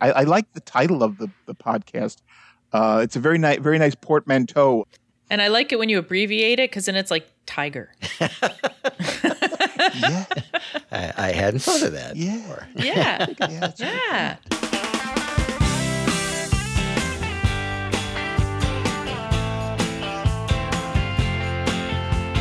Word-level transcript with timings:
I, 0.00 0.10
I 0.12 0.22
like 0.22 0.52
the 0.52 0.60
title 0.60 1.02
of 1.02 1.18
the, 1.18 1.28
the 1.46 1.54
podcast. 1.54 2.18
Uh, 2.72 3.00
it's 3.02 3.16
a 3.16 3.20
very 3.20 3.38
nice, 3.38 3.58
very 3.58 3.78
nice 3.78 3.94
portmanteau. 3.94 4.86
And 5.30 5.42
I 5.42 5.48
like 5.48 5.72
it 5.72 5.78
when 5.78 5.88
you 5.88 5.98
abbreviate 5.98 6.58
it 6.58 6.70
because 6.70 6.86
then 6.86 6.96
it's 6.96 7.10
like 7.10 7.26
tiger. 7.46 7.90
Yeah, 10.00 10.24
I, 10.90 11.12
I 11.16 11.32
hadn't 11.32 11.60
thought 11.60 11.82
of 11.82 11.92
that. 11.92 12.14
yeah, 12.16 12.36
before. 12.36 12.68
Yeah. 12.76 13.26
yeah. 13.40 13.64
it's- 13.68 13.80
yeah. 13.80 14.36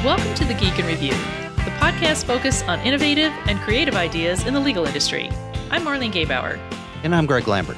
Welcome 0.03 0.33
to 0.35 0.45
the 0.45 0.53
Geek 0.53 0.79
in 0.79 0.85
Review, 0.85 1.11
the 1.11 1.71
podcast 1.81 2.23
focused 2.25 2.67
on 2.69 2.79
innovative 2.81 3.31
and 3.47 3.59
creative 3.59 3.95
ideas 3.95 4.45
in 4.45 4.53
the 4.53 4.59
legal 4.59 4.85
industry. 4.85 5.29
I'm 5.69 5.83
Marlene 5.83 6.11
Gebauer. 6.13 6.57
And 7.03 7.15
I'm 7.15 7.25
Greg 7.25 7.47
Lambert. 7.47 7.77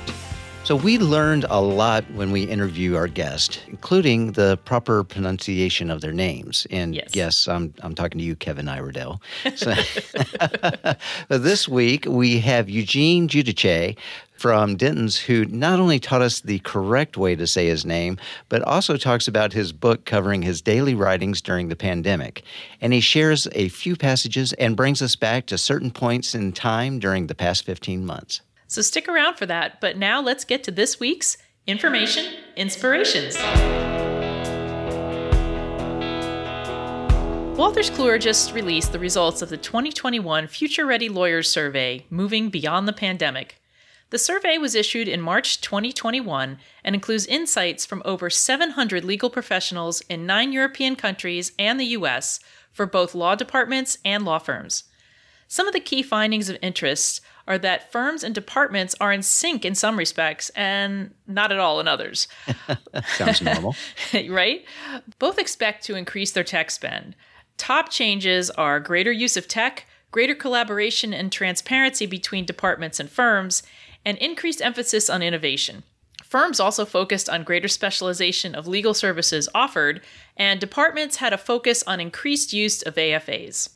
So 0.64 0.76
we 0.76 0.98
learned 0.98 1.46
a 1.50 1.62
lot 1.62 2.04
when 2.12 2.32
we 2.32 2.44
interview 2.44 2.96
our 2.96 3.08
guest, 3.08 3.62
including 3.68 4.34
the 4.34 4.58
proper 4.66 5.04
pronunciation 5.04 5.90
of 5.90 6.02
their 6.02 6.12
names. 6.12 6.68
And 6.70 6.96
Yes. 7.14 7.48
I'm 7.48 7.74
I'm 7.82 7.96
talking 7.96 8.20
to 8.20 8.24
you, 8.24 8.36
Kevin 8.36 8.68
Iredell. 8.68 9.20
So, 9.56 9.74
this 11.38 11.68
week 11.68 12.06
we 12.06 12.40
have 12.40 12.70
Eugene 12.70 13.28
Giudice 13.28 13.98
from 14.32 14.78
Dentons, 14.78 15.18
who 15.18 15.46
not 15.46 15.80
only 15.80 16.00
taught 16.00 16.22
us 16.22 16.42
the 16.42 16.60
correct 16.60 17.18
way 17.18 17.36
to 17.36 17.46
say 17.46 17.68
his 17.68 17.86
name, 17.86 18.18
but 18.48 18.62
also 18.62 18.96
talks 18.96 19.28
about 19.28 19.52
his 19.54 19.74
book 19.74 20.06
covering 20.06 20.44
his 20.44 20.62
daily 20.62 20.96
writings 20.96 21.42
during 21.42 21.68
the 21.68 21.76
pandemic. 21.76 22.44
And 22.80 22.94
he 22.94 23.02
shares 23.02 23.48
a 23.52 23.70
few 23.70 23.96
passages 23.96 24.54
and 24.54 24.78
brings 24.78 25.02
us 25.02 25.16
back 25.16 25.46
to 25.48 25.58
certain 25.58 25.92
points 25.92 26.36
in 26.36 26.54
time 26.54 27.00
during 27.00 27.28
the 27.28 27.36
past 27.36 27.66
15 27.66 28.06
months. 28.06 28.42
So 28.70 28.84
stick 28.84 29.10
around 29.10 29.36
for 29.36 29.48
that. 29.48 29.82
But 29.82 29.98
now 29.98 30.22
let's 30.22 30.46
get 30.46 30.64
to 30.66 30.72
this 30.72 31.00
week's 31.00 31.38
Information 31.66 32.36
Inspirations. 32.56 33.36
Wolters 37.58 37.90
Kluwer 37.90 38.22
just 38.22 38.54
released 38.54 38.92
the 38.92 39.00
results 39.00 39.42
of 39.42 39.50
the 39.50 39.58
2021 39.58 40.48
Future 40.48 40.86
Ready 40.86 41.10
Lawyers 41.10 41.50
Survey, 41.50 42.06
Moving 42.12 42.50
Beyond 42.50 42.88
the 42.88 42.94
Pandemic. 42.94 43.60
The 44.12 44.20
survey 44.20 44.60
was 44.60 44.76
issued 44.76 45.08
in 45.08 45.20
March 45.20 45.62
2021 45.62 46.60
and 46.84 46.96
includes 46.96 47.26
insights 47.26 47.88
from 47.88 48.04
over 48.06 48.30
700 48.30 49.04
legal 49.04 49.32
professionals 49.32 50.02
in 50.02 50.28
nine 50.28 50.54
European 50.54 50.96
countries 50.96 51.54
and 51.58 51.80
the 51.80 51.86
US 51.98 52.40
for 52.72 52.86
both 52.86 53.16
law 53.16 53.34
departments 53.34 53.98
and 54.06 54.24
law 54.24 54.38
firms. 54.38 54.84
Some 55.48 55.68
of 55.68 55.74
the 55.74 55.80
key 55.80 56.04
findings 56.04 56.50
of 56.50 56.58
interest 56.62 57.22
are 57.50 57.58
that 57.58 57.92
firms 57.92 58.24
and 58.24 58.34
departments 58.36 58.96
are 59.02 59.12
in 59.12 59.24
sync 59.24 59.66
in 59.66 59.74
some 59.74 59.98
respects 59.98 60.50
and 60.52 61.14
not 61.28 61.52
at 61.52 61.60
all 61.60 61.80
in 61.80 61.88
others. 61.88 62.28
Sounds 63.18 63.42
normal. 63.42 63.76
right? 64.30 64.64
Both 65.18 65.40
expect 65.40 65.84
to 65.86 65.96
increase 65.96 66.32
their 66.32 66.44
tech 66.44 66.70
spend. 66.70 67.16
Top 67.58 67.90
changes 67.90 68.52
are 68.52 68.80
greater 68.80 69.12
use 69.12 69.36
of 69.36 69.48
tech, 69.48 69.88
greater 70.12 70.36
collaboration 70.36 71.12
and 71.12 71.32
transparency 71.32 72.06
between 72.06 72.46
departments 72.46 73.00
and 73.00 73.10
firms, 73.10 73.64
and 74.06 74.18
increased 74.20 74.62
emphasis 74.62 75.10
on 75.10 75.22
innovation. 75.24 75.84
Firms 76.24 76.60
also 76.60 76.86
focused 76.86 77.28
on 77.28 77.44
greater 77.44 77.68
specialization 77.68 78.54
of 78.54 78.68
legal 78.68 78.94
services 78.94 79.50
offered, 79.56 80.02
and 80.38 80.60
departments 80.60 81.16
had 81.16 81.34
a 81.34 81.38
focus 81.38 81.84
on 81.88 82.00
increased 82.00 82.54
use 82.54 82.84
of 82.84 82.94
AFAs. 82.94 83.70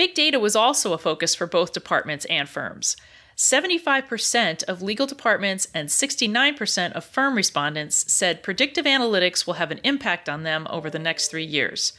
Big 0.00 0.14
data 0.14 0.40
was 0.40 0.56
also 0.56 0.94
a 0.94 0.98
focus 0.98 1.34
for 1.34 1.46
both 1.46 1.74
departments 1.74 2.24
and 2.30 2.48
firms. 2.48 2.96
75% 3.36 4.62
of 4.62 4.80
legal 4.80 5.06
departments 5.06 5.68
and 5.74 5.90
69% 5.90 6.92
of 6.92 7.04
firm 7.04 7.34
respondents 7.34 8.10
said 8.10 8.42
predictive 8.42 8.86
analytics 8.86 9.46
will 9.46 9.60
have 9.60 9.70
an 9.70 9.78
impact 9.84 10.26
on 10.26 10.42
them 10.42 10.66
over 10.70 10.88
the 10.88 10.98
next 10.98 11.28
three 11.28 11.44
years. 11.44 11.92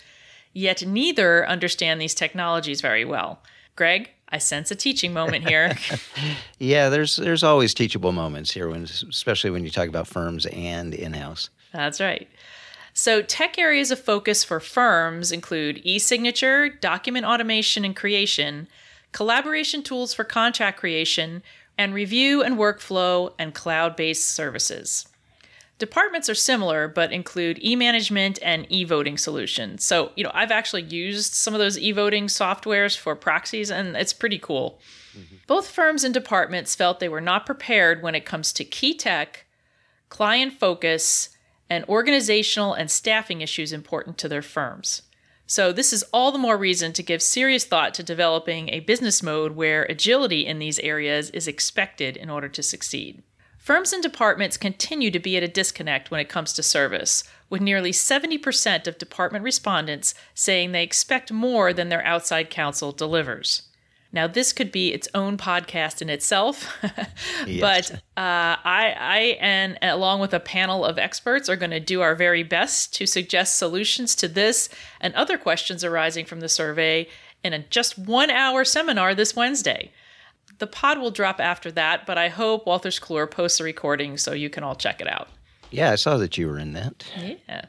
Yet 0.52 0.84
neither 0.84 1.48
understand 1.48 2.02
these 2.02 2.16
technologies 2.16 2.82
very 2.82 3.06
well. 3.06 3.44
Greg, 3.76 4.10
I 4.30 4.40
sense 4.40 4.72
a 4.72 4.76
teaching 4.76 5.14
moment 5.14 5.48
here. 5.48 5.78
Yeah, 6.58 6.90
there's 6.90 7.18
there's 7.18 7.44
always 7.44 7.76
teachable 7.76 8.14
moments 8.14 8.52
here, 8.52 8.68
when, 8.68 8.84
especially 8.84 9.52
when 9.52 9.64
you 9.64 9.70
talk 9.70 9.90
about 9.90 10.08
firms 10.08 10.48
and 10.48 10.96
in-house. 10.96 11.52
That's 11.72 12.02
right. 12.02 12.28
So, 13.02 13.24
tech 13.24 13.58
areas 13.58 13.90
of 13.90 14.00
focus 14.00 14.44
for 14.44 14.60
firms 14.60 15.32
include 15.32 15.82
e 15.84 15.98
signature, 15.98 16.70
document 16.70 17.26
automation 17.26 17.84
and 17.84 17.96
creation, 17.96 18.68
collaboration 19.12 19.82
tools 19.82 20.14
for 20.14 20.24
contract 20.24 20.80
creation, 20.80 21.42
and 21.80 21.96
review 21.96 22.44
and 22.44 22.60
workflow 22.60 23.34
and 23.40 23.56
cloud 23.56 23.96
based 23.96 24.30
services. 24.30 25.08
Departments 25.80 26.30
are 26.30 26.36
similar, 26.36 26.88
but 26.88 27.12
include 27.12 27.58
e 27.64 27.76
management 27.76 28.38
and 28.44 28.68
e 28.70 28.84
voting 28.84 29.18
solutions. 29.18 29.84
So, 29.84 30.12
you 30.16 30.24
know, 30.24 30.32
I've 30.36 30.52
actually 30.52 30.84
used 30.84 31.34
some 31.34 31.56
of 31.56 31.60
those 31.60 31.80
e 31.80 31.92
voting 31.92 32.28
softwares 32.28 32.96
for 32.96 33.16
proxies, 33.16 33.72
and 33.72 33.98
it's 33.98 34.14
pretty 34.14 34.38
cool. 34.38 34.80
Mm-hmm. 35.18 35.38
Both 35.48 35.70
firms 35.70 36.04
and 36.04 36.14
departments 36.14 36.76
felt 36.76 37.00
they 37.00 37.10
were 37.10 37.20
not 37.20 37.48
prepared 37.48 38.04
when 38.04 38.14
it 38.14 38.26
comes 38.26 38.54
to 38.54 38.64
key 38.64 38.94
tech, 38.94 39.48
client 40.10 40.54
focus, 40.54 41.30
and 41.72 41.86
organizational 41.88 42.74
and 42.74 42.92
staffing 42.92 43.40
issues 43.40 43.72
important 43.72 44.18
to 44.18 44.28
their 44.28 44.42
firms. 44.42 45.04
So, 45.48 45.72
this 45.72 45.94
is 45.94 46.04
all 46.12 46.34
the 46.34 46.38
more 46.38 46.58
reason 46.58 46.92
to 46.92 47.02
give 47.02 47.22
serious 47.22 47.64
thought 47.64 47.94
to 47.94 48.04
developing 48.04 48.68
a 48.68 48.82
business 48.82 49.24
mode 49.24 49.54
where 49.54 49.84
agility 49.86 50.46
in 50.46 50.60
these 50.60 50.80
areas 50.80 51.30
is 51.30 51.48
expected 51.48 52.18
in 52.18 52.30
order 52.30 52.50
to 52.50 52.62
succeed. 52.62 53.24
Firms 53.58 53.94
and 53.94 54.04
departments 54.04 54.58
continue 54.58 55.12
to 55.12 55.20
be 55.20 55.38
at 55.38 55.44
a 55.44 55.48
disconnect 55.48 56.12
when 56.12 56.20
it 56.20 56.28
comes 56.28 56.52
to 56.54 56.64
service, 56.64 57.24
with 57.50 57.62
nearly 57.62 57.94
70% 57.94 58.86
of 58.86 58.98
department 58.98 59.46
respondents 59.46 60.14
saying 60.34 60.74
they 60.74 60.84
expect 60.84 61.32
more 61.32 61.72
than 61.72 61.88
their 61.88 62.06
outside 62.06 62.50
counsel 62.50 62.92
delivers. 62.92 63.62
Now, 64.14 64.28
this 64.28 64.52
could 64.52 64.72
be 64.72 64.94
its 64.94 65.08
own 65.14 65.38
podcast 65.38 66.02
in 66.02 66.10
itself, 66.10 66.78
but 67.60 67.92
uh, 67.92 67.98
I, 68.18 68.96
I 69.00 69.38
and 69.40 69.78
along 69.82 70.20
with 70.20 70.34
a 70.34 70.40
panel 70.40 70.84
of 70.84 70.98
experts 70.98 71.48
are 71.48 71.56
going 71.56 71.72
to 71.72 71.80
do 71.80 72.02
our 72.02 72.14
very 72.14 72.44
best 72.44 72.94
to 72.96 73.06
suggest 73.06 73.58
solutions 73.58 74.14
to 74.16 74.28
this 74.28 74.68
and 75.00 75.14
other 75.14 75.38
questions 75.38 75.84
arising 75.84 76.26
from 76.26 76.42
the 76.42 76.50
survey 76.50 77.08
in 77.44 77.54
a 77.54 77.60
just 77.60 77.98
one 77.98 78.30
hour 78.30 78.66
seminar 78.66 79.16
this 79.16 79.36
Wednesday. 79.36 79.92
The 80.60 80.68
pod 80.68 81.00
will 81.00 81.12
drop 81.12 81.40
after 81.40 81.72
that, 81.72 82.06
but 82.06 82.18
I 82.18 82.28
hope 82.28 82.66
Wolters 82.66 83.02
Kluwer 83.02 83.30
posts 83.32 83.60
a 83.60 83.64
recording 83.64 84.18
so 84.18 84.34
you 84.34 84.50
can 84.50 84.64
all 84.64 84.76
check 84.76 85.02
it 85.02 85.08
out. 85.08 85.30
Yeah, 85.72 85.92
I 85.92 85.96
saw 85.96 86.18
that 86.18 86.38
you 86.38 86.48
were 86.48 86.60
in 86.60 86.74
that. 86.74 87.06
Yeah. 87.48 87.66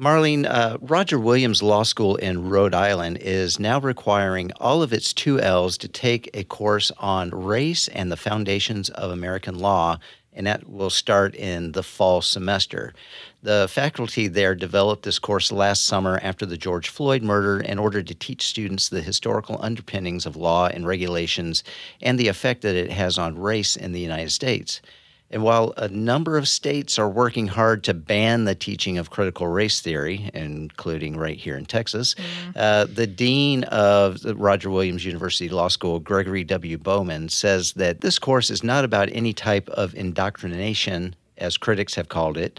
Marlene, 0.00 0.46
uh, 0.48 0.78
Roger 0.80 1.18
Williams 1.18 1.62
Law 1.62 1.82
School 1.82 2.16
in 2.16 2.48
Rhode 2.48 2.72
Island 2.72 3.18
is 3.20 3.60
now 3.60 3.78
requiring 3.78 4.50
all 4.58 4.82
of 4.82 4.94
its 4.94 5.12
2Ls 5.12 5.76
to 5.76 5.88
take 5.88 6.30
a 6.32 6.42
course 6.44 6.90
on 6.96 7.28
race 7.28 7.86
and 7.88 8.10
the 8.10 8.16
foundations 8.16 8.88
of 8.88 9.10
American 9.10 9.58
law, 9.58 9.98
and 10.32 10.46
that 10.46 10.66
will 10.70 10.88
start 10.88 11.34
in 11.34 11.72
the 11.72 11.82
fall 11.82 12.22
semester. 12.22 12.94
The 13.42 13.68
faculty 13.70 14.26
there 14.26 14.54
developed 14.54 15.02
this 15.02 15.18
course 15.18 15.52
last 15.52 15.84
summer 15.84 16.18
after 16.22 16.46
the 16.46 16.56
George 16.56 16.88
Floyd 16.88 17.22
murder 17.22 17.60
in 17.60 17.78
order 17.78 18.02
to 18.02 18.14
teach 18.14 18.46
students 18.46 18.88
the 18.88 19.02
historical 19.02 19.58
underpinnings 19.60 20.24
of 20.24 20.34
law 20.34 20.68
and 20.68 20.86
regulations 20.86 21.62
and 22.00 22.18
the 22.18 22.28
effect 22.28 22.62
that 22.62 22.74
it 22.74 22.90
has 22.90 23.18
on 23.18 23.38
race 23.38 23.76
in 23.76 23.92
the 23.92 24.00
United 24.00 24.32
States. 24.32 24.80
And 25.32 25.44
while 25.44 25.72
a 25.76 25.88
number 25.88 26.36
of 26.36 26.48
states 26.48 26.98
are 26.98 27.08
working 27.08 27.46
hard 27.46 27.84
to 27.84 27.94
ban 27.94 28.44
the 28.44 28.54
teaching 28.56 28.98
of 28.98 29.10
critical 29.10 29.46
race 29.46 29.80
theory, 29.80 30.28
including 30.34 31.16
right 31.16 31.38
here 31.38 31.56
in 31.56 31.66
Texas, 31.66 32.16
uh, 32.56 32.86
the 32.86 33.06
dean 33.06 33.62
of 33.64 34.22
the 34.22 34.34
Roger 34.34 34.70
Williams 34.70 35.04
University 35.04 35.48
Law 35.48 35.68
School, 35.68 36.00
Gregory 36.00 36.42
W. 36.42 36.76
Bowman, 36.78 37.28
says 37.28 37.74
that 37.74 38.00
this 38.00 38.18
course 38.18 38.50
is 38.50 38.64
not 38.64 38.84
about 38.84 39.08
any 39.12 39.32
type 39.32 39.68
of 39.68 39.94
indoctrination, 39.94 41.14
as 41.38 41.56
critics 41.56 41.94
have 41.94 42.08
called 42.08 42.36
it. 42.36 42.58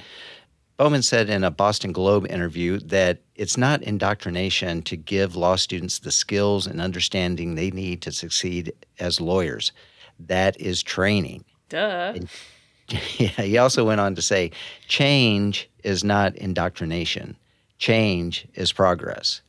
Bowman 0.78 1.04
said 1.04 1.30
in 1.30 1.44
a 1.44 1.52
Boston 1.52 1.92
Globe 1.92 2.26
interview 2.28 2.80
that 2.80 3.20
it's 3.36 3.58
not 3.58 3.84
indoctrination 3.84 4.82
to 4.84 4.96
give 4.96 5.36
law 5.36 5.58
students 5.58 6.00
the 6.00 6.12
skills 6.12 6.66
and 6.66 6.80
understanding 6.80 7.54
they 7.54 7.70
need 7.70 8.02
to 8.02 8.12
succeed 8.14 8.74
as 8.98 9.20
lawyers. 9.20 9.74
That 10.18 10.60
is 10.60 10.82
training. 10.82 11.44
Duh. 11.70 12.16
Yeah, 13.18 13.30
he 13.44 13.58
also 13.58 13.86
went 13.86 14.02
on 14.02 14.16
to 14.16 14.22
say 14.22 14.52
change 14.88 15.70
is 15.84 16.04
not 16.04 16.36
indoctrination, 16.36 17.36
change 17.78 18.48
is 18.56 18.72
progress. 18.72 19.42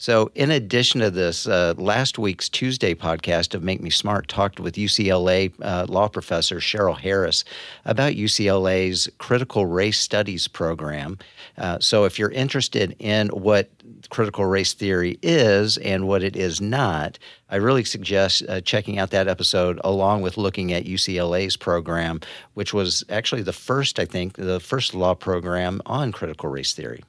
So, 0.00 0.30
in 0.34 0.50
addition 0.50 1.02
to 1.02 1.10
this, 1.10 1.46
uh, 1.46 1.74
last 1.76 2.18
week's 2.18 2.48
Tuesday 2.48 2.94
podcast 2.94 3.54
of 3.54 3.62
Make 3.62 3.82
Me 3.82 3.90
Smart 3.90 4.28
talked 4.28 4.58
with 4.58 4.76
UCLA 4.76 5.52
uh, 5.60 5.84
law 5.90 6.08
professor 6.08 6.56
Cheryl 6.56 6.96
Harris 6.98 7.44
about 7.84 8.14
UCLA's 8.14 9.10
critical 9.18 9.66
race 9.66 10.00
studies 10.00 10.48
program. 10.48 11.18
Uh, 11.58 11.80
so, 11.80 12.06
if 12.06 12.18
you're 12.18 12.30
interested 12.30 12.96
in 12.98 13.28
what 13.28 13.68
critical 14.08 14.46
race 14.46 14.72
theory 14.72 15.18
is 15.20 15.76
and 15.76 16.08
what 16.08 16.22
it 16.22 16.34
is 16.34 16.62
not, 16.62 17.18
I 17.50 17.56
really 17.56 17.84
suggest 17.84 18.42
uh, 18.48 18.62
checking 18.62 18.98
out 18.98 19.10
that 19.10 19.28
episode 19.28 19.78
along 19.84 20.22
with 20.22 20.38
looking 20.38 20.72
at 20.72 20.86
UCLA's 20.86 21.58
program, 21.58 22.20
which 22.54 22.72
was 22.72 23.04
actually 23.10 23.42
the 23.42 23.52
first, 23.52 23.98
I 23.98 24.06
think, 24.06 24.36
the 24.36 24.60
first 24.60 24.94
law 24.94 25.12
program 25.12 25.82
on 25.84 26.10
critical 26.10 26.48
race 26.48 26.72
theory. 26.72 27.04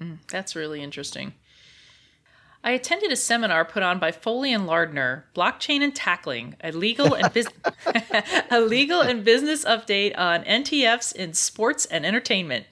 Mm, 0.00 0.16
that's 0.28 0.56
really 0.56 0.82
interesting. 0.82 1.34
I 2.64 2.70
attended 2.72 3.10
a 3.10 3.16
seminar 3.16 3.64
put 3.64 3.82
on 3.82 3.98
by 3.98 4.12
Foley 4.12 4.52
and 4.52 4.66
Lardner, 4.66 5.24
Blockchain 5.34 5.82
and 5.82 5.94
Tackling, 5.94 6.54
a 6.62 6.70
legal 6.70 7.14
and 7.14 7.32
bus- 7.34 7.46
a 8.50 8.60
legal 8.60 9.00
and 9.00 9.24
business 9.24 9.64
update 9.64 10.16
on 10.16 10.44
NTFs 10.44 11.14
in 11.14 11.34
sports 11.34 11.86
and 11.86 12.06
entertainment. 12.06 12.66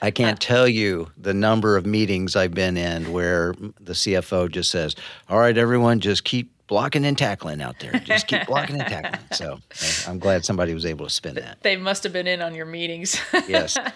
I 0.00 0.10
can't 0.10 0.36
uh, 0.38 0.46
tell 0.46 0.68
you 0.68 1.10
the 1.16 1.34
number 1.34 1.76
of 1.76 1.84
meetings 1.84 2.36
I've 2.36 2.54
been 2.54 2.76
in 2.76 3.12
where 3.12 3.54
the 3.80 3.92
CFO 3.92 4.50
just 4.50 4.70
says, 4.70 4.96
"All 5.28 5.38
right, 5.38 5.56
everyone, 5.56 6.00
just 6.00 6.24
keep 6.24 6.50
blocking 6.66 7.04
and 7.04 7.16
tackling 7.16 7.60
out 7.60 7.80
there. 7.80 7.92
Just 8.04 8.26
keep 8.26 8.46
blocking 8.46 8.80
and 8.80 8.88
tackling." 8.88 9.26
So 9.32 9.60
I'm 10.08 10.18
glad 10.18 10.44
somebody 10.44 10.72
was 10.72 10.86
able 10.86 11.06
to 11.06 11.12
spin 11.12 11.34
that. 11.36 11.62
They 11.62 11.76
must 11.76 12.02
have 12.02 12.12
been 12.12 12.26
in 12.26 12.40
on 12.40 12.54
your 12.54 12.66
meetings. 12.66 13.20
yes. 13.46 13.76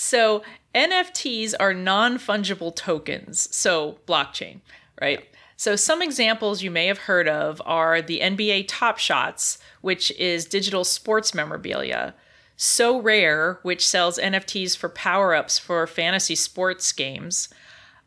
So 0.00 0.42
NFTs 0.76 1.54
are 1.58 1.74
non 1.74 2.18
fungible 2.18 2.74
tokens, 2.74 3.54
so 3.54 3.98
blockchain, 4.06 4.60
right? 5.00 5.24
So 5.56 5.74
some 5.74 6.02
examples 6.02 6.62
you 6.62 6.70
may 6.70 6.86
have 6.86 6.98
heard 6.98 7.28
of 7.28 7.60
are 7.66 8.00
the 8.00 8.20
NBA 8.20 8.66
Top 8.68 8.98
Shots, 8.98 9.58
which 9.80 10.12
is 10.12 10.44
digital 10.44 10.84
sports 10.84 11.34
memorabilia. 11.34 12.14
Sorare, 12.56 13.58
which 13.62 13.84
sells 13.84 14.20
NFTs 14.20 14.76
for 14.76 14.88
power 14.88 15.34
ups 15.34 15.58
for 15.58 15.84
fantasy 15.88 16.36
sports 16.36 16.92
games. 16.92 17.48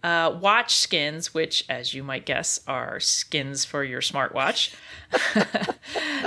Uh, 0.02 0.34
watch 0.42 0.74
skins, 0.74 1.34
which, 1.34 1.66
as 1.68 1.94
you 1.94 2.04
might 2.04 2.26
guess, 2.26 2.62
are 2.68 3.02
skins 3.02 3.66
for 3.66 3.84
your 3.84 4.00
smartwatch. 4.00 4.74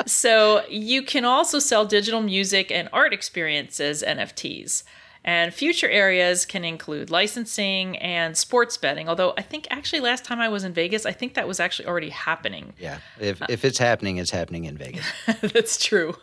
so 0.07 0.63
you 0.69 1.03
can 1.03 1.25
also 1.25 1.59
sell 1.59 1.87
digital 1.87 2.21
music 2.21 2.71
and 2.71 2.91
art 2.93 3.15
experiences 3.15 4.05
NFTs. 4.07 4.83
And 5.27 5.55
future 5.55 5.89
areas 5.89 6.45
can 6.45 6.65
include 6.65 7.11
licensing 7.11 7.97
and 7.99 8.37
sports 8.37 8.77
betting. 8.77 9.09
Although 9.09 9.33
I 9.39 9.43
think 9.43 9.67
actually 9.71 10.01
last 10.01 10.25
time 10.25 10.39
I 10.39 10.49
was 10.49 10.65
in 10.65 10.75
Vegas, 10.75 11.07
I 11.07 11.13
think 11.13 11.33
that 11.35 11.49
was 11.49 11.61
actually 11.61 11.89
already 11.89 12.11
happening. 12.11 12.75
Yeah, 12.79 12.99
if 13.19 13.41
uh, 13.41 13.47
if 13.49 13.65
it's 13.65 13.79
happening, 13.79 14.19
it's 14.19 14.31
happening 14.31 14.67
in 14.67 14.77
Vegas. 14.77 15.07
That's 15.41 15.83
true. 15.83 16.17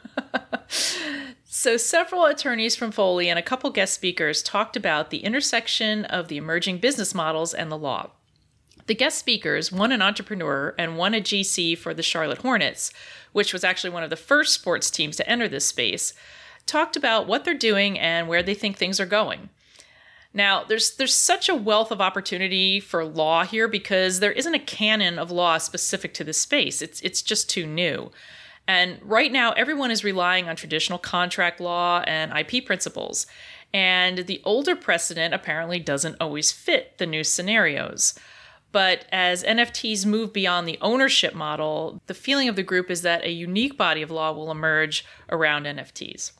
so 1.45 1.77
several 1.77 2.25
attorneys 2.25 2.75
from 2.75 2.91
Foley 2.91 3.27
and 3.27 3.39
a 3.39 3.43
couple 3.43 3.71
guest 3.71 3.93
speakers 3.93 4.43
talked 4.43 4.75
about 4.75 5.09
the 5.09 5.19
intersection 5.19 6.05
of 6.05 6.27
the 6.27 6.37
emerging 6.37 6.77
business 6.77 7.15
models 7.15 7.55
and 7.55 7.71
the 7.71 7.77
law. 7.77 8.11
The 8.85 8.95
guest 8.95 9.17
speakers, 9.17 9.71
one 9.71 9.91
an 9.91 10.01
entrepreneur 10.01 10.75
and 10.77 10.97
one 10.97 11.13
a 11.13 11.21
GC 11.21 11.77
for 11.77 11.93
the 11.93 12.03
Charlotte 12.03 12.39
Hornets, 12.39 12.91
which 13.31 13.53
was 13.53 13.63
actually 13.63 13.91
one 13.91 14.03
of 14.03 14.09
the 14.09 14.15
first 14.15 14.53
sports 14.53 14.91
teams 14.91 15.15
to 15.17 15.27
enter 15.29 15.47
this 15.47 15.65
space, 15.65 16.13
talked 16.71 16.95
about 16.95 17.27
what 17.27 17.43
they're 17.43 17.53
doing 17.53 17.99
and 17.99 18.27
where 18.27 18.41
they 18.41 18.53
think 18.53 18.77
things 18.77 18.99
are 18.99 19.05
going. 19.05 19.49
Now, 20.33 20.63
there's 20.63 20.95
there's 20.95 21.13
such 21.13 21.49
a 21.49 21.55
wealth 21.55 21.91
of 21.91 21.99
opportunity 21.99 22.79
for 22.79 23.03
law 23.03 23.43
here 23.43 23.67
because 23.67 24.19
there 24.19 24.31
isn't 24.31 24.53
a 24.53 24.59
canon 24.59 25.19
of 25.19 25.29
law 25.29 25.57
specific 25.57 26.13
to 26.15 26.23
this 26.23 26.37
space. 26.37 26.81
It's 26.81 27.01
it's 27.01 27.21
just 27.21 27.49
too 27.49 27.65
new. 27.65 28.11
And 28.67 28.99
right 29.01 29.31
now 29.31 29.51
everyone 29.53 29.91
is 29.91 30.03
relying 30.03 30.47
on 30.47 30.55
traditional 30.55 30.99
contract 30.99 31.59
law 31.59 32.03
and 32.07 32.31
IP 32.31 32.65
principles. 32.65 33.27
And 33.73 34.19
the 34.19 34.41
older 34.45 34.75
precedent 34.75 35.33
apparently 35.33 35.79
doesn't 35.79 36.17
always 36.21 36.51
fit 36.51 36.97
the 36.97 37.05
new 37.05 37.23
scenarios. 37.23 38.13
But 38.71 39.05
as 39.11 39.43
NFTs 39.43 40.05
move 40.05 40.31
beyond 40.31 40.65
the 40.65 40.77
ownership 40.81 41.33
model, 41.33 42.01
the 42.07 42.13
feeling 42.13 42.47
of 42.47 42.55
the 42.55 42.63
group 42.63 42.89
is 42.89 43.01
that 43.01 43.25
a 43.25 43.31
unique 43.31 43.77
body 43.77 44.01
of 44.01 44.11
law 44.11 44.31
will 44.31 44.49
emerge 44.49 45.05
around 45.29 45.65
NFTs. 45.65 46.31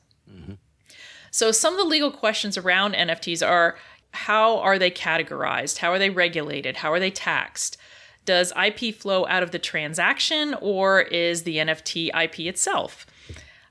So, 1.31 1.51
some 1.51 1.73
of 1.73 1.79
the 1.79 1.85
legal 1.85 2.11
questions 2.11 2.57
around 2.57 2.93
NFTs 2.93 3.45
are 3.47 3.77
how 4.13 4.57
are 4.59 4.77
they 4.77 4.91
categorized? 4.91 5.77
How 5.77 5.91
are 5.91 5.99
they 5.99 6.09
regulated? 6.09 6.77
How 6.77 6.91
are 6.91 6.99
they 6.99 7.11
taxed? 7.11 7.77
Does 8.25 8.53
IP 8.61 8.93
flow 8.93 9.25
out 9.27 9.41
of 9.41 9.51
the 9.51 9.59
transaction 9.59 10.53
or 10.61 11.01
is 11.01 11.43
the 11.43 11.57
NFT 11.57 12.09
IP 12.13 12.41
itself? 12.41 13.05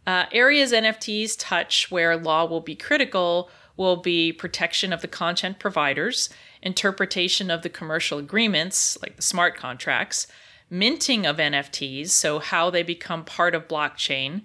Uh, 0.07 0.25
areas 0.33 0.73
NFTs 0.73 1.37
touch 1.39 1.91
where 1.91 2.17
law 2.17 2.45
will 2.47 2.61
be 2.61 2.75
critical 2.75 3.51
will 3.77 3.97
be 3.97 4.33
protection 4.33 4.93
of 4.93 5.03
the 5.03 5.09
content 5.09 5.59
providers, 5.59 6.29
interpretation 6.63 7.51
of 7.51 7.63
the 7.63 7.69
commercial 7.69 8.19
agreements, 8.19 8.99
like 9.03 9.17
the 9.17 9.23
smart 9.23 9.57
contracts, 9.57 10.27
minting 10.69 11.27
of 11.27 11.37
NFTs, 11.37 12.11
so 12.11 12.39
how 12.39 12.71
they 12.71 12.83
become 12.83 13.25
part 13.25 13.55
of 13.55 13.69
blockchain, 13.69 14.43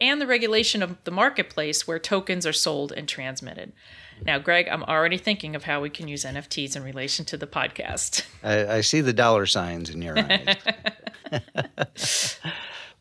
and 0.00 0.20
the 0.20 0.26
regulation 0.26 0.82
of 0.82 0.96
the 1.04 1.10
marketplace 1.10 1.86
where 1.86 1.98
tokens 1.98 2.46
are 2.46 2.52
sold 2.52 2.92
and 2.92 3.08
transmitted. 3.08 3.72
Now, 4.24 4.38
Greg, 4.38 4.68
I'm 4.68 4.82
already 4.84 5.18
thinking 5.18 5.56
of 5.56 5.64
how 5.64 5.80
we 5.80 5.90
can 5.90 6.08
use 6.08 6.24
NFTs 6.24 6.76
in 6.76 6.82
relation 6.82 7.24
to 7.26 7.36
the 7.36 7.46
podcast. 7.46 8.24
I, 8.42 8.76
I 8.76 8.80
see 8.82 9.00
the 9.00 9.12
dollar 9.12 9.46
signs 9.46 9.90
in 9.90 10.02
your 10.02 10.18
eyes. 11.32 12.38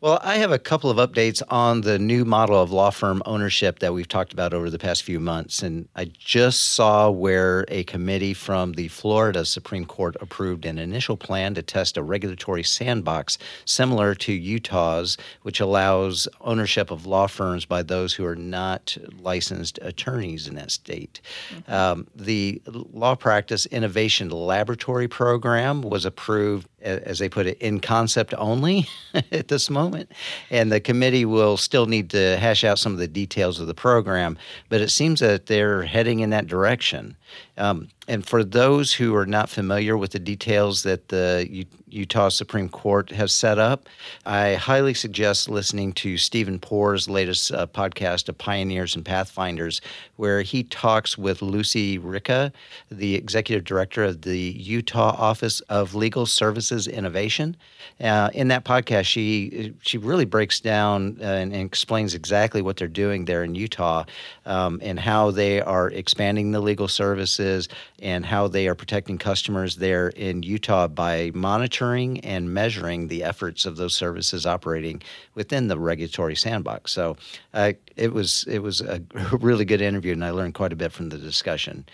Well, 0.02 0.18
I 0.24 0.36
have 0.36 0.54
a 0.54 0.60
couple 0.60 0.90
of 0.90 0.96
updates 0.96 1.42
on 1.50 1.82
the 1.82 2.00
new 2.00 2.24
model 2.24 2.62
of 2.62 2.72
law 2.72 2.90
firm 2.90 3.22
ownership 3.26 3.80
that 3.80 3.94
we've 3.94 4.08
talked 4.08 4.32
about 4.32 4.54
over 4.54 4.70
the 4.70 4.80
past 4.80 5.04
few 5.04 5.20
months. 5.20 5.62
And 5.62 5.90
I 5.94 6.06
just 6.06 6.72
saw 6.72 7.10
where 7.10 7.66
a 7.68 7.84
committee 7.84 8.34
from 8.34 8.72
the 8.74 8.88
Florida 8.88 9.44
Supreme 9.44 9.84
Court 9.84 10.16
approved 10.22 10.66
an 10.66 10.78
initial 10.78 11.18
plan 11.18 11.54
to 11.56 11.62
test 11.62 11.98
a 11.98 12.02
regulatory 12.02 12.64
sandbox 12.64 13.38
similar 13.66 14.16
to 14.16 14.32
Utah's, 14.32 15.18
which 15.42 15.60
allows 15.60 16.30
ownership 16.40 16.92
of 16.92 17.06
law 17.06 17.28
firms 17.28 17.66
by 17.66 17.84
those 17.84 18.14
who 18.14 18.24
are 18.24 18.38
not 18.38 18.98
licensed 19.20 19.80
attorneys 19.82 20.48
in 20.48 20.56
that 20.56 20.72
state. 20.72 21.20
Mm-hmm. 21.54 21.74
Um, 21.74 22.08
the 22.16 22.62
Law 22.66 23.16
Practice 23.16 23.66
Innovation 23.66 24.30
Laboratory 24.30 25.10
Program 25.10 25.82
was 25.82 26.06
approved 26.06 26.70
as 26.82 27.20
they 27.20 27.30
put 27.30 27.48
it, 27.48 27.58
in 27.60 27.80
concept 27.80 28.34
only 28.38 28.88
at 29.32 29.48
this 29.48 29.70
moment. 29.70 30.12
And 30.50 30.72
the 30.72 30.80
committee 30.80 31.26
will 31.26 31.58
still 31.58 31.86
need 31.86 32.10
to 32.12 32.38
hash 32.38 32.64
out 32.64 32.80
some 32.80 32.94
of 32.94 33.00
the 33.00 33.08
details 33.08 33.60
of 33.60 33.68
the 33.68 33.74
program, 33.74 34.38
but 34.70 34.82
it 34.82 34.90
seems 34.90 35.20
that 35.20 35.48
they're 35.48 35.84
heading 35.84 36.20
in 36.20 36.30
that 36.32 36.48
direction. 36.48 37.16
Um, 37.58 37.90
and 38.10 38.26
for 38.26 38.44
those 38.44 38.92
who 38.94 39.16
are 39.16 39.26
not 39.28 39.50
familiar 39.50 39.96
with 39.96 40.12
the 40.12 40.20
details 40.20 40.82
that 40.82 41.10
the 41.10 41.66
Utah 41.88 42.30
Supreme 42.30 42.68
Court 42.68 43.12
has 43.12 43.32
set 43.32 43.60
up, 43.60 43.88
I 44.26 44.56
highly 44.56 44.96
suggest 44.96 45.48
listening 45.48 45.94
to 45.94 46.18
Stephen 46.18 46.58
Poor's 46.58 47.08
latest 47.08 47.52
uh, 47.52 47.68
podcast 47.68 48.28
of 48.28 48.38
Pioneers 48.38 48.96
and 48.96 49.06
Pathfinders, 49.06 49.80
where 50.16 50.42
he 50.42 50.64
talks 50.64 51.20
with 51.20 51.44
Lucy 51.44 52.00
Ricca, 52.00 52.52
the 52.90 53.14
executive 53.14 53.64
director 53.64 54.04
of 54.04 54.24
the 54.24 54.40
Utah 54.40 55.16
Office 55.18 55.60
of 55.62 55.94
Legal 55.94 56.26
Services 56.26 56.88
Innovation. 56.88 57.56
Uh, 58.02 58.30
in 58.34 58.48
that 58.48 58.66
podcast, 58.66 59.06
she 59.06 59.74
she 59.82 59.98
really 59.98 60.26
breaks 60.26 60.60
down 60.60 61.18
uh, 61.22 61.26
and, 61.26 61.54
and, 61.54 61.66
explains 61.66 62.14
exactly 62.14 62.62
what 62.62 62.78
they're 62.78 62.88
doing 62.88 63.26
there 63.26 63.44
in 63.44 63.54
Utah 63.56 64.04
um, 64.46 64.80
and 64.82 65.00
how 65.00 65.32
they 65.32 65.62
are 65.62 65.90
expanding 65.92 66.52
the 66.52 66.60
legal 66.60 66.88
services 67.20 67.68
and 68.02 68.26
how 68.26 68.48
they 68.48 68.68
are 68.68 68.76
protecting 68.76 69.18
customers 69.18 69.76
there 69.76 70.10
in 70.10 70.44
Utah 70.44 70.88
by 70.88 71.32
monitoring 71.34 72.20
and 72.22 72.54
measuring 72.54 73.08
the 73.08 73.24
efforts 73.24 73.66
of 73.66 73.76
those 73.76 73.96
services 73.96 74.46
operating 74.46 75.02
within 75.36 75.68
the 75.68 75.78
regulatory 75.78 76.36
sandbox. 76.36 76.92
So 76.92 77.18
uh, 77.54 77.74
it 77.96 78.14
was 78.14 78.46
it 78.48 78.60
was 78.60 78.82
a 78.82 79.02
really 79.40 79.66
good 79.66 79.82
interview, 79.82 80.14
and 80.14 80.24
I 80.24 80.32
learned 80.32 80.54
quite 80.54 80.74
a 80.74 80.78
bit 80.78 80.92
from 80.92 81.10
the 81.10 81.18
discussion. 81.18 81.86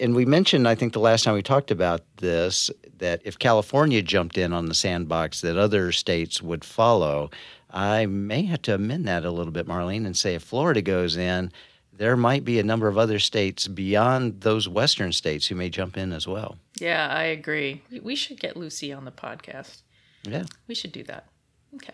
And 0.00 0.14
we 0.14 0.24
mentioned, 0.24 0.66
I 0.66 0.74
think, 0.74 0.92
the 0.92 0.98
last 0.98 1.24
time 1.24 1.34
we 1.34 1.42
talked 1.42 1.70
about 1.70 2.00
this, 2.16 2.70
that 2.98 3.20
if 3.24 3.38
California 3.38 4.02
jumped 4.02 4.36
in 4.36 4.52
on 4.52 4.66
the 4.66 4.74
sandbox, 4.74 5.40
that 5.42 5.56
other 5.56 5.92
states 5.92 6.42
would 6.42 6.64
follow. 6.64 7.30
I 7.70 8.06
may 8.06 8.42
have 8.42 8.62
to 8.62 8.74
amend 8.74 9.06
that 9.06 9.24
a 9.24 9.30
little 9.30 9.52
bit, 9.52 9.66
Marlene, 9.66 10.06
and 10.06 10.16
say 10.16 10.34
if 10.34 10.42
Florida 10.42 10.82
goes 10.82 11.16
in, 11.16 11.52
there 11.96 12.16
might 12.16 12.44
be 12.44 12.58
a 12.58 12.64
number 12.64 12.88
of 12.88 12.98
other 12.98 13.18
states 13.18 13.68
beyond 13.68 14.40
those 14.40 14.68
western 14.68 15.12
states 15.12 15.46
who 15.46 15.54
may 15.54 15.68
jump 15.68 15.96
in 15.96 16.12
as 16.12 16.26
well. 16.26 16.56
Yeah, 16.80 17.08
I 17.08 17.24
agree. 17.24 17.82
We 18.02 18.16
should 18.16 18.40
get 18.40 18.56
Lucy 18.56 18.92
on 18.92 19.04
the 19.04 19.12
podcast. 19.12 19.82
Yeah. 20.24 20.44
We 20.66 20.74
should 20.74 20.92
do 20.92 21.04
that. 21.04 21.26
Okay. 21.74 21.92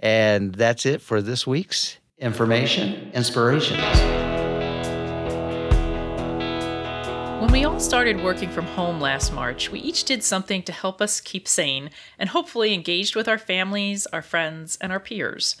And 0.00 0.54
that's 0.54 0.84
it 0.84 1.00
for 1.00 1.22
this 1.22 1.46
week's 1.46 1.96
information 2.18 3.10
inspiration. 3.12 3.80
When 7.40 7.52
we 7.52 7.64
all 7.64 7.80
started 7.80 8.22
working 8.22 8.50
from 8.50 8.66
home 8.66 9.00
last 9.00 9.32
March, 9.32 9.70
we 9.70 9.78
each 9.78 10.04
did 10.04 10.22
something 10.24 10.62
to 10.64 10.72
help 10.72 11.00
us 11.00 11.20
keep 11.20 11.46
sane 11.46 11.90
and 12.18 12.30
hopefully 12.30 12.74
engaged 12.74 13.14
with 13.14 13.28
our 13.28 13.38
families, 13.38 14.06
our 14.06 14.22
friends, 14.22 14.76
and 14.80 14.90
our 14.90 15.00
peers. 15.00 15.56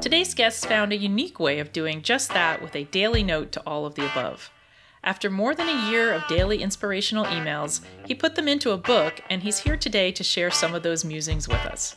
Today's 0.00 0.34
guest 0.34 0.66
found 0.66 0.92
a 0.92 0.96
unique 0.96 1.38
way 1.38 1.58
of 1.58 1.72
doing 1.72 2.02
just 2.02 2.30
that 2.30 2.62
with 2.62 2.74
a 2.74 2.84
daily 2.84 3.22
note 3.22 3.52
to 3.52 3.60
all 3.66 3.86
of 3.86 3.94
the 3.94 4.10
above. 4.10 4.50
After 5.02 5.30
more 5.30 5.54
than 5.54 5.68
a 5.68 5.90
year 5.90 6.12
of 6.12 6.26
daily 6.26 6.62
inspirational 6.62 7.24
emails, 7.24 7.80
he 8.06 8.14
put 8.14 8.34
them 8.34 8.48
into 8.48 8.72
a 8.72 8.76
book, 8.76 9.20
and 9.30 9.42
he's 9.42 9.58
here 9.58 9.76
today 9.76 10.12
to 10.12 10.22
share 10.22 10.50
some 10.50 10.74
of 10.74 10.82
those 10.82 11.04
musings 11.04 11.48
with 11.48 11.64
us. 11.66 11.96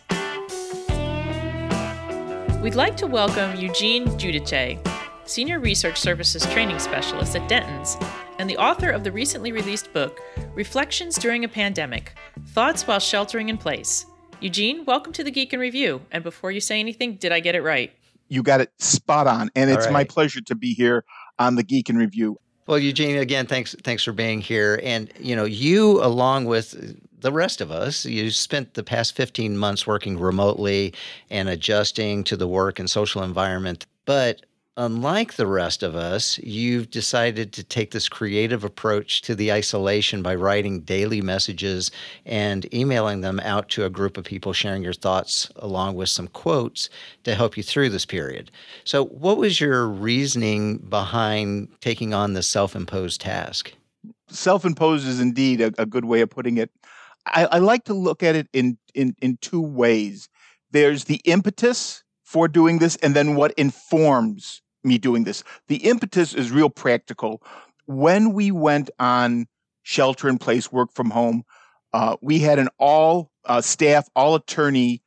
We'd 2.62 2.76
like 2.76 2.96
to 2.98 3.08
welcome 3.08 3.60
Eugene 3.60 4.06
Giudice, 4.18 4.80
Senior 5.26 5.60
Research 5.60 5.98
Services 6.00 6.46
Training 6.46 6.80
Specialist 6.80 7.36
at 7.36 7.50
Dentons, 7.50 8.02
and 8.40 8.50
the 8.50 8.58
author 8.58 8.90
of 8.90 9.04
the 9.04 9.12
recently 9.12 9.52
released 9.52 9.92
book, 9.92 10.22
Reflections 10.54 11.18
During 11.18 11.44
a 11.44 11.50
Pandemic 11.50 12.14
Thoughts 12.48 12.88
While 12.88 13.00
Sheltering 13.00 13.50
in 13.50 13.58
Place. 13.58 14.06
Eugene, 14.40 14.86
welcome 14.86 15.14
to 15.14 15.24
the 15.24 15.32
Geek 15.32 15.54
in 15.54 15.60
Review. 15.60 16.02
And 16.12 16.24
before 16.24 16.52
you 16.52 16.60
say 16.60 16.80
anything, 16.80 17.16
did 17.16 17.32
I 17.32 17.40
get 17.40 17.56
it 17.56 17.62
right? 17.62 17.92
You 18.30 18.44
got 18.44 18.62
it 18.62 18.72
spot 18.82 19.28
on. 19.28 19.50
And 19.56 19.70
it's 19.70 19.86
right. 19.86 19.94
my 19.94 20.04
pleasure 20.04 20.42
to 20.42 20.56
be 20.56 20.74
here 20.74 21.04
on 21.40 21.56
the 21.56 21.64
Geek 21.64 21.90
in 21.90 21.98
Review. 21.98 22.38
Well, 22.66 22.80
Eugene, 22.80 23.18
again, 23.18 23.46
thanks 23.46 23.76
thanks 23.84 24.04
for 24.04 24.14
being 24.14 24.40
here. 24.40 24.80
And 24.84 25.12
you 25.20 25.36
know, 25.36 25.44
you 25.44 26.04
along 26.04 26.46
with 26.46 26.98
the 27.20 27.32
rest 27.32 27.62
of 27.62 27.72
us, 27.72 28.06
you 28.06 28.32
spent 28.32 28.74
the 28.74 28.84
past 28.84 29.16
15 29.16 29.58
months 29.58 29.86
working 29.86 30.18
remotely 30.18 30.94
and 31.30 31.50
adjusting 31.50 32.24
to 32.26 32.38
the 32.38 32.48
work 32.48 32.80
and 32.80 32.90
social 32.90 33.24
environment. 33.24 33.86
But 34.06 34.46
unlike 34.78 35.36
the 35.36 35.48
rest 35.48 35.84
of 35.84 35.96
us, 35.96 36.38
you've 36.40 36.90
decided 36.90 37.54
to 37.54 37.64
take 37.64 37.92
this 37.92 38.10
creative 38.10 38.64
approach 38.64 39.22
to 39.22 39.36
the 39.36 39.52
isolation 39.52 40.24
by 40.24 40.34
writing 40.36 40.82
daily 40.82 41.22
messages 41.22 41.92
and 42.26 42.72
emailing 42.74 43.22
them 43.22 43.40
out 43.42 43.70
to 43.70 43.86
a 43.86 43.90
group 43.90 44.18
of 44.18 44.26
people, 44.26 44.54
sharing 44.54 44.84
your 44.84 44.94
thoughts 44.94 45.50
along 45.58 45.96
with 45.96 46.10
some 46.10 46.28
quotes 46.28 46.90
to 47.24 47.36
help 47.36 47.56
you 47.56 47.64
through 47.64 47.90
this 47.90 48.06
period. 48.06 48.50
So, 48.84 49.06
what 49.06 49.38
was 49.38 49.62
your 49.62 49.88
reasoning 49.88 50.78
behind 50.78 51.70
taking 51.82 52.14
on 52.14 52.34
this 52.34 52.48
self 52.48 52.76
imposed 52.76 53.22
task? 53.22 53.74
Self 54.30 54.66
imposed 54.66 55.08
is 55.08 55.20
indeed 55.20 55.62
a, 55.62 55.72
a, 55.78 55.86
good 55.86 56.06
way 56.06 56.22
of 56.22 56.30
putting 56.30 56.58
it. 56.58 56.72
I, 57.26 57.46
I 57.46 57.58
like 57.60 57.84
to 57.86 57.94
look 57.94 58.24
at 58.24 58.36
it 58.36 58.48
in, 58.52 58.78
in, 58.96 59.16
in 59.22 59.38
two 59.38 59.62
ways 59.62 60.28
there's 60.72 61.06
the 61.06 61.22
impetus 61.24 62.03
for 62.34 62.48
doing 62.48 62.80
this 62.80 62.96
and 62.98 63.16
then 63.16 63.36
what 63.36 63.52
informs 63.54 64.64
me 64.84 64.98
doing 64.98 65.24
this. 65.24 65.44
The 65.68 65.78
impetus 65.78 66.34
is 66.34 66.50
real 66.50 66.70
practical. 66.70 67.44
When 67.86 68.34
we 68.34 68.50
went 68.50 68.90
on 68.98 69.46
shelter 69.84 70.28
in 70.28 70.40
place, 70.40 70.72
work 70.72 70.92
from 70.92 71.12
home, 71.12 71.44
uh, 71.94 72.18
we 72.22 72.40
had 72.40 72.58
an 72.58 72.70
all 72.80 73.30
uh, 73.46 73.62
staff, 73.62 74.10
all 74.16 74.34
attorney 74.34 75.04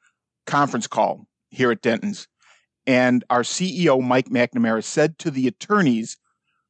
conference 0.46 0.86
call 0.86 1.26
here 1.50 1.72
at 1.72 1.82
Dentons. 1.82 2.28
And 2.86 3.24
our 3.28 3.42
CEO, 3.42 4.00
Mike 4.00 4.28
McNamara, 4.28 4.84
said 4.84 5.18
to 5.18 5.32
the 5.32 5.48
attorneys, 5.48 6.18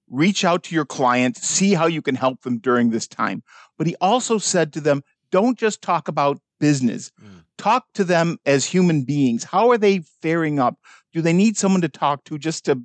reach 0.09 0.43
out 0.43 0.63
to 0.65 0.75
your 0.75 0.87
client, 0.87 1.37
see 1.37 1.75
how 1.75 1.87
you 1.87 2.01
can 2.01 2.15
help 2.15 2.41
them 2.43 2.57
during 2.57 2.89
this 2.89 3.07
time. 3.07 3.43
But 3.77 3.89
he 3.89 3.97
also 4.01 4.39
said 4.39 4.73
to 4.73 4.81
them, 4.81 5.03
don't 5.31 5.59
just 5.59 5.83
talk 5.83 6.09
about 6.09 6.41
business. 6.59 7.13
Mm. 7.23 7.36
Talk 7.59 7.85
to 7.95 8.05
them 8.05 8.39
as 8.47 8.67
human 8.67 9.05
beings. 9.05 9.45
How 9.45 9.71
are 9.71 9.79
they 9.79 10.01
faring 10.21 10.59
up? 10.59 10.79
Do 11.13 11.23
they 11.23 11.33
need 11.33 11.57
someone 11.57 11.81
to 11.81 11.89
talk 11.89 12.25
to 12.25 12.39
just 12.39 12.65
to 12.67 12.81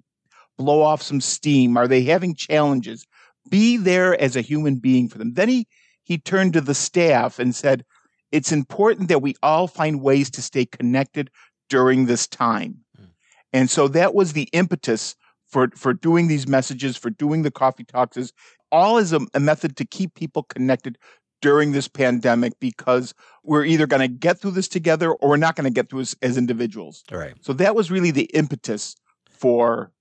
blow 0.58 0.82
off 0.82 1.02
some 1.02 1.22
steam? 1.22 1.78
Are 1.78 1.88
they 1.88 2.04
having 2.04 2.36
challenges? 2.36 3.06
Be 3.50 3.78
there 3.78 4.20
as 4.20 4.36
a 4.36 4.42
human 4.42 4.76
being 4.76 5.10
for 5.10 5.18
them. 5.18 5.34
Then 5.34 5.50
he, 5.50 5.68
he 6.04 6.18
turned 6.18 6.54
to 6.54 6.62
the 6.62 6.76
staff 6.76 7.40
and 7.40 7.54
said, 7.54 7.84
it's 8.32 8.52
important 8.52 9.10
that 9.10 9.22
we 9.22 9.36
all 9.44 9.68
find 9.68 10.02
ways 10.02 10.30
to 10.32 10.42
stay 10.42 10.66
connected 10.66 11.30
during 11.70 12.06
this 12.06 12.28
time. 12.28 12.78
Mm. 13.00 13.08
And 13.52 13.70
so 13.70 13.88
that 13.90 14.14
was 14.14 14.34
the 14.34 14.48
impetus 14.54 15.16
for, 15.50 15.70
for 15.76 15.94
doing 15.94 16.28
these 16.28 16.48
messages, 16.48 16.96
for 16.96 17.10
doing 17.10 17.42
the 17.42 17.52
coffee 17.52 17.84
talks 17.84 18.16
is 18.16 18.32
all 18.72 18.98
is 18.98 19.12
a, 19.12 19.20
a 19.34 19.40
method 19.40 19.76
to 19.78 19.86
keep 19.86 20.16
people 20.16 20.44
connected 20.44 20.98
during 21.42 21.72
this 21.72 21.88
pandemic 21.88 22.54
because 22.60 23.14
we're 23.44 23.66
either 23.66 23.88
going 23.88 24.02
to 24.02 24.08
get 24.08 24.40
through 24.40 24.52
this 24.52 24.68
together 24.68 25.12
or 25.12 25.30
we're 25.30 25.38
not 25.38 25.56
going 25.56 25.66
to 25.66 25.74
get 25.74 25.90
through 25.90 26.02
as, 26.02 26.16
as 26.22 26.38
individuals. 26.38 27.04
All 27.12 27.18
right. 27.18 27.34
So 27.42 27.54
that 27.54 27.76
was 27.76 27.92
really 27.92 28.12
the 28.12 28.30
impetus 28.34 28.96
for 29.30 29.92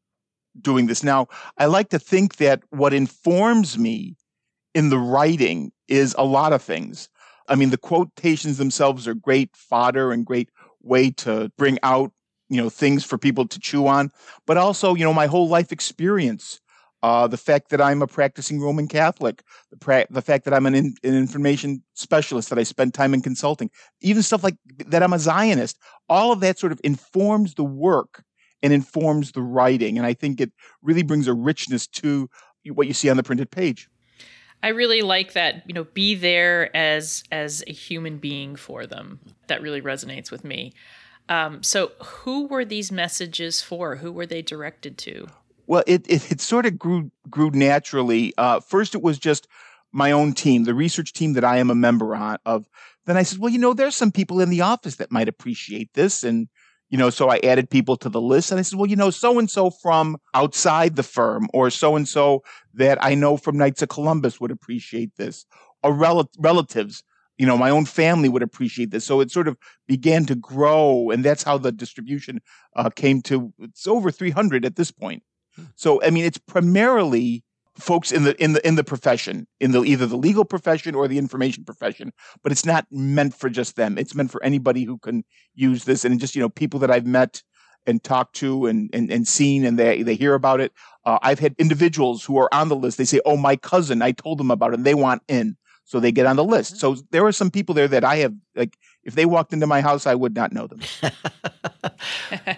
doing 0.60 0.86
this. 0.86 1.02
Now, 1.02 1.28
I 1.58 1.66
like 1.66 1.88
to 1.90 1.98
think 1.98 2.36
that 2.36 2.62
what 2.70 2.92
informs 2.92 3.78
me 3.78 4.16
in 4.74 4.90
the 4.90 4.98
writing 4.98 5.72
is 5.88 6.14
a 6.18 6.24
lot 6.24 6.52
of 6.52 6.62
things. 6.62 7.08
I 7.48 7.56
mean, 7.56 7.70
the 7.70 7.78
quotations 7.78 8.58
themselves 8.58 9.08
are 9.08 9.14
great 9.14 9.56
fodder 9.56 10.12
and 10.12 10.24
great 10.24 10.50
way 10.82 11.10
to 11.10 11.50
bring 11.56 11.78
out, 11.82 12.12
you 12.48 12.60
know, 12.62 12.70
things 12.70 13.04
for 13.04 13.18
people 13.18 13.46
to 13.48 13.58
chew 13.58 13.86
on, 13.86 14.10
but 14.46 14.56
also, 14.56 14.94
you 14.94 15.04
know, 15.04 15.14
my 15.14 15.26
whole 15.26 15.48
life 15.48 15.72
experience. 15.72 16.60
Uh, 17.02 17.26
the 17.26 17.36
fact 17.36 17.70
that 17.70 17.80
I'm 17.80 18.02
a 18.02 18.06
practicing 18.06 18.60
Roman 18.60 18.86
Catholic, 18.86 19.42
the, 19.70 19.76
pra- 19.78 20.06
the 20.10 20.20
fact 20.20 20.44
that 20.44 20.52
I'm 20.52 20.66
an, 20.66 20.74
in- 20.74 20.94
an 21.02 21.14
information 21.14 21.82
specialist, 21.94 22.50
that 22.50 22.58
I 22.58 22.62
spend 22.62 22.92
time 22.92 23.14
in 23.14 23.22
consulting, 23.22 23.70
even 24.00 24.22
stuff 24.22 24.44
like 24.44 24.56
that 24.86 25.02
I'm 25.02 25.14
a 25.14 25.18
Zionist, 25.18 25.78
all 26.08 26.30
of 26.30 26.40
that 26.40 26.58
sort 26.58 26.72
of 26.72 26.80
informs 26.84 27.54
the 27.54 27.64
work 27.64 28.22
and 28.62 28.72
informs 28.72 29.32
the 29.32 29.40
writing. 29.40 29.96
And 29.96 30.06
I 30.06 30.12
think 30.12 30.40
it 30.40 30.52
really 30.82 31.02
brings 31.02 31.26
a 31.26 31.32
richness 31.32 31.86
to 31.86 32.28
what 32.66 32.86
you 32.86 32.92
see 32.92 33.08
on 33.08 33.16
the 33.16 33.22
printed 33.22 33.50
page. 33.50 33.88
I 34.62 34.68
really 34.68 35.00
like 35.00 35.32
that, 35.32 35.62
you 35.66 35.72
know, 35.72 35.84
be 35.84 36.14
there 36.14 36.74
as 36.76 37.24
as 37.32 37.64
a 37.66 37.72
human 37.72 38.18
being 38.18 38.56
for 38.56 38.86
them. 38.86 39.20
That 39.46 39.62
really 39.62 39.80
resonates 39.80 40.30
with 40.30 40.44
me. 40.44 40.74
Um, 41.30 41.62
so, 41.62 41.92
who 42.02 42.46
were 42.46 42.64
these 42.64 42.92
messages 42.92 43.62
for? 43.62 43.96
Who 43.96 44.12
were 44.12 44.26
they 44.26 44.42
directed 44.42 44.98
to? 44.98 45.28
Well, 45.70 45.84
it 45.86 46.04
it, 46.08 46.32
it 46.32 46.40
sort 46.40 46.66
of 46.66 46.76
grew 46.76 47.12
grew 47.30 47.52
naturally. 47.52 48.34
Uh, 48.36 48.58
first, 48.58 48.96
it 48.96 49.02
was 49.02 49.20
just 49.20 49.46
my 49.92 50.10
own 50.10 50.32
team, 50.32 50.64
the 50.64 50.74
research 50.74 51.12
team 51.12 51.34
that 51.34 51.44
I 51.44 51.58
am 51.58 51.70
a 51.70 51.76
member 51.76 52.16
on, 52.16 52.38
of. 52.44 52.68
Then 53.06 53.16
I 53.16 53.22
said, 53.22 53.38
well, 53.38 53.52
you 53.52 53.58
know, 53.60 53.72
there's 53.72 53.94
some 53.94 54.10
people 54.10 54.40
in 54.40 54.50
the 54.50 54.62
office 54.62 54.96
that 54.96 55.12
might 55.12 55.28
appreciate 55.28 55.94
this, 55.94 56.24
and 56.24 56.48
you 56.88 56.98
know, 56.98 57.08
so 57.08 57.28
I 57.28 57.38
added 57.44 57.70
people 57.70 57.96
to 57.98 58.08
the 58.08 58.20
list 58.20 58.50
and 58.50 58.58
I 58.58 58.62
said, 58.62 58.80
well, 58.80 58.90
you 58.90 58.96
know, 58.96 59.10
so 59.10 59.38
and 59.38 59.48
so 59.48 59.70
from 59.70 60.16
outside 60.34 60.96
the 60.96 61.04
firm 61.04 61.46
or 61.54 61.70
so 61.70 61.94
and 61.94 62.08
so 62.08 62.42
that 62.74 62.98
I 63.00 63.14
know 63.14 63.36
from 63.36 63.56
Knights 63.56 63.80
of 63.80 63.90
Columbus 63.90 64.40
would 64.40 64.50
appreciate 64.50 65.14
this 65.18 65.46
or 65.84 65.94
rel- 65.94 66.32
relatives. 66.36 67.04
You 67.38 67.46
know, 67.46 67.56
my 67.56 67.70
own 67.70 67.84
family 67.84 68.28
would 68.28 68.42
appreciate 68.42 68.90
this. 68.90 69.04
So 69.04 69.20
it 69.20 69.30
sort 69.30 69.46
of 69.46 69.56
began 69.86 70.26
to 70.26 70.34
grow. 70.34 71.10
And 71.10 71.24
that's 71.24 71.44
how 71.44 71.58
the 71.58 71.70
distribution 71.70 72.40
uh, 72.74 72.90
came 72.90 73.22
to, 73.22 73.52
it's 73.60 73.86
over 73.86 74.10
300 74.10 74.64
at 74.64 74.74
this 74.74 74.90
point. 74.90 75.22
So, 75.76 76.02
I 76.02 76.10
mean, 76.10 76.24
it's 76.24 76.38
primarily 76.38 77.44
folks 77.80 78.12
in 78.12 78.24
the 78.24 78.42
in 78.42 78.52
the 78.52 78.66
in 78.66 78.74
the 78.74 78.84
profession 78.84 79.46
in 79.58 79.72
the 79.72 79.82
either 79.82 80.06
the 80.06 80.16
legal 80.16 80.44
profession 80.44 80.94
or 80.94 81.08
the 81.08 81.18
information 81.18 81.64
profession 81.64 82.12
but 82.42 82.52
it's 82.52 82.66
not 82.66 82.86
meant 82.90 83.34
for 83.34 83.48
just 83.48 83.76
them. 83.76 83.96
It's 83.96 84.14
meant 84.14 84.30
for 84.30 84.42
anybody 84.42 84.84
who 84.84 84.98
can 84.98 85.24
use 85.54 85.84
this 85.84 86.04
and 86.04 86.20
just 86.20 86.34
you 86.34 86.42
know 86.42 86.48
people 86.48 86.80
that 86.80 86.90
i've 86.90 87.06
met 87.06 87.42
and 87.86 88.02
talked 88.02 88.34
to 88.36 88.66
and 88.66 88.90
and, 88.92 89.10
and 89.10 89.26
seen 89.26 89.64
and 89.64 89.78
they 89.78 90.02
they 90.02 90.14
hear 90.14 90.34
about 90.34 90.60
it. 90.60 90.72
Uh, 91.04 91.18
i've 91.22 91.38
had 91.38 91.54
individuals 91.58 92.24
who 92.24 92.36
are 92.38 92.52
on 92.52 92.68
the 92.68 92.76
list. 92.76 92.98
They 92.98 93.04
say 93.04 93.20
oh 93.24 93.36
my 93.36 93.56
cousin. 93.56 94.02
I 94.02 94.12
told 94.12 94.38
them 94.38 94.50
about 94.50 94.72
it 94.72 94.76
and 94.76 94.86
they 94.86 94.94
want 94.94 95.22
in 95.28 95.56
so 95.90 95.98
they 95.98 96.12
get 96.12 96.26
on 96.26 96.36
the 96.36 96.44
list 96.44 96.76
so 96.78 96.96
there 97.10 97.26
are 97.26 97.32
some 97.32 97.50
people 97.50 97.74
there 97.74 97.88
that 97.88 98.04
i 98.04 98.16
have 98.16 98.34
like 98.54 98.76
if 99.04 99.14
they 99.14 99.24
walked 99.24 99.52
into 99.52 99.66
my 99.66 99.80
house, 99.80 100.06
I 100.06 100.14
would 100.14 100.34
not 100.34 100.52
know 100.52 100.66
them. 100.66 100.80
uh, 101.02 101.10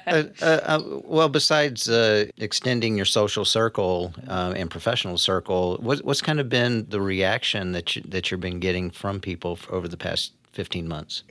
uh, 0.07 0.25
uh, 0.43 0.83
well, 1.05 1.29
besides 1.29 1.89
uh, 1.89 2.27
extending 2.37 2.97
your 2.97 3.05
social 3.05 3.45
circle 3.45 4.12
uh, 4.27 4.53
and 4.57 4.71
professional 4.71 5.19
circle, 5.19 5.77
what, 5.81 6.05
what's 6.05 6.21
kind 6.21 6.41
of 6.41 6.49
been 6.49 6.87
the 6.89 7.01
reaction 7.01 7.73
that 7.73 7.95
you, 7.95 8.03
that 8.09 8.31
you've 8.31 8.41
been 8.41 8.59
getting 8.59 8.91
from 8.91 9.21
people 9.21 9.59
over 9.71 9.87
the 9.87 9.97
past 9.97 10.33
fifteen 10.53 10.89
months? 10.89 11.23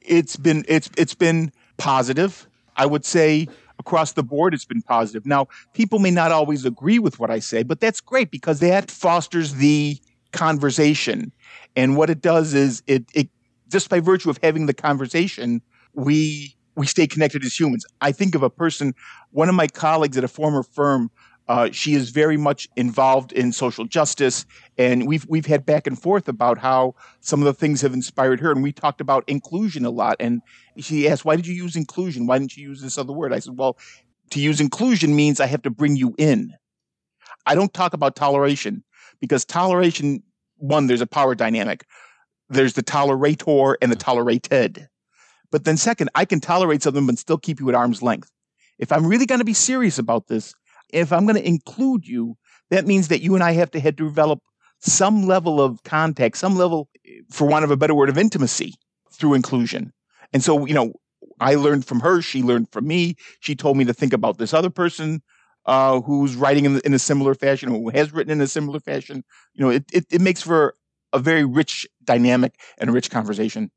It's 0.00 0.36
been 0.36 0.64
it's 0.68 0.90
it's 0.96 1.14
been 1.14 1.52
positive. 1.76 2.46
I 2.76 2.86
would 2.86 3.04
say 3.04 3.48
across 3.78 4.12
the 4.12 4.22
board, 4.22 4.54
it's 4.54 4.64
been 4.64 4.82
positive. 4.82 5.26
Now, 5.26 5.48
people 5.74 5.98
may 5.98 6.12
not 6.12 6.30
always 6.30 6.64
agree 6.64 7.00
with 7.00 7.18
what 7.18 7.30
I 7.30 7.40
say, 7.40 7.64
but 7.64 7.80
that's 7.80 8.00
great 8.00 8.30
because 8.30 8.60
that 8.60 8.90
fosters 8.92 9.54
the 9.54 9.98
conversation. 10.32 11.32
And 11.76 11.96
what 11.96 12.10
it 12.10 12.20
does 12.20 12.54
is 12.54 12.82
it, 12.86 13.04
it 13.14 13.28
just 13.70 13.88
by 13.88 14.00
virtue 14.00 14.30
of 14.30 14.38
having 14.42 14.66
the 14.66 14.74
conversation, 14.74 15.62
we 15.94 16.54
we 16.74 16.86
stay 16.86 17.06
connected 17.06 17.44
as 17.44 17.58
humans. 17.58 17.84
I 18.00 18.12
think 18.12 18.34
of 18.34 18.42
a 18.42 18.50
person, 18.50 18.94
one 19.30 19.48
of 19.48 19.54
my 19.54 19.66
colleagues 19.66 20.16
at 20.16 20.24
a 20.24 20.28
former 20.28 20.62
firm. 20.62 21.10
Uh, 21.48 21.68
she 21.70 21.94
is 21.94 22.10
very 22.10 22.36
much 22.36 22.68
involved 22.76 23.32
in 23.32 23.52
social 23.52 23.84
justice, 23.84 24.46
and 24.78 25.08
we've 25.08 25.26
we've 25.28 25.44
had 25.44 25.66
back 25.66 25.86
and 25.88 26.00
forth 26.00 26.28
about 26.28 26.56
how 26.56 26.94
some 27.20 27.40
of 27.40 27.46
the 27.46 27.52
things 27.52 27.80
have 27.80 27.92
inspired 27.92 28.40
her. 28.40 28.52
And 28.52 28.62
we 28.62 28.72
talked 28.72 29.00
about 29.00 29.24
inclusion 29.26 29.84
a 29.84 29.90
lot. 29.90 30.16
And 30.20 30.40
she 30.78 31.08
asked, 31.08 31.24
"Why 31.24 31.34
did 31.34 31.46
you 31.46 31.54
use 31.54 31.74
inclusion? 31.74 32.26
Why 32.26 32.38
didn't 32.38 32.56
you 32.56 32.68
use 32.68 32.80
this 32.80 32.96
other 32.96 33.12
word?" 33.12 33.32
I 33.32 33.40
said, 33.40 33.58
"Well, 33.58 33.76
to 34.30 34.40
use 34.40 34.60
inclusion 34.60 35.16
means 35.16 35.40
I 35.40 35.46
have 35.46 35.62
to 35.62 35.70
bring 35.70 35.96
you 35.96 36.14
in. 36.16 36.54
I 37.44 37.56
don't 37.56 37.74
talk 37.74 37.92
about 37.92 38.14
toleration 38.14 38.84
because 39.22 39.46
toleration 39.46 40.22
one, 40.58 40.88
there's 40.88 41.00
a 41.00 41.06
power 41.06 41.34
dynamic. 41.34 41.86
There's 42.50 42.74
the 42.74 42.82
tolerator 42.82 43.76
and 43.80 43.90
the 43.90 43.96
tolerated. 43.96 44.88
But 45.50 45.64
then 45.64 45.76
second, 45.76 46.10
I 46.14 46.24
can 46.24 46.40
tolerate 46.40 46.82
something 46.82 47.06
but 47.06 47.18
still 47.18 47.38
keep 47.38 47.60
you 47.60 47.68
at 47.68 47.74
arm's 47.74 48.02
length. 48.02 48.30
If 48.78 48.92
I'm 48.92 49.06
really 49.06 49.26
going 49.26 49.38
to 49.38 49.44
be 49.44 49.54
serious 49.54 49.98
about 49.98 50.26
this, 50.26 50.54
if 50.92 51.12
I'm 51.12 51.24
going 51.24 51.40
to 51.40 51.48
include 51.48 52.06
you, 52.06 52.36
that 52.70 52.86
means 52.86 53.08
that 53.08 53.22
you 53.22 53.34
and 53.34 53.44
I 53.44 53.52
have 53.52 53.70
to 53.70 53.80
have 53.80 53.96
to 53.96 54.04
develop 54.04 54.40
some 54.80 55.26
level 55.26 55.60
of 55.60 55.82
contact, 55.84 56.36
some 56.36 56.56
level, 56.56 56.88
for 57.30 57.46
want 57.46 57.64
of 57.64 57.70
a 57.70 57.76
better 57.76 57.94
word, 57.94 58.08
of 58.08 58.18
intimacy 58.18 58.74
through 59.12 59.34
inclusion. 59.34 59.92
And 60.32 60.42
so, 60.42 60.66
you 60.66 60.74
know, 60.74 60.92
I 61.40 61.54
learned 61.54 61.84
from 61.84 62.00
her. 62.00 62.22
She 62.22 62.42
learned 62.42 62.72
from 62.72 62.86
me. 62.86 63.14
She 63.40 63.54
told 63.54 63.76
me 63.76 63.84
to 63.84 63.94
think 63.94 64.12
about 64.12 64.38
this 64.38 64.52
other 64.52 64.70
person 64.70 65.22
uh, 65.66 66.00
who's 66.00 66.36
writing 66.36 66.64
in, 66.64 66.80
in, 66.84 66.94
a 66.94 66.98
similar 66.98 67.34
fashion, 67.34 67.68
who 67.68 67.88
has 67.90 68.12
written 68.12 68.32
in 68.32 68.40
a 68.40 68.46
similar 68.46 68.80
fashion. 68.80 69.24
You 69.54 69.64
know, 69.64 69.70
it, 69.70 69.84
it, 69.92 70.06
it 70.10 70.20
makes 70.20 70.42
for 70.42 70.74
a 71.12 71.18
very 71.18 71.44
rich 71.44 71.86
dynamic 72.04 72.54
and 72.78 72.90
a 72.90 72.92
rich 72.92 73.10
conversation. 73.10 73.70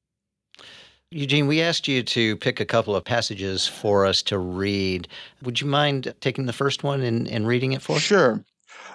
Eugene, 1.11 1.47
we 1.47 1.61
asked 1.61 1.87
you 1.87 2.01
to 2.03 2.35
pick 2.37 2.59
a 2.59 2.65
couple 2.65 2.95
of 2.95 3.03
passages 3.03 3.67
for 3.67 4.05
us 4.05 4.21
to 4.23 4.37
read. 4.37 5.07
Would 5.43 5.61
you 5.61 5.67
mind 5.67 6.13
taking 6.19 6.45
the 6.45 6.53
first 6.53 6.83
one 6.83 7.01
and, 7.01 7.27
and 7.27 7.47
reading 7.47 7.73
it 7.73 7.81
for 7.81 7.97
us? 7.97 8.01
Sure. 8.01 8.43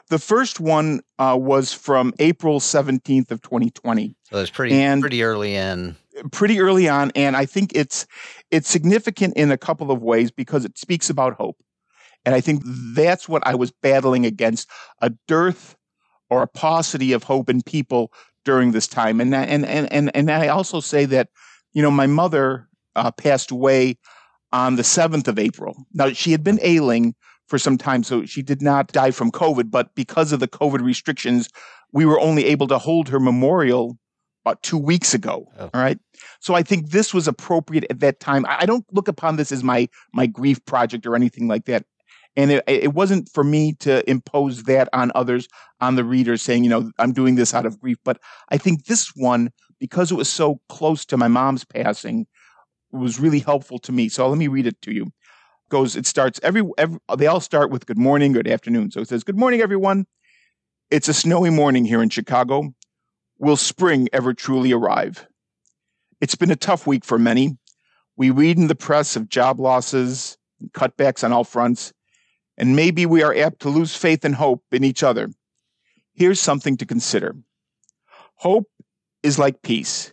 The 0.08 0.18
first 0.18 0.58
one 0.58 1.00
uh, 1.18 1.38
was 1.40 1.72
from 1.72 2.12
April 2.18 2.58
17th 2.58 3.30
of 3.30 3.40
2020. 3.42 4.16
So 4.24 4.38
it's 4.38 4.50
pretty 4.50 4.74
and 4.74 5.00
pretty 5.00 5.22
early 5.22 5.54
in. 5.54 5.96
Pretty 6.32 6.60
early 6.60 6.88
on, 6.88 7.12
and 7.14 7.36
I 7.36 7.46
think 7.46 7.72
it's 7.74 8.06
it's 8.50 8.68
significant 8.68 9.34
in 9.36 9.50
a 9.50 9.56
couple 9.56 9.90
of 9.90 10.02
ways 10.02 10.30
because 10.30 10.64
it 10.64 10.76
speaks 10.76 11.08
about 11.08 11.34
hope. 11.34 11.56
And 12.24 12.34
I 12.34 12.40
think 12.40 12.62
that's 12.94 13.28
what 13.28 13.46
I 13.46 13.54
was 13.54 13.70
battling 13.70 14.26
against 14.26 14.68
a 15.00 15.10
dearth 15.26 15.76
or 16.28 16.42
a 16.42 16.46
paucity 16.46 17.12
of 17.12 17.24
hope 17.24 17.48
in 17.48 17.62
people 17.62 18.12
during 18.44 18.72
this 18.72 18.86
time. 18.86 19.20
And, 19.20 19.34
and, 19.34 19.64
and, 19.64 19.92
and, 19.92 20.14
and 20.14 20.30
I 20.30 20.48
also 20.48 20.80
say 20.80 21.04
that, 21.06 21.28
you 21.72 21.82
know, 21.82 21.90
my 21.90 22.06
mother 22.06 22.68
uh, 22.96 23.10
passed 23.10 23.50
away 23.50 23.98
on 24.52 24.76
the 24.76 24.82
7th 24.82 25.28
of 25.28 25.38
April. 25.38 25.76
Now, 25.92 26.10
she 26.10 26.32
had 26.32 26.42
been 26.42 26.58
ailing 26.62 27.14
for 27.46 27.58
some 27.58 27.78
time, 27.78 28.02
so 28.02 28.24
she 28.24 28.42
did 28.42 28.62
not 28.62 28.92
die 28.92 29.10
from 29.10 29.30
COVID, 29.32 29.70
but 29.70 29.94
because 29.94 30.32
of 30.32 30.40
the 30.40 30.48
COVID 30.48 30.82
restrictions, 30.82 31.48
we 31.92 32.04
were 32.04 32.20
only 32.20 32.44
able 32.46 32.68
to 32.68 32.78
hold 32.78 33.08
her 33.08 33.20
memorial 33.20 33.98
about 34.44 34.62
two 34.62 34.78
weeks 34.78 35.14
ago. 35.14 35.46
Oh. 35.58 35.70
All 35.74 35.80
right. 35.80 35.98
So 36.40 36.54
I 36.54 36.62
think 36.62 36.90
this 36.90 37.12
was 37.12 37.28
appropriate 37.28 37.84
at 37.90 38.00
that 38.00 38.20
time. 38.20 38.46
I 38.48 38.66
don't 38.66 38.84
look 38.92 39.08
upon 39.08 39.36
this 39.36 39.52
as 39.52 39.62
my 39.62 39.88
my 40.12 40.26
grief 40.26 40.64
project 40.64 41.06
or 41.06 41.14
anything 41.14 41.48
like 41.48 41.66
that. 41.66 41.84
And 42.36 42.50
it, 42.50 42.64
it 42.66 42.94
wasn't 42.94 43.28
for 43.28 43.42
me 43.42 43.72
to 43.80 44.08
impose 44.08 44.64
that 44.64 44.88
on 44.92 45.10
others, 45.14 45.48
on 45.80 45.96
the 45.96 46.04
readers, 46.04 46.42
saying, 46.42 46.64
you 46.64 46.70
know, 46.70 46.90
I'm 46.98 47.12
doing 47.12 47.34
this 47.34 47.54
out 47.54 47.66
of 47.66 47.80
grief. 47.80 47.98
But 48.04 48.20
I 48.50 48.56
think 48.56 48.84
this 48.84 49.12
one, 49.16 49.50
because 49.78 50.10
it 50.12 50.16
was 50.16 50.30
so 50.30 50.60
close 50.68 51.04
to 51.06 51.16
my 51.16 51.28
mom's 51.28 51.64
passing, 51.64 52.26
was 52.92 53.20
really 53.20 53.40
helpful 53.40 53.78
to 53.80 53.92
me. 53.92 54.08
So 54.08 54.28
let 54.28 54.38
me 54.38 54.48
read 54.48 54.66
it 54.66 54.80
to 54.82 54.92
you. 54.92 55.04
It 55.04 55.70
goes, 55.70 55.96
it 55.96 56.06
starts 56.06 56.40
every, 56.42 56.62
every, 56.78 56.98
they 57.16 57.26
all 57.26 57.40
start 57.40 57.70
with 57.70 57.86
good 57.86 57.98
morning, 57.98 58.32
good 58.32 58.48
afternoon. 58.48 58.90
So 58.90 59.00
it 59.00 59.08
says, 59.08 59.24
good 59.24 59.38
morning, 59.38 59.60
everyone. 59.60 60.06
It's 60.90 61.08
a 61.08 61.14
snowy 61.14 61.50
morning 61.50 61.84
here 61.84 62.02
in 62.02 62.10
Chicago. 62.10 62.74
Will 63.38 63.56
spring 63.56 64.08
ever 64.12 64.34
truly 64.34 64.72
arrive? 64.72 65.26
It's 66.20 66.34
been 66.34 66.50
a 66.50 66.56
tough 66.56 66.86
week 66.86 67.04
for 67.04 67.18
many. 67.18 67.56
We 68.16 68.30
read 68.30 68.58
in 68.58 68.66
the 68.66 68.74
press 68.74 69.16
of 69.16 69.28
job 69.28 69.58
losses, 69.58 70.36
cutbacks 70.72 71.24
on 71.24 71.32
all 71.32 71.44
fronts, 71.44 71.92
and 72.60 72.76
maybe 72.76 73.06
we 73.06 73.22
are 73.22 73.34
apt 73.34 73.60
to 73.60 73.70
lose 73.70 73.96
faith 73.96 74.22
and 74.22 74.34
hope 74.34 74.62
in 74.70 74.84
each 74.84 75.02
other. 75.02 75.30
Here's 76.12 76.38
something 76.38 76.76
to 76.76 76.86
consider 76.86 77.34
Hope 78.36 78.68
is 79.22 79.38
like 79.38 79.62
peace, 79.62 80.12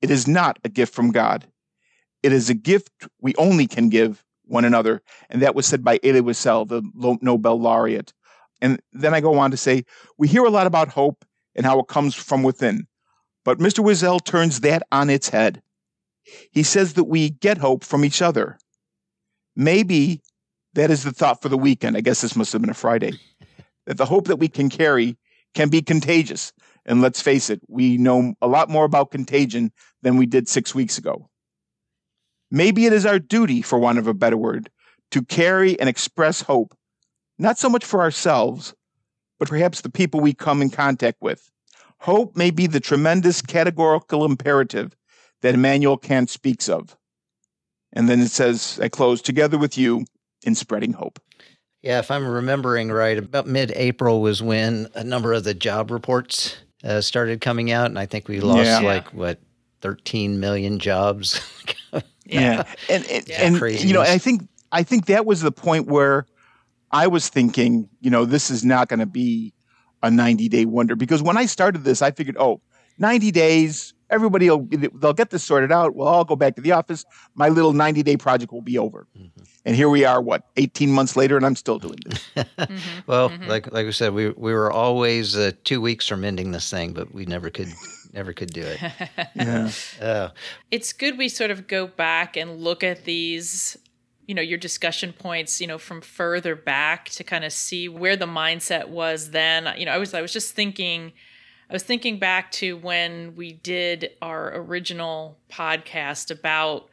it 0.00 0.10
is 0.10 0.26
not 0.26 0.58
a 0.64 0.68
gift 0.70 0.94
from 0.94 1.12
God. 1.12 1.46
It 2.22 2.32
is 2.32 2.50
a 2.50 2.54
gift 2.54 2.90
we 3.20 3.34
only 3.36 3.66
can 3.66 3.88
give 3.88 4.24
one 4.46 4.64
another. 4.64 5.02
And 5.30 5.42
that 5.42 5.54
was 5.54 5.66
said 5.66 5.84
by 5.84 6.00
Elie 6.02 6.22
Wiesel, 6.22 6.66
the 6.66 6.82
Nobel 7.20 7.60
laureate. 7.60 8.12
And 8.60 8.80
then 8.92 9.14
I 9.14 9.20
go 9.20 9.38
on 9.38 9.50
to 9.50 9.56
say, 9.56 9.84
we 10.18 10.26
hear 10.26 10.44
a 10.44 10.50
lot 10.50 10.66
about 10.66 10.88
hope 10.88 11.24
and 11.54 11.64
how 11.64 11.78
it 11.78 11.88
comes 11.88 12.14
from 12.14 12.42
within. 12.42 12.86
But 13.44 13.58
Mr. 13.58 13.84
Wiesel 13.84 14.24
turns 14.24 14.60
that 14.60 14.82
on 14.90 15.08
its 15.08 15.28
head. 15.28 15.62
He 16.50 16.62
says 16.62 16.94
that 16.94 17.04
we 17.04 17.30
get 17.30 17.58
hope 17.58 17.84
from 17.84 18.04
each 18.04 18.22
other. 18.22 18.58
Maybe 19.54 20.22
that 20.76 20.90
is 20.90 21.04
the 21.04 21.12
thought 21.12 21.42
for 21.42 21.48
the 21.48 21.56
weekend. 21.58 21.96
I 21.96 22.02
guess 22.02 22.20
this 22.20 22.36
must 22.36 22.52
have 22.52 22.60
been 22.60 22.70
a 22.70 22.74
Friday. 22.74 23.12
that 23.86 23.96
the 23.96 24.04
hope 24.04 24.26
that 24.26 24.36
we 24.36 24.48
can 24.48 24.68
carry 24.68 25.16
can 25.54 25.68
be 25.70 25.80
contagious. 25.80 26.52
And 26.84 27.00
let's 27.00 27.20
face 27.20 27.50
it, 27.50 27.60
we 27.66 27.96
know 27.96 28.34
a 28.42 28.46
lot 28.46 28.68
more 28.68 28.84
about 28.84 29.10
contagion 29.10 29.72
than 30.02 30.16
we 30.16 30.26
did 30.26 30.48
six 30.48 30.74
weeks 30.74 30.98
ago. 30.98 31.28
Maybe 32.50 32.86
it 32.86 32.92
is 32.92 33.06
our 33.06 33.18
duty, 33.18 33.62
for 33.62 33.78
want 33.78 33.98
of 33.98 34.06
a 34.06 34.14
better 34.14 34.36
word, 34.36 34.70
to 35.12 35.22
carry 35.22 35.78
and 35.80 35.88
express 35.88 36.42
hope, 36.42 36.76
not 37.38 37.58
so 37.58 37.68
much 37.68 37.84
for 37.84 38.02
ourselves, 38.02 38.74
but 39.38 39.48
perhaps 39.48 39.80
the 39.80 39.90
people 39.90 40.20
we 40.20 40.34
come 40.34 40.62
in 40.62 40.70
contact 40.70 41.18
with. 41.20 41.50
Hope 42.00 42.36
may 42.36 42.50
be 42.50 42.66
the 42.66 42.80
tremendous 42.80 43.40
categorical 43.40 44.24
imperative 44.24 44.94
that 45.42 45.54
Immanuel 45.54 45.96
Kant 45.96 46.28
speaks 46.28 46.68
of. 46.68 46.96
And 47.92 48.08
then 48.08 48.20
it 48.20 48.30
says, 48.30 48.78
I 48.82 48.88
close, 48.88 49.22
together 49.22 49.58
with 49.58 49.78
you, 49.78 50.04
in 50.46 50.54
spreading 50.54 50.92
hope. 50.92 51.20
Yeah, 51.82 51.98
if 51.98 52.10
I'm 52.10 52.26
remembering 52.26 52.90
right, 52.90 53.18
about 53.18 53.46
mid 53.46 53.72
April 53.76 54.20
was 54.20 54.42
when 54.42 54.88
a 54.94 55.04
number 55.04 55.32
of 55.32 55.44
the 55.44 55.54
job 55.54 55.90
reports 55.90 56.56
uh, 56.82 57.00
started 57.00 57.40
coming 57.40 57.70
out. 57.70 57.86
And 57.86 57.98
I 57.98 58.06
think 58.06 58.28
we 58.28 58.40
lost 58.40 58.64
yeah. 58.64 58.80
like, 58.80 59.12
what, 59.12 59.40
13 59.82 60.40
million 60.40 60.78
jobs? 60.78 61.40
yeah. 62.24 62.64
And, 62.88 63.04
and, 63.10 63.28
yeah. 63.28 63.42
and 63.42 63.84
you 63.84 63.92
know, 63.92 64.00
I 64.00 64.18
think, 64.18 64.48
I 64.72 64.82
think 64.82 65.06
that 65.06 65.26
was 65.26 65.42
the 65.42 65.52
point 65.52 65.86
where 65.86 66.26
I 66.90 67.06
was 67.06 67.28
thinking, 67.28 67.88
you 68.00 68.10
know, 68.10 68.24
this 68.24 68.50
is 68.50 68.64
not 68.64 68.88
going 68.88 69.00
to 69.00 69.06
be 69.06 69.52
a 70.02 70.10
90 70.10 70.48
day 70.48 70.64
wonder 70.64 70.96
because 70.96 71.22
when 71.22 71.36
I 71.36 71.46
started 71.46 71.84
this, 71.84 72.02
I 72.02 72.10
figured, 72.10 72.36
oh, 72.38 72.60
90 72.98 73.30
days, 73.30 73.94
everybody 74.10 74.48
will 74.50 74.66
they'll 74.70 75.12
get 75.12 75.30
this 75.30 75.44
sorted 75.44 75.72
out. 75.72 75.94
We'll 75.94 76.08
all 76.08 76.24
go 76.24 76.36
back 76.36 76.56
to 76.56 76.62
the 76.62 76.72
office. 76.72 77.04
My 77.34 77.48
little 77.48 77.72
90 77.72 78.02
day 78.02 78.16
project 78.16 78.52
will 78.52 78.62
be 78.62 78.78
over. 78.78 79.06
Mm-hmm. 79.16 79.42
And 79.64 79.74
here 79.74 79.88
we 79.88 80.04
are, 80.04 80.20
what, 80.20 80.44
18 80.56 80.90
months 80.90 81.16
later, 81.16 81.36
and 81.36 81.44
I'm 81.44 81.56
still 81.56 81.78
doing 81.78 81.98
this. 82.06 82.24
mm-hmm. 82.36 82.76
Well, 83.06 83.30
mm-hmm. 83.30 83.48
like 83.48 83.72
like 83.72 83.86
we 83.86 83.92
said, 83.92 84.14
we 84.14 84.30
we 84.30 84.52
were 84.52 84.70
always 84.70 85.36
uh, 85.36 85.52
two 85.64 85.80
weeks 85.80 86.06
from 86.06 86.24
ending 86.24 86.52
this 86.52 86.70
thing, 86.70 86.92
but 86.92 87.12
we 87.12 87.26
never 87.26 87.50
could 87.50 87.72
never 88.12 88.32
could 88.32 88.50
do 88.50 88.62
it. 88.62 88.80
yeah. 89.34 89.70
Uh, 90.00 90.30
it's 90.70 90.92
good 90.92 91.18
we 91.18 91.28
sort 91.28 91.50
of 91.50 91.66
go 91.66 91.86
back 91.86 92.36
and 92.36 92.60
look 92.60 92.84
at 92.84 93.04
these 93.04 93.76
you 94.26 94.34
know 94.34 94.42
your 94.42 94.58
discussion 94.58 95.12
points 95.12 95.60
you 95.60 95.66
know 95.66 95.78
from 95.78 96.00
further 96.00 96.56
back 96.56 97.08
to 97.10 97.22
kind 97.22 97.44
of 97.44 97.52
see 97.52 97.88
where 97.88 98.16
the 98.16 98.26
mindset 98.26 98.88
was 98.88 99.30
then 99.30 99.72
you 99.78 99.86
know 99.86 99.92
i 99.92 99.98
was 99.98 100.14
i 100.14 100.20
was 100.20 100.32
just 100.32 100.54
thinking 100.54 101.12
I 101.68 101.72
was 101.72 101.82
thinking 101.82 102.18
back 102.18 102.52
to 102.52 102.76
when 102.76 103.34
we 103.34 103.52
did 103.52 104.10
our 104.22 104.56
original 104.56 105.38
podcast 105.50 106.30
about 106.30 106.88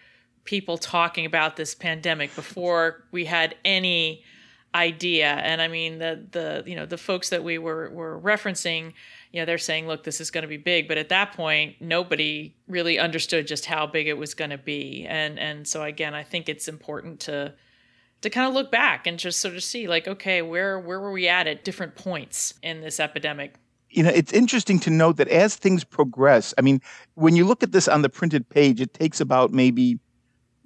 people 0.45 0.77
talking 0.77 1.25
about 1.25 1.55
this 1.55 1.75
pandemic 1.75 2.35
before 2.35 3.03
we 3.11 3.25
had 3.25 3.55
any 3.63 4.23
idea. 4.75 5.27
And 5.27 5.61
I 5.61 5.67
mean 5.67 5.99
the 5.99 6.25
the 6.31 6.63
you 6.65 6.75
know 6.75 6.87
the 6.87 6.97
folks 6.97 7.29
that 7.29 7.43
we 7.43 7.59
were 7.59 7.91
were 7.91 8.19
referencing, 8.19 8.93
you 9.31 9.39
know, 9.39 9.45
they're 9.45 9.59
saying, 9.59 9.87
look, 9.87 10.03
this 10.03 10.19
is 10.19 10.31
going 10.31 10.41
to 10.41 10.47
be 10.47 10.57
big. 10.57 10.87
But 10.87 10.97
at 10.97 11.09
that 11.09 11.33
point, 11.33 11.75
nobody 11.79 12.55
really 12.67 12.97
understood 12.97 13.45
just 13.45 13.65
how 13.65 13.85
big 13.85 14.07
it 14.07 14.17
was 14.17 14.33
going 14.33 14.51
to 14.51 14.57
be. 14.57 15.05
And 15.07 15.37
and 15.37 15.67
so 15.67 15.83
again, 15.83 16.15
I 16.15 16.23
think 16.23 16.49
it's 16.49 16.67
important 16.67 17.19
to 17.21 17.53
to 18.21 18.29
kind 18.29 18.47
of 18.47 18.53
look 18.53 18.71
back 18.71 19.05
and 19.05 19.19
just 19.19 19.39
sort 19.39 19.53
of 19.53 19.63
see 19.63 19.87
like, 19.87 20.07
okay, 20.07 20.41
where 20.41 20.79
where 20.79 20.99
were 20.99 21.11
we 21.11 21.27
at 21.27 21.45
at 21.45 21.63
different 21.63 21.95
points 21.95 22.55
in 22.63 22.81
this 22.81 22.99
epidemic? 22.99 23.55
You 23.93 24.01
know, 24.01 24.09
it's 24.09 24.33
interesting 24.33 24.79
to 24.79 24.89
note 24.89 25.17
that 25.17 25.27
as 25.27 25.55
things 25.55 25.83
progress, 25.83 26.53
I 26.57 26.61
mean, 26.61 26.81
when 27.13 27.35
you 27.35 27.45
look 27.45 27.61
at 27.61 27.71
this 27.71 27.87
on 27.87 28.01
the 28.01 28.09
printed 28.09 28.49
page, 28.49 28.81
it 28.81 28.93
takes 28.93 29.21
about 29.21 29.51
maybe 29.51 29.99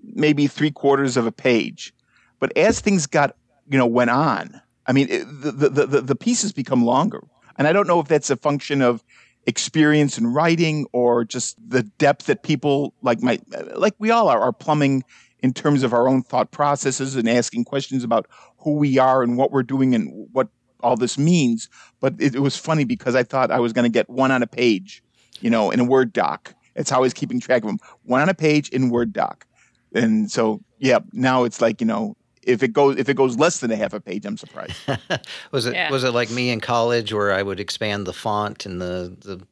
maybe 0.01 0.47
three 0.47 0.71
quarters 0.71 1.17
of 1.17 1.25
a 1.25 1.31
page. 1.31 1.93
But 2.39 2.55
as 2.55 2.79
things 2.79 3.05
got, 3.05 3.35
you 3.67 3.77
know, 3.77 3.85
went 3.85 4.11
on, 4.11 4.61
I 4.85 4.93
mean, 4.93 5.07
it, 5.09 5.25
the, 5.25 5.51
the, 5.51 5.85
the, 5.85 6.01
the 6.01 6.15
pieces 6.15 6.53
become 6.53 6.85
longer. 6.85 7.21
And 7.57 7.67
I 7.67 7.73
don't 7.73 7.87
know 7.87 7.99
if 7.99 8.07
that's 8.07 8.29
a 8.29 8.37
function 8.37 8.81
of 8.81 9.03
experience 9.45 10.17
in 10.17 10.27
writing 10.27 10.85
or 10.93 11.25
just 11.25 11.57
the 11.67 11.83
depth 11.83 12.27
that 12.27 12.43
people 12.43 12.93
like 13.01 13.21
my, 13.21 13.39
like 13.75 13.95
we 13.99 14.11
all 14.11 14.29
are, 14.29 14.39
are 14.39 14.53
plumbing 14.53 15.03
in 15.39 15.51
terms 15.51 15.83
of 15.83 15.93
our 15.93 16.07
own 16.07 16.23
thought 16.23 16.51
processes 16.51 17.15
and 17.15 17.27
asking 17.27 17.65
questions 17.65 18.03
about 18.03 18.27
who 18.59 18.75
we 18.75 18.97
are 18.97 19.23
and 19.23 19.37
what 19.37 19.51
we're 19.51 19.63
doing 19.63 19.93
and 19.93 20.29
what 20.31 20.47
all 20.81 20.95
this 20.95 21.17
means. 21.17 21.69
But 21.99 22.15
it, 22.19 22.35
it 22.35 22.39
was 22.39 22.55
funny 22.57 22.83
because 22.85 23.15
I 23.15 23.23
thought 23.23 23.51
I 23.51 23.59
was 23.59 23.73
going 23.73 23.83
to 23.83 23.89
get 23.89 24.09
one 24.09 24.31
on 24.31 24.43
a 24.43 24.47
page, 24.47 25.03
you 25.41 25.49
know, 25.49 25.71
in 25.71 25.79
a 25.79 25.83
Word 25.83 26.13
doc. 26.13 26.53
It's 26.75 26.89
how 26.89 26.97
I 26.97 27.01
was 27.01 27.13
keeping 27.13 27.39
track 27.39 27.63
of 27.63 27.67
them. 27.67 27.79
One 28.03 28.21
on 28.21 28.29
a 28.29 28.33
page 28.33 28.69
in 28.69 28.89
Word 28.89 29.13
doc. 29.13 29.45
And 29.93 30.29
so, 30.31 30.61
yeah, 30.79 30.99
now 31.13 31.43
it's 31.43 31.61
like, 31.61 31.81
you 31.81 31.87
know, 31.87 32.15
if 32.43 32.61
it 32.63 32.71
goes 32.71 32.97
if 32.97 33.09
it 33.09 33.15
goes 33.15 33.37
less 33.37 33.59
than 33.59 33.71
a 33.71 33.75
half 33.75 33.93
a 33.93 33.99
page, 33.99 34.25
I'm 34.25 34.37
surprised. 34.37 34.77
was 35.51 35.65
it 35.65 35.73
Yeah. 35.73 35.91
was 35.91 36.03
it 36.03 36.11
like 36.11 36.29
me 36.29 36.49
in 36.49 36.61
college 36.61 37.11
where 37.13 37.33
I 37.33 37.41
would 37.41 37.59
expand 37.59 38.05
the 38.07 38.13
font 38.13 38.65
and 38.65 38.79
the 38.79 39.15
the 39.19 39.45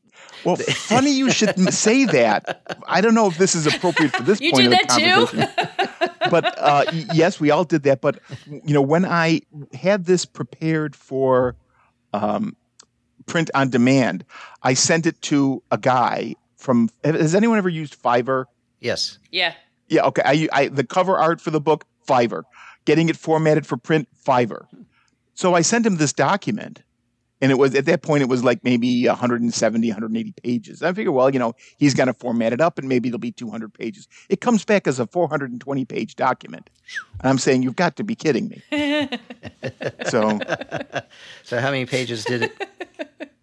Well, 0.45 0.55
funny 0.87 1.11
you 1.11 1.29
should 1.31 1.57
m- 1.57 1.71
say 1.71 2.05
that. 2.05 2.61
I 2.87 3.01
don't 3.01 3.13
know 3.15 3.27
if 3.27 3.37
this 3.37 3.53
is 3.55 3.65
appropriate 3.67 4.13
for 4.13 4.23
this 4.23 4.39
You 4.39 4.51
point 4.51 4.67
do 4.67 4.73
of 4.73 4.79
the 4.79 4.85
too? 4.85 5.27
conversation. 5.27 5.47
but 6.29 6.55
uh, 6.57 6.85
yes, 7.13 7.39
we 7.39 7.51
all 7.51 7.63
did 7.63 7.83
that. 7.83 8.01
But 8.01 8.19
you 8.47 8.73
know, 8.73 8.81
when 8.81 9.05
I 9.05 9.41
had 9.73 10.05
this 10.05 10.25
prepared 10.25 10.95
for 10.95 11.55
um, 12.13 12.55
print 13.25 13.49
on 13.53 13.69
demand, 13.69 14.25
I 14.63 14.73
sent 14.73 15.05
it 15.05 15.21
to 15.23 15.63
a 15.71 15.77
guy 15.77 16.35
from. 16.57 16.89
Has 17.03 17.35
anyone 17.35 17.57
ever 17.57 17.69
used 17.69 18.01
Fiverr? 18.01 18.45
yes. 18.79 19.17
yeah. 19.31 19.53
Yeah, 19.87 20.01
okay. 20.05 20.23
I, 20.25 20.47
I 20.51 20.67
the 20.67 20.83
cover 20.83 21.17
art 21.17 21.39
for 21.39 21.51
the 21.51 21.61
book, 21.61 21.85
Fiverr. 22.07 22.43
Getting 22.85 23.09
it 23.09 23.17
formatted 23.17 23.65
for 23.65 23.77
print, 23.77 24.07
Fiverr. 24.25 24.65
So 25.35 25.53
I 25.53 25.61
sent 25.61 25.85
him 25.85 25.97
this 25.97 26.13
document, 26.13 26.81
and 27.45 27.51
it 27.51 27.59
was 27.59 27.75
at 27.75 27.85
that 27.85 28.01
point 28.01 28.23
it 28.23 28.27
was 28.27 28.43
like 28.43 28.63
maybe 28.63 29.07
170, 29.07 29.87
180 29.87 30.31
pages. 30.31 30.81
I 30.81 30.91
figure, 30.93 31.11
well, 31.11 31.31
you 31.31 31.37
know, 31.37 31.53
he's 31.77 31.93
going 31.93 32.07
to 32.07 32.13
format 32.13 32.53
it 32.53 32.59
up, 32.59 32.79
and 32.79 32.89
maybe 32.89 33.09
it'll 33.09 33.19
be 33.19 33.31
200 33.31 33.71
pages. 33.71 34.07
It 34.29 34.41
comes 34.41 34.65
back 34.65 34.87
as 34.87 34.99
a 34.99 35.05
420 35.05 35.85
page 35.85 36.15
document, 36.15 36.71
and 37.19 37.29
I'm 37.29 37.37
saying 37.37 37.61
you've 37.61 37.75
got 37.75 37.97
to 37.97 38.03
be 38.03 38.15
kidding 38.15 38.49
me. 38.49 38.63
So 40.07 40.39
So 41.43 41.59
how 41.59 41.69
many 41.69 41.85
pages 41.85 42.25
did 42.25 42.43
it? 42.43 42.69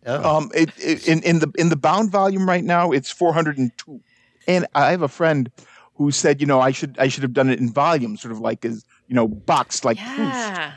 Oh, 0.05 0.37
um, 0.37 0.51
it, 0.53 0.71
it, 0.79 1.07
in 1.07 1.23
in 1.23 1.39
the 1.39 1.53
in 1.57 1.69
the 1.69 1.77
bound 1.77 2.11
volume 2.11 2.49
right 2.49 2.65
now, 2.65 2.91
it's 2.91 3.13
402. 3.13 4.01
And 4.49 4.67
I 4.75 4.91
have 4.91 5.03
a 5.03 5.09
friend 5.09 5.49
who 5.95 6.11
said, 6.11 6.41
you 6.41 6.47
know, 6.49 6.61
I 6.61 6.73
should 6.73 6.97
I 6.99 7.07
should 7.07 7.23
have 7.23 7.33
done 7.33 7.49
it 7.51 7.61
in 7.61 7.73
volume, 7.73 8.17
sort 8.17 8.33
of 8.33 8.41
like 8.41 8.65
as 8.65 8.85
you 9.07 9.15
know, 9.15 9.29
boxed 9.29 9.85
like 9.85 9.99
proof. 9.99 10.73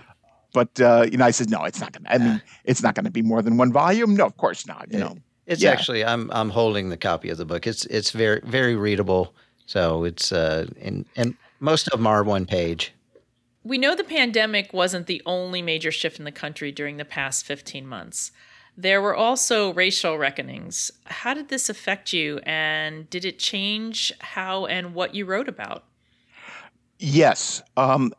Yeah. 0.55 0.63
But 0.63 0.81
uh, 0.81 1.05
you 1.11 1.17
know, 1.17 1.25
I 1.25 1.31
said, 1.31 1.49
no, 1.49 1.63
it's 1.63 1.79
not 1.79 1.91
gonna. 1.91 2.09
I 2.09 2.17
mean, 2.17 2.41
it's 2.63 2.81
not 2.81 2.95
gonna 2.95 3.11
be 3.11 3.21
more 3.21 3.41
than 3.41 3.57
one 3.57 3.71
volume. 3.71 4.15
No, 4.15 4.25
of 4.25 4.37
course 4.37 4.65
not. 4.65 4.91
You 4.91 4.99
know, 4.99 5.17
it's 5.45 5.61
yeah. 5.61 5.71
actually 5.71 6.03
I'm 6.03 6.31
I'm 6.31 6.49
holding 6.49 6.89
the 6.89 6.97
copy 6.97 7.29
of 7.29 7.37
the 7.37 7.45
book. 7.45 7.67
It's 7.67 7.85
it's 7.85 8.11
very 8.11 8.41
very 8.43 8.75
readable. 8.75 9.33
So 9.65 10.03
it's 10.03 10.31
uh 10.31 10.67
and 10.81 11.05
and 11.15 11.35
most 11.59 11.87
of 11.87 11.99
them 11.99 12.07
are 12.07 12.23
one 12.23 12.45
page. 12.45 12.93
We 13.63 13.77
know 13.79 13.95
the 13.95 14.03
pandemic 14.03 14.73
wasn't 14.73 15.07
the 15.07 15.23
only 15.25 15.61
major 15.61 15.91
shift 15.91 16.19
in 16.19 16.25
the 16.25 16.31
country 16.31 16.71
during 16.71 16.97
the 16.97 17.05
past 17.05 17.47
15 17.47 17.87
months. 17.87 18.31
There 18.77 19.01
were 19.01 19.15
also 19.15 19.73
racial 19.73 20.19
reckonings. 20.19 20.91
How 21.05 21.33
did 21.33 21.47
this 21.47 21.67
affect 21.67 22.13
you, 22.13 22.39
and 22.43 23.09
did 23.09 23.25
it 23.25 23.39
change 23.39 24.13
how 24.19 24.67
and 24.67 24.93
what 24.93 25.15
you 25.15 25.25
wrote 25.25 25.47
about? 25.47 25.85
yes, 26.99 27.61
um, 27.77 28.13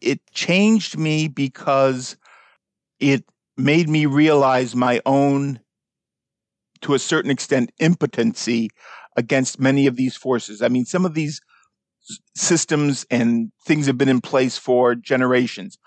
it 0.00 0.20
changed 0.32 0.98
me 0.98 1.28
because 1.28 2.16
it 2.98 3.24
made 3.56 3.88
me 3.88 4.06
realize 4.06 4.74
my 4.74 5.00
own, 5.06 5.60
to 6.82 6.94
a 6.94 6.98
certain 6.98 7.30
extent, 7.30 7.72
impotency 7.78 8.70
against 9.16 9.60
many 9.60 9.86
of 9.86 9.96
these 9.96 10.16
forces. 10.16 10.62
I 10.62 10.68
mean, 10.68 10.84
some 10.84 11.04
of 11.04 11.14
these 11.14 11.40
systems 12.36 13.06
and 13.10 13.52
things 13.66 13.86
have 13.86 13.98
been 13.98 14.08
in 14.08 14.20
place 14.20 14.56
for 14.56 14.94
generations. 14.94 15.78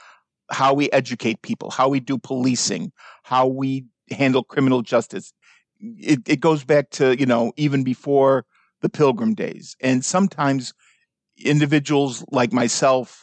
How 0.51 0.73
we 0.73 0.91
educate 0.91 1.41
people, 1.41 1.71
how 1.71 1.89
we 1.89 1.99
do 1.99 2.17
policing, 2.17 2.91
how 3.23 3.47
we 3.47 3.85
handle 4.11 4.43
criminal 4.43 4.81
justice. 4.81 5.33
It, 5.79 6.19
it 6.27 6.39
goes 6.39 6.63
back 6.63 6.91
to, 6.91 7.17
you 7.17 7.25
know, 7.25 7.53
even 7.57 7.83
before 7.83 8.45
the 8.81 8.89
pilgrim 8.89 9.33
days. 9.33 9.75
And 9.81 10.05
sometimes 10.05 10.73
individuals 11.43 12.23
like 12.31 12.53
myself 12.53 13.22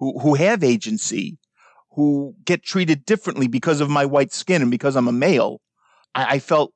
who, 0.00 0.18
who 0.18 0.34
have 0.34 0.64
agency, 0.64 1.38
who 1.92 2.34
get 2.44 2.64
treated 2.64 3.04
differently 3.04 3.46
because 3.46 3.80
of 3.80 3.90
my 3.90 4.04
white 4.04 4.32
skin 4.32 4.62
and 4.62 4.70
because 4.70 4.96
I'm 4.96 5.08
a 5.08 5.12
male, 5.12 5.60
I, 6.14 6.36
I 6.36 6.38
felt 6.40 6.72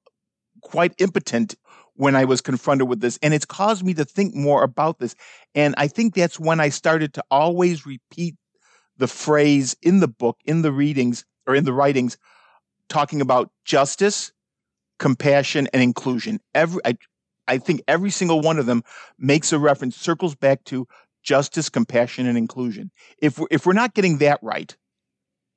quite 0.60 0.94
impotent 0.98 1.56
when 1.94 2.14
I 2.14 2.24
was 2.24 2.40
confronted 2.40 2.88
with 2.88 3.00
this. 3.00 3.18
And 3.22 3.32
it's 3.34 3.44
caused 3.44 3.84
me 3.84 3.94
to 3.94 4.04
think 4.04 4.34
more 4.34 4.62
about 4.62 4.98
this. 4.98 5.16
And 5.54 5.74
I 5.78 5.88
think 5.88 6.14
that's 6.14 6.38
when 6.38 6.60
I 6.60 6.68
started 6.68 7.14
to 7.14 7.24
always 7.30 7.87
repeat 7.87 8.37
the 8.98 9.08
phrase 9.08 9.74
in 9.82 10.00
the 10.00 10.08
book, 10.08 10.38
in 10.44 10.62
the 10.62 10.72
readings, 10.72 11.24
or 11.46 11.54
in 11.54 11.64
the 11.64 11.72
writings, 11.72 12.18
talking 12.88 13.20
about 13.20 13.50
justice, 13.64 14.32
compassion, 14.98 15.68
and 15.72 15.82
inclusion. 15.82 16.40
Every 16.54 16.80
I, 16.84 16.96
I 17.46 17.58
think 17.58 17.82
every 17.88 18.10
single 18.10 18.40
one 18.40 18.58
of 18.58 18.66
them 18.66 18.82
makes 19.18 19.52
a 19.52 19.58
reference, 19.58 19.96
circles 19.96 20.34
back 20.34 20.64
to 20.64 20.87
justice, 21.24 21.68
compassion, 21.68 22.26
and 22.26 22.38
inclusion. 22.38 22.90
If 23.18 23.38
we're, 23.38 23.48
if 23.50 23.66
we're 23.66 23.72
not 23.72 23.94
getting 23.94 24.18
that 24.18 24.38
right, 24.42 24.76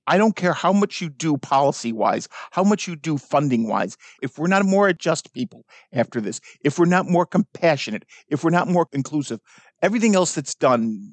I 0.07 0.17
don't 0.17 0.35
care 0.35 0.53
how 0.53 0.71
much 0.71 1.01
you 1.01 1.09
do 1.09 1.37
policy 1.37 1.91
wise, 1.91 2.29
how 2.51 2.63
much 2.63 2.87
you 2.87 2.95
do 2.95 3.17
funding 3.17 3.67
wise. 3.67 3.97
If 4.21 4.39
we're 4.39 4.47
not 4.47 4.65
more 4.65 4.91
just 4.93 5.33
people 5.33 5.65
after 5.91 6.21
this, 6.21 6.39
if 6.63 6.79
we're 6.79 6.85
not 6.85 7.07
more 7.07 7.25
compassionate, 7.25 8.05
if 8.29 8.43
we're 8.43 8.51
not 8.51 8.69
more 8.69 8.87
inclusive, 8.93 9.41
everything 9.81 10.15
else 10.15 10.33
that's 10.33 10.55
done 10.55 11.11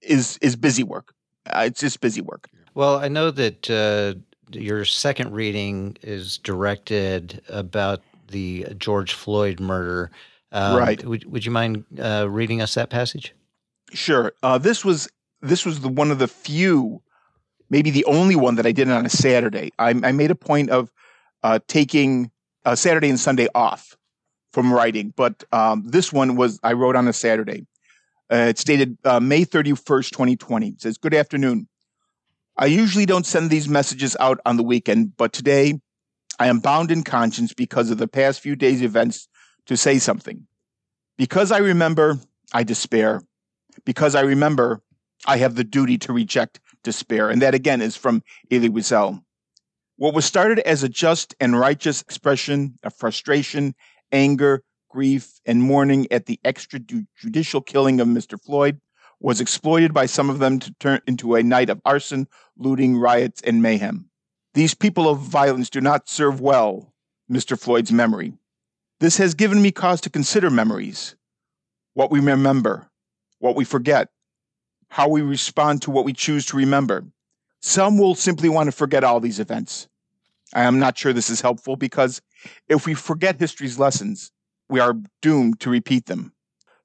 is 0.00 0.38
is 0.40 0.54
busy 0.56 0.84
work. 0.84 1.12
Uh, 1.46 1.64
it's 1.66 1.80
just 1.80 2.00
busy 2.00 2.20
work. 2.20 2.48
Well, 2.74 2.98
I 2.98 3.08
know 3.08 3.32
that 3.32 3.68
uh, 3.68 4.14
your 4.52 4.84
second 4.84 5.32
reading 5.32 5.96
is 6.02 6.38
directed 6.38 7.42
about 7.48 8.02
the 8.28 8.66
George 8.78 9.14
Floyd 9.14 9.58
murder. 9.58 10.10
Um, 10.52 10.78
Right. 10.78 11.04
Would, 11.04 11.24
would 11.30 11.44
you 11.44 11.50
mind 11.50 11.84
uh, 11.98 12.26
reading 12.30 12.62
us 12.62 12.74
that 12.74 12.88
passage? 12.90 13.34
Sure. 13.92 14.32
Uh, 14.42 14.58
this 14.58 14.84
was 14.84 15.08
this 15.40 15.64
was 15.64 15.80
the 15.80 15.88
one 15.88 16.10
of 16.10 16.18
the 16.18 16.28
few, 16.28 17.02
maybe 17.70 17.90
the 17.90 18.04
only 18.04 18.36
one 18.36 18.56
that 18.56 18.66
I 18.66 18.72
did 18.72 18.88
on 18.90 19.06
a 19.06 19.10
Saturday. 19.10 19.72
I, 19.78 19.90
I 19.90 20.12
made 20.12 20.30
a 20.30 20.34
point 20.34 20.70
of 20.70 20.92
uh, 21.42 21.60
taking 21.68 22.30
uh, 22.64 22.74
Saturday 22.74 23.08
and 23.08 23.20
Sunday 23.20 23.48
off 23.54 23.96
from 24.52 24.72
writing, 24.72 25.12
but 25.16 25.44
um, 25.52 25.84
this 25.86 26.12
one 26.12 26.36
was 26.36 26.58
I 26.62 26.72
wrote 26.72 26.96
on 26.96 27.08
a 27.08 27.12
Saturday. 27.12 27.66
Uh, 28.30 28.46
it's 28.48 28.64
dated 28.64 28.98
uh, 29.04 29.20
May 29.20 29.44
thirty 29.44 29.74
first, 29.74 30.12
twenty 30.12 30.36
twenty. 30.36 30.68
It 30.68 30.82
says, 30.82 30.98
"Good 30.98 31.14
afternoon. 31.14 31.68
I 32.56 32.66
usually 32.66 33.06
don't 33.06 33.24
send 33.24 33.50
these 33.50 33.68
messages 33.68 34.16
out 34.18 34.40
on 34.44 34.56
the 34.56 34.64
weekend, 34.64 35.16
but 35.16 35.32
today 35.32 35.80
I 36.38 36.48
am 36.48 36.58
bound 36.58 36.90
in 36.90 37.04
conscience 37.04 37.54
because 37.54 37.90
of 37.90 37.98
the 37.98 38.08
past 38.08 38.40
few 38.40 38.56
days' 38.56 38.82
events 38.82 39.28
to 39.66 39.76
say 39.76 39.98
something. 39.98 40.46
Because 41.16 41.52
I 41.52 41.58
remember, 41.58 42.18
I 42.52 42.64
despair." 42.64 43.22
Because 43.84 44.14
I 44.14 44.22
remember 44.22 44.82
I 45.26 45.38
have 45.38 45.54
the 45.54 45.64
duty 45.64 45.98
to 45.98 46.12
reject 46.12 46.60
despair. 46.84 47.28
And 47.28 47.42
that 47.42 47.54
again 47.54 47.80
is 47.80 47.96
from 47.96 48.22
Elie 48.50 48.70
Wiesel. 48.70 49.22
What 49.96 50.14
was 50.14 50.24
started 50.24 50.60
as 50.60 50.82
a 50.82 50.88
just 50.88 51.34
and 51.40 51.58
righteous 51.58 52.02
expression 52.02 52.78
of 52.84 52.94
frustration, 52.94 53.74
anger, 54.12 54.62
grief, 54.88 55.40
and 55.44 55.62
mourning 55.62 56.06
at 56.10 56.26
the 56.26 56.38
extrajudicial 56.44 57.66
killing 57.66 58.00
of 58.00 58.06
Mr. 58.06 58.40
Floyd 58.40 58.80
was 59.20 59.40
exploited 59.40 59.92
by 59.92 60.06
some 60.06 60.30
of 60.30 60.38
them 60.38 60.60
to 60.60 60.74
turn 60.78 61.00
into 61.06 61.34
a 61.34 61.42
night 61.42 61.68
of 61.68 61.80
arson, 61.84 62.28
looting, 62.56 62.96
riots, 62.96 63.42
and 63.42 63.60
mayhem. 63.60 64.08
These 64.54 64.74
people 64.74 65.08
of 65.08 65.18
violence 65.18 65.68
do 65.68 65.80
not 65.80 66.08
serve 66.08 66.40
well 66.40 66.94
Mr. 67.30 67.58
Floyd's 67.58 67.92
memory. 67.92 68.32
This 69.00 69.16
has 69.18 69.34
given 69.34 69.60
me 69.60 69.70
cause 69.70 70.00
to 70.02 70.10
consider 70.10 70.50
memories, 70.50 71.16
what 71.94 72.10
we 72.10 72.20
remember, 72.20 72.88
what 73.38 73.56
we 73.56 73.64
forget, 73.64 74.08
how 74.88 75.08
we 75.08 75.22
respond 75.22 75.82
to 75.82 75.90
what 75.90 76.04
we 76.04 76.12
choose 76.12 76.46
to 76.46 76.56
remember. 76.56 77.04
Some 77.60 77.98
will 77.98 78.14
simply 78.14 78.48
want 78.48 78.68
to 78.68 78.72
forget 78.72 79.04
all 79.04 79.20
these 79.20 79.40
events. 79.40 79.88
I 80.54 80.64
am 80.64 80.78
not 80.78 80.96
sure 80.96 81.12
this 81.12 81.30
is 81.30 81.40
helpful 81.40 81.76
because 81.76 82.22
if 82.68 82.86
we 82.86 82.94
forget 82.94 83.38
history's 83.38 83.78
lessons, 83.78 84.30
we 84.68 84.80
are 84.80 84.94
doomed 85.20 85.60
to 85.60 85.70
repeat 85.70 86.06
them. 86.06 86.32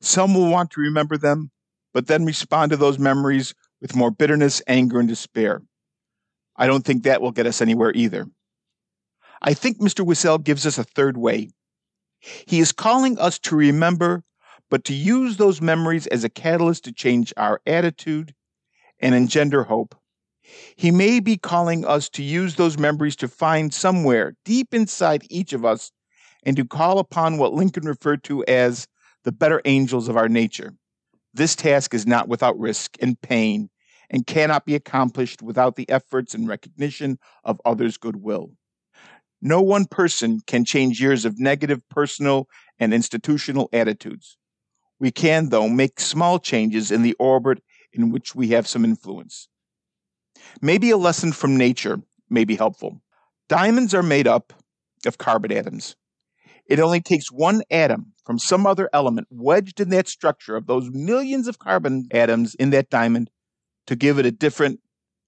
Some 0.01 0.33
will 0.33 0.49
want 0.49 0.71
to 0.71 0.81
remember 0.81 1.17
them, 1.17 1.51
but 1.93 2.07
then 2.07 2.25
respond 2.25 2.71
to 2.71 2.77
those 2.77 2.99
memories 2.99 3.53
with 3.81 3.95
more 3.95 4.11
bitterness, 4.11 4.61
anger, 4.67 4.99
and 4.99 5.07
despair. 5.07 5.61
I 6.55 6.67
don't 6.67 6.83
think 6.83 7.03
that 7.03 7.21
will 7.21 7.31
get 7.31 7.45
us 7.45 7.61
anywhere 7.61 7.91
either. 7.95 8.27
I 9.41 9.53
think 9.53 9.79
Mr. 9.79 10.05
Wiesel 10.05 10.43
gives 10.43 10.65
us 10.65 10.77
a 10.77 10.83
third 10.83 11.17
way. 11.17 11.49
He 12.19 12.59
is 12.59 12.71
calling 12.71 13.17
us 13.17 13.39
to 13.39 13.55
remember 13.55 14.23
but 14.73 14.85
to 14.85 14.93
use 14.95 15.37
those 15.37 15.61
memories 15.61 16.07
as 16.07 16.23
a 16.23 16.29
catalyst 16.29 16.83
to 16.83 16.91
change 16.91 17.31
our 17.37 17.61
attitude 17.67 18.33
and 18.99 19.13
engender 19.13 19.65
hope. 19.65 19.93
He 20.75 20.89
may 20.89 21.19
be 21.19 21.37
calling 21.37 21.85
us 21.85 22.09
to 22.09 22.23
use 22.23 22.55
those 22.55 22.79
memories 22.79 23.15
to 23.17 23.27
find 23.27 23.71
somewhere 23.71 24.33
deep 24.43 24.73
inside 24.73 25.27
each 25.29 25.53
of 25.53 25.63
us 25.63 25.91
and 26.43 26.57
to 26.57 26.65
call 26.65 26.97
upon 26.97 27.37
what 27.37 27.53
Lincoln 27.53 27.85
referred 27.85 28.23
to 28.23 28.43
as 28.45 28.87
the 29.23 29.31
better 29.31 29.61
angels 29.65 30.09
of 30.09 30.17
our 30.17 30.27
nature. 30.27 30.73
This 31.35 31.55
task 31.55 31.93
is 31.93 32.07
not 32.07 32.27
without 32.27 32.57
risk 32.57 32.97
and 32.99 33.21
pain 33.21 33.69
and 34.09 34.25
cannot 34.25 34.65
be 34.65 34.73
accomplished 34.73 35.43
without 35.43 35.75
the 35.75 35.87
efforts 35.87 36.33
and 36.33 36.47
recognition 36.47 37.19
of 37.43 37.61
others' 37.63 37.97
goodwill. 37.97 38.49
No 39.39 39.61
one 39.61 39.85
person 39.85 40.41
can 40.47 40.65
change 40.65 40.99
years 40.99 41.25
of 41.25 41.39
negative 41.39 41.87
personal 41.89 42.47
and 42.79 42.91
institutional 42.91 43.69
attitudes. 43.71 44.35
We 45.03 45.11
can, 45.11 45.49
though, 45.49 45.67
make 45.67 45.99
small 45.99 46.39
changes 46.39 46.89
in 46.89 47.01
the 47.01 47.13
orbit 47.19 47.61
in 47.91 48.09
which 48.09 48.35
we 48.35 48.47
have 48.51 48.65
some 48.65 48.85
influence. 48.85 49.49
Maybe 50.61 50.91
a 50.91 50.95
lesson 50.95 51.33
from 51.33 51.57
nature 51.57 51.99
may 52.29 52.45
be 52.45 52.55
helpful. 52.55 53.01
Diamonds 53.49 53.93
are 53.93 54.01
made 54.01 54.27
up 54.29 54.53
of 55.05 55.17
carbon 55.17 55.51
atoms. 55.51 55.97
It 56.67 56.79
only 56.79 57.01
takes 57.01 57.29
one 57.29 57.63
atom 57.69 58.13
from 58.25 58.39
some 58.39 58.65
other 58.65 58.89
element 58.93 59.27
wedged 59.29 59.81
in 59.81 59.89
that 59.89 60.07
structure 60.07 60.55
of 60.55 60.67
those 60.67 60.89
millions 60.89 61.49
of 61.49 61.59
carbon 61.59 62.07
atoms 62.11 62.55
in 62.55 62.69
that 62.69 62.89
diamond 62.89 63.29
to 63.87 63.97
give 63.97 64.19
it 64.19 64.25
a 64.25 64.31
different 64.31 64.79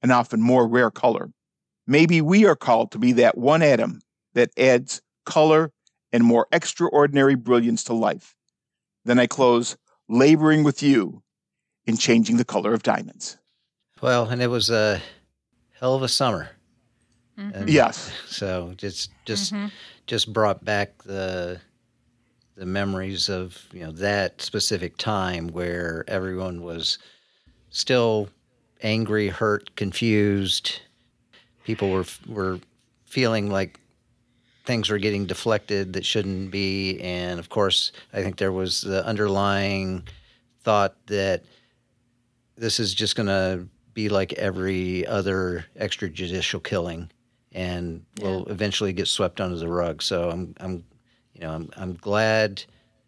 and 0.01 0.09
often 0.09 0.41
more 0.41 0.69
rare 0.69 0.89
color. 0.89 1.31
Maybe 1.85 2.21
we 2.21 2.45
are 2.45 2.55
called 2.55 2.93
to 2.93 2.97
be 2.97 3.11
that 3.11 3.37
one 3.37 3.61
atom 3.61 3.99
that 4.35 4.51
adds 4.57 5.01
color 5.25 5.73
and 6.13 6.23
more 6.23 6.47
extraordinary 6.53 7.35
brilliance 7.35 7.83
to 7.83 7.93
life. 7.93 8.34
Then 9.05 9.19
I 9.19 9.27
close 9.27 9.77
laboring 10.09 10.63
with 10.63 10.83
you 10.83 11.21
in 11.85 11.97
changing 11.97 12.37
the 12.37 12.45
color 12.45 12.73
of 12.73 12.83
diamonds. 12.83 13.37
Well, 14.01 14.27
and 14.27 14.41
it 14.41 14.47
was 14.47 14.69
a 14.69 15.01
hell 15.79 15.95
of 15.95 16.03
a 16.03 16.07
summer. 16.07 16.49
Mm-hmm. 17.37 17.67
yes. 17.67 18.11
So 18.27 18.73
just 18.77 19.11
just 19.25 19.53
mm-hmm. 19.53 19.67
just 20.07 20.31
brought 20.31 20.63
back 20.63 21.03
the 21.03 21.59
the 22.55 22.65
memories 22.65 23.29
of 23.29 23.61
you 23.73 23.81
know 23.81 23.91
that 23.91 24.41
specific 24.41 24.97
time 24.97 25.49
where 25.49 26.05
everyone 26.07 26.61
was 26.61 26.97
still 27.69 28.29
angry, 28.81 29.27
hurt, 29.27 29.75
confused. 29.75 30.79
People 31.65 31.91
were 31.91 32.05
were 32.27 32.59
feeling 33.05 33.49
like 33.49 33.79
things 34.65 34.89
were 34.89 34.97
getting 34.97 35.25
deflected 35.25 35.93
that 35.93 36.05
shouldn't 36.05 36.51
be, 36.51 36.99
and 36.99 37.39
of 37.39 37.49
course, 37.49 37.91
I 38.13 38.23
think 38.23 38.37
there 38.37 38.51
was 38.51 38.81
the 38.81 39.05
underlying 39.05 40.07
thought 40.63 40.95
that 41.07 41.43
this 42.57 42.79
is 42.79 42.93
just 42.93 43.15
going 43.15 43.27
to 43.27 43.67
be 43.93 44.09
like 44.09 44.33
every 44.33 45.05
other 45.07 45.65
extrajudicial 45.79 46.63
killing 46.63 47.09
and 47.53 48.03
will 48.21 48.45
eventually 48.47 48.91
get 48.91 49.07
swept 49.07 49.39
under 49.39 49.55
the 49.55 49.69
rug. 49.69 50.01
So 50.01 50.29
I'm, 50.29 50.55
I'm, 50.59 50.83
you 51.33 51.41
know, 51.41 51.51
I'm, 51.51 51.69
I'm 51.77 51.93
glad 51.93 52.63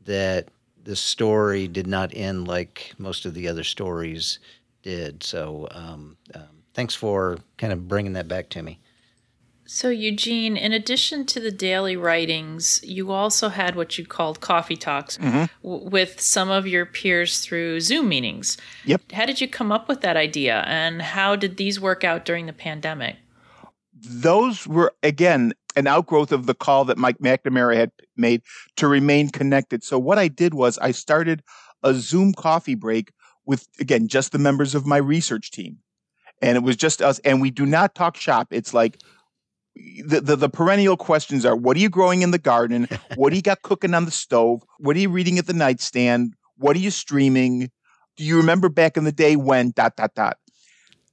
that 0.05 0.47
this 0.83 1.01
story 1.01 1.67
did 1.67 1.87
not 1.87 2.11
end 2.13 2.47
like 2.47 2.93
most 2.97 3.25
of 3.25 3.33
the 3.33 3.47
other 3.49 3.63
stories 3.63 4.39
did. 4.83 5.21
So 5.21 5.67
um, 5.71 6.15
um, 6.33 6.63
thanks 6.73 6.95
for 6.95 7.37
kind 7.57 7.73
of 7.73 7.87
bringing 7.89 8.13
that 8.13 8.29
back 8.29 8.47
to 8.49 8.61
me. 8.61 8.79
So, 9.69 9.89
Eugene, 9.89 10.55
in 10.55 10.71
addition 10.71 11.25
to 11.25 11.41
the 11.41 11.51
daily 11.51 11.97
writings, 11.97 12.79
you 12.85 13.11
also 13.11 13.49
had 13.49 13.75
what 13.75 13.97
you 13.97 14.05
called 14.05 14.39
coffee 14.39 14.77
talks 14.77 15.17
mm-hmm. 15.17 15.43
w- 15.61 15.89
with 15.89 16.21
some 16.21 16.49
of 16.49 16.65
your 16.65 16.85
peers 16.85 17.41
through 17.41 17.81
Zoom 17.81 18.07
meetings. 18.07 18.57
Yep. 18.85 19.11
How 19.11 19.25
did 19.25 19.41
you 19.41 19.47
come 19.49 19.73
up 19.73 19.89
with 19.89 19.99
that 20.01 20.15
idea, 20.15 20.63
and 20.67 21.01
how 21.01 21.35
did 21.35 21.57
these 21.57 21.81
work 21.81 22.05
out 22.05 22.23
during 22.23 22.45
the 22.45 22.53
pandemic? 22.53 23.17
Those 23.93 24.65
were, 24.65 24.93
again, 25.03 25.51
an 25.75 25.85
outgrowth 25.85 26.31
of 26.31 26.45
the 26.45 26.55
call 26.55 26.85
that 26.85 26.97
Mike 26.97 27.17
McNamara 27.17 27.75
had 27.75 27.91
made 28.15 28.43
to 28.77 28.87
remain 28.87 29.29
connected. 29.29 29.83
So, 29.83 29.99
what 29.99 30.17
I 30.17 30.29
did 30.29 30.53
was 30.53 30.77
I 30.77 30.91
started 30.91 31.43
a 31.83 31.93
Zoom 31.93 32.33
coffee 32.33 32.75
break 32.75 33.11
with, 33.45 33.67
again, 33.81 34.07
just 34.07 34.31
the 34.31 34.39
members 34.39 34.75
of 34.75 34.85
my 34.85 34.97
research 34.97 35.51
team. 35.51 35.79
And 36.41 36.55
it 36.55 36.63
was 36.63 36.77
just 36.77 37.01
us, 37.01 37.19
and 37.19 37.41
we 37.41 37.51
do 37.51 37.65
not 37.65 37.95
talk 37.95 38.15
shop. 38.15 38.47
It's 38.51 38.73
like, 38.73 39.01
the, 40.05 40.21
the, 40.21 40.35
the 40.35 40.49
perennial 40.49 40.97
questions 40.97 41.45
are 41.45 41.55
what 41.55 41.77
are 41.77 41.79
you 41.79 41.89
growing 41.89 42.21
in 42.21 42.31
the 42.31 42.37
garden? 42.37 42.87
What 43.15 43.31
do 43.31 43.35
you 43.35 43.41
got 43.41 43.61
cooking 43.61 43.93
on 43.93 44.05
the 44.05 44.11
stove? 44.11 44.63
What 44.79 44.95
are 44.95 44.99
you 44.99 45.09
reading 45.09 45.39
at 45.39 45.47
the 45.47 45.53
nightstand? 45.53 46.33
What 46.57 46.75
are 46.75 46.79
you 46.79 46.91
streaming? 46.91 47.71
Do 48.15 48.23
you 48.23 48.37
remember 48.37 48.69
back 48.69 48.97
in 48.97 49.05
the 49.05 49.11
day 49.11 49.35
when 49.35 49.71
dot 49.71 49.95
dot 49.95 50.13
dot? 50.15 50.37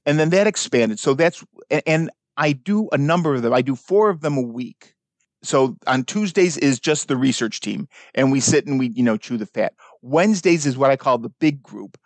And 0.05 0.19
then 0.19 0.29
that 0.29 0.47
expanded. 0.47 0.99
So 0.99 1.13
that's 1.13 1.43
and 1.85 2.11
i 2.37 2.51
do 2.51 2.89
a 2.91 2.97
number 2.97 3.33
of 3.33 3.41
them. 3.41 3.53
I 3.53 3.61
do 3.61 3.75
four 3.75 4.09
of 4.09 4.21
them 4.21 4.37
a 4.37 4.41
week. 4.41 4.93
So 5.41 5.77
on 5.87 6.03
tuesdays 6.03 6.57
is 6.57 6.79
just 6.79 7.07
the 7.07 7.17
research 7.17 7.59
team 7.59 7.87
and 8.13 8.31
we 8.31 8.39
sit 8.39 8.67
and 8.67 8.77
we 8.77 8.89
you 8.89 9.03
know 9.03 9.17
chew 9.17 9.37
the 9.37 9.45
fat. 9.45 9.73
Wednesdays 10.01 10.65
is 10.65 10.77
what 10.77 10.91
i 10.91 10.95
call 10.95 11.17
the 11.17 11.33
big 11.39 11.63
group. 11.63 11.97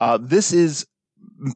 Uh, 0.00 0.18
this 0.20 0.52
is 0.52 0.86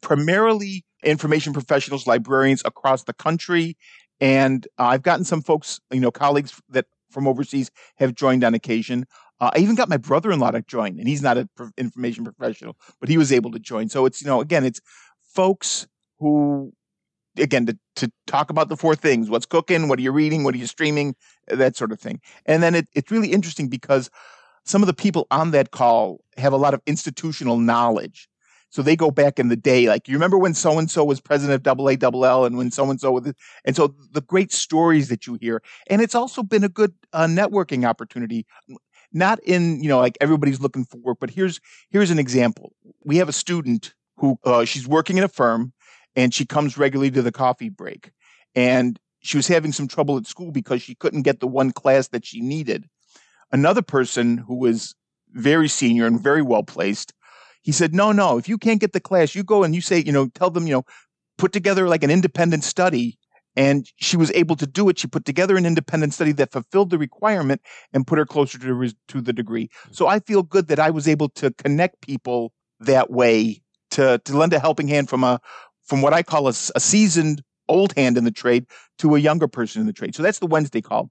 primarily 0.01 0.85
information 1.03 1.53
professionals 1.53 2.07
librarians 2.07 2.63
across 2.65 3.05
the 3.05 3.13
country 3.15 3.77
and 4.21 4.67
uh, 4.79 4.85
I've 4.85 5.03
gotten 5.03 5.25
some 5.25 5.43
folks, 5.43 5.81
you 5.91 6.01
know, 6.01 6.11
colleagues 6.11 6.61
that 6.69 6.87
from 7.11 7.27
overseas 7.27 7.71
have 7.97 8.15
joined 8.15 8.45
on 8.45 8.55
occasion. 8.55 9.07
Uh, 9.41 9.51
I 9.55 9.59
even 9.61 9.75
got 9.75 9.89
my 9.89 9.97
brother-in-law 9.97 10.51
to 10.53 10.63
join, 10.63 10.99
and 10.99 11.09
he's 11.09 11.23
not 11.23 11.39
an 11.39 11.49
pro- 11.57 11.71
information 11.79 12.25
professional, 12.25 12.77
but 13.01 13.09
he 13.09 13.17
was 13.17 13.33
able 13.33 13.51
to 13.53 13.59
join. 13.59 13.89
So 13.89 14.07
it's 14.07 14.21
you 14.21 14.27
know, 14.27 14.41
again, 14.41 14.65
it's 14.65 14.81
folks 15.23 15.87
who, 16.19 16.73
again, 17.39 17.67
to, 17.67 17.79
to 17.97 18.13
talk 18.27 18.51
about 18.51 18.69
the 18.69 18.77
four 18.77 18.95
things: 18.95 19.31
what's 19.31 19.47
cooking, 19.47 19.89
what 19.89 19.99
are 19.99 20.03
you 20.03 20.13
reading, 20.13 20.45
what 20.45 20.55
are 20.55 20.59
you 20.59 20.67
streaming, 20.67 21.15
that 21.49 21.77
sort 21.77 21.93
of 21.93 21.99
thing. 21.99 22.21
And 22.47 22.63
then 22.63 22.75
it, 22.75 22.89
it's 22.95 23.11
really 23.11 23.33
interesting 23.33 23.69
because 23.69 24.11
some 24.65 24.83
of 24.83 24.87
the 24.87 24.95
people 24.95 25.27
on 25.31 25.53
that 25.53 25.71
call 25.71 26.21
have 26.37 26.53
a 26.53 26.59
lot 26.59 26.75
of 26.75 26.83
institutional 26.87 27.59
knowledge 27.59 28.29
so 28.71 28.83
they 28.83 28.97
go 28.97 29.11
back 29.11 29.39
in 29.39 29.49
the 29.49 29.57
day, 29.57 29.89
like 29.89 30.09
you 30.09 30.15
remember 30.15 30.39
when 30.39 30.55
so 30.55 30.79
and 30.79 30.91
so 30.91 31.05
was 31.05 31.21
president 31.21 31.55
of 31.55 31.63
double 31.63 31.89
A 31.89 31.97
double 31.97 32.25
L, 32.25 32.45
and 32.45 32.57
when 32.57 32.71
so 32.71 32.89
and 32.89 33.01
so 33.01 33.13
was, 33.13 33.33
and 33.65 33.77
so 33.77 33.95
the 34.13 34.21
great 34.21 34.53
stories 34.53 35.09
that 35.09 35.27
you 35.27 35.37
hear, 35.41 35.63
and 35.89 36.01
it's 36.01 36.15
also 36.15 36.43
been 36.43 36.65
a 36.65 36.69
good 36.69 36.95
uh, 37.13 37.27
networking 37.27 37.87
opportunity. 37.87 38.47
Not 39.13 39.41
in 39.41 39.83
you 39.83 39.89
know 39.89 39.99
like 39.99 40.17
everybody's 40.21 40.61
looking 40.61 40.85
for 40.85 40.99
work, 40.99 41.19
but 41.21 41.31
here's 41.31 41.61
here's 41.91 42.11
an 42.11 42.19
example. 42.19 42.73
We 43.05 43.17
have 43.17 43.29
a 43.29 43.33
student 43.33 43.93
who 44.17 44.39
uh, 44.45 44.65
she's 44.65 44.87
working 44.87 45.19
in 45.19 45.25
a 45.25 45.29
firm, 45.29 45.73
and 46.15 46.33
she 46.33 46.47
comes 46.47 46.79
regularly 46.79 47.11
to 47.11 47.23
the 47.23 47.33
coffee 47.33 47.71
break, 47.71 48.13
and 48.55 49.01
she 49.21 49.37
was 49.37 49.49
having 49.49 49.73
some 49.73 49.89
trouble 49.89 50.17
at 50.17 50.27
school 50.27 50.53
because 50.53 50.81
she 50.81 50.95
couldn't 50.95 51.23
get 51.23 51.41
the 51.41 51.49
one 51.49 51.73
class 51.73 52.09
that 52.09 52.25
she 52.25 52.41
needed. 52.41 52.89
Another 53.51 53.83
person 53.83 54.39
who 54.39 54.55
was 54.55 54.95
very 55.33 55.69
senior 55.69 56.07
and 56.07 56.21
very 56.21 56.43
well 56.43 56.63
placed 56.63 57.13
he 57.63 57.73
said, 57.73 57.95
no, 57.95 58.13
no, 58.13 58.39
if 58.39 58.49
you 58.49 58.59
can't 58.59 58.81
get 58.81 58.93
the 58.93 59.01
class, 59.01 59.35
you 59.35 59.43
go 59.43 59.63
and 59.65 59.75
you 59.75 59.81
say, 59.81 60.03
you 60.03 60.13
know, 60.13 60.29
tell 60.29 60.51
them, 60.51 60.67
you 60.67 60.73
know, 60.73 60.85
put 61.39 61.53
together 61.53 61.89
like 61.89 62.03
an 62.03 62.11
independent 62.11 62.65
study. 62.65 63.19
And 63.57 63.91
she 63.97 64.17
was 64.17 64.31
able 64.33 64.55
to 64.57 64.67
do 64.67 64.89
it. 64.89 64.99
She 64.99 65.09
put 65.09 65.25
together 65.25 65.57
an 65.57 65.67
independent 65.67 66.15
study 66.15 66.33
that 66.33 66.53
fulfilled 66.53 66.91
the 66.91 66.99
requirement 66.99 67.61
and 67.93 68.07
put 68.07 68.17
her 68.17 68.25
closer 68.25 68.59
to, 68.59 68.93
to 69.09 69.21
the 69.21 69.33
degree. 69.33 69.69
Hmm. 69.87 69.93
So 69.93 70.07
I 70.07 70.21
feel 70.21 70.43
good 70.43 70.69
that 70.69 70.79
I 70.79 70.91
was 70.91 71.09
able 71.09 71.29
to 71.31 71.51
connect 71.51 72.01
people 72.01 72.53
that 72.79 73.11
way 73.11 73.61
to, 73.91 74.21
to 74.25 74.37
lend 74.37 74.53
a 74.53 74.61
helping 74.61 74.87
hand 74.87 75.09
from 75.11 75.25
a, 75.25 75.41
from 75.85 76.01
what 76.01 76.15
I 76.15 76.23
call 76.23 76.47
a, 76.47 76.51
a 76.51 76.81
seasoned 76.81 77.43
old 77.69 77.93
hand 77.97 78.17
in 78.17 78.25
the 78.25 78.31
trade 78.31 78.67
to 78.99 79.17
a 79.17 79.19
younger 79.19 79.49
person 79.49 79.81
in 79.81 79.87
the 79.87 79.93
trade. 79.93 80.15
So 80.15 80.23
that's 80.23 80.39
the 80.39 80.47
Wednesday 80.47 80.81
call. 80.81 81.11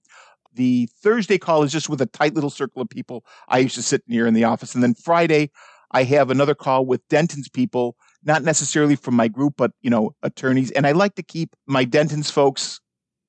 The 0.54 0.90
Thursday 1.04 1.38
call 1.38 1.64
is 1.64 1.72
just 1.72 1.90
with 1.90 2.02
a 2.02 2.06
tight 2.06 2.36
little 2.36 2.50
circle 2.50 2.82
of 2.82 2.90
people 2.90 3.26
I 3.50 3.60
used 3.60 3.76
to 3.76 3.84
sit 3.84 4.04
near 4.08 4.26
in 4.26 4.34
the 4.34 4.46
office. 4.46 4.74
And 4.74 4.84
then 4.84 4.94
Friday, 4.94 5.52
I 5.92 6.04
have 6.04 6.30
another 6.30 6.56
call 6.56 6.86
with 6.86 7.08
Denton's 7.10 7.50
people, 7.50 7.96
not 8.24 8.44
necessarily 8.44 8.96
from 8.96 9.16
my 9.16 9.28
group, 9.28 9.56
but 9.58 9.72
you 9.82 9.90
know, 9.90 10.16
attorneys. 10.24 10.72
And 10.72 10.86
I 10.86 10.92
like 10.92 11.16
to 11.16 11.24
keep 11.24 11.56
my 11.68 11.84
Denton's 11.84 12.30
folks 12.30 12.80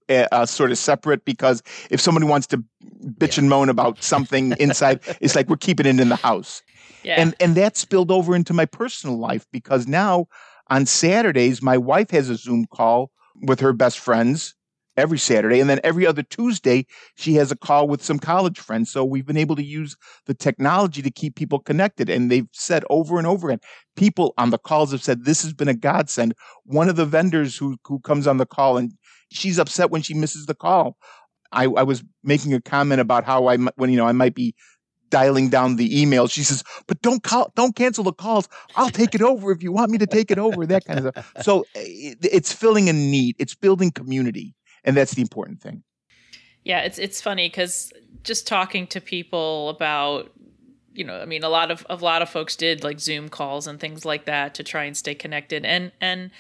uh, 0.09 0.27
uh, 0.33 0.47
sort 0.47 0.71
of 0.71 0.79
separate 0.79 1.25
because 1.25 1.63
if 1.91 2.01
somebody 2.01 2.27
wants 2.27 2.47
to 2.49 2.59
bitch 3.05 3.37
yeah. 3.37 3.41
and 3.41 3.49
moan 3.49 3.69
about 3.69 4.03
something 4.03 4.55
inside, 4.59 5.01
it's 5.21 5.35
like 5.35 5.49
we're 5.49 5.57
keeping 5.57 5.87
it 5.87 6.01
in 6.01 6.09
the 6.09 6.17
house. 6.17 6.63
Yeah. 7.03 7.21
And 7.21 7.35
and 7.41 7.55
that 7.55 7.77
spilled 7.77 8.11
over 8.11 8.35
into 8.35 8.53
my 8.53 8.67
personal 8.67 9.19
life 9.19 9.47
because 9.53 9.87
now 9.87 10.27
on 10.69 10.87
Saturdays 10.87 11.63
my 11.63 11.79
wife 11.79 12.11
has 12.11 12.29
a 12.29 12.37
Zoom 12.37 12.67
call 12.67 13.11
with 13.43 13.61
her 13.61 13.73
best 13.73 13.99
friends 13.99 14.55
every 14.97 15.19
Saturday. 15.19 15.61
And 15.61 15.71
then 15.71 15.81
every 15.85 16.07
other 16.07 16.23
Tuesday, 16.23 16.87
she 17.17 17.35
has 17.35 17.51
a 17.51 17.57
call 17.57 17.89
with 17.89 18.03
some 18.03 18.19
college 18.19 18.59
friends. 18.59 18.91
So 18.91 19.05
we've 19.05 19.27
been 19.27 19.37
able 19.37 19.57
to 19.57 19.65
use 19.65 19.97
the 20.27 20.35
technology 20.35 21.03
to 21.03 21.11
keep 21.11 21.37
people 21.37 21.59
connected. 21.59 22.09
And 22.09 22.31
they've 22.31 22.49
said 22.53 22.85
over 22.91 23.19
and 23.19 23.27
over 23.27 23.49
again, 23.49 23.61
people 23.97 24.35
on 24.37 24.51
the 24.51 24.59
calls 24.59 24.93
have 24.93 25.03
said 25.03 25.25
this 25.25 25.43
has 25.43 25.53
been 25.53 25.69
a 25.69 25.75
godsend. 25.75 26.35
One 26.65 26.89
of 26.89 26.97
the 26.97 27.07
vendors 27.07 27.57
who, 27.57 27.77
who 27.85 28.01
comes 28.01 28.27
on 28.27 28.37
the 28.37 28.47
call 28.47 28.77
and 28.77 28.93
she's 29.31 29.59
upset 29.59 29.91
when 29.91 30.03
she 30.03 30.15
misses 30.15 30.47
the 30.47 30.55
call. 30.55 30.97
I, 31.53 31.65
I 31.65 31.83
was 31.83 32.05
making 32.23 32.55
a 32.55 32.61
comment 32.61 33.01
about 33.01 33.25
how 33.25 33.47
I, 33.47 33.57
when, 33.57 33.91
you 33.91 33.97
know, 33.97 34.07
I 34.07 34.13
might 34.13 34.35
be 34.35 34.55
dialing 35.11 35.51
down 35.51 35.77
the 35.77 36.01
email. 36.01 36.29
She 36.29 36.43
says, 36.43 36.63
"But 36.87 37.03
don't 37.03 37.23
call, 37.23 37.53
don't 37.57 37.77
cancel 37.77 38.05
the 38.05 38.13
calls. 38.13 38.49
I'll 38.77 38.91
take 38.91 39.15
it 39.15 39.23
over 39.23 39.53
if 39.53 39.63
you 39.63 39.73
want 39.73 39.91
me 39.91 39.99
to 39.99 40.07
take 40.07 40.31
it 40.31 40.39
over." 40.39 40.65
That 40.65 40.85
kind 40.85 41.01
of 41.01 41.13
stuff. 41.13 41.33
So 41.43 41.67
eh, 41.75 42.15
it's 42.23 42.53
filling 42.53 42.89
a 42.89 42.93
need. 42.93 43.37
It's 43.39 43.55
building 43.55 43.91
community, 43.91 44.55
and 44.85 44.97
that's 44.97 45.15
the 45.15 45.23
important 45.23 45.61
thing. 45.61 45.83
Yeah, 46.65 46.81
it's 46.81 46.99
it's 46.99 47.21
funny 47.21 47.49
because 47.49 47.93
just 48.23 48.47
talking 48.47 48.87
to 48.89 49.01
people 49.01 49.69
about 49.71 50.31
you 50.93 51.05
know, 51.05 51.21
I 51.21 51.25
mean, 51.25 51.45
a 51.45 51.49
lot 51.49 51.71
of 51.71 51.87
a 51.89 51.97
lot 51.97 52.23
of 52.23 52.29
folks 52.29 52.57
did 52.57 52.85
like 52.85 53.01
Zoom 53.01 53.29
calls 53.29 53.67
and 53.67 53.79
things 53.79 54.05
like 54.05 54.25
that 54.27 54.55
to 54.57 54.65
try 54.65 54.85
and 54.85 54.97
stay 54.97 55.15
connected. 55.15 55.65
And 55.65 55.93
and 56.01 56.31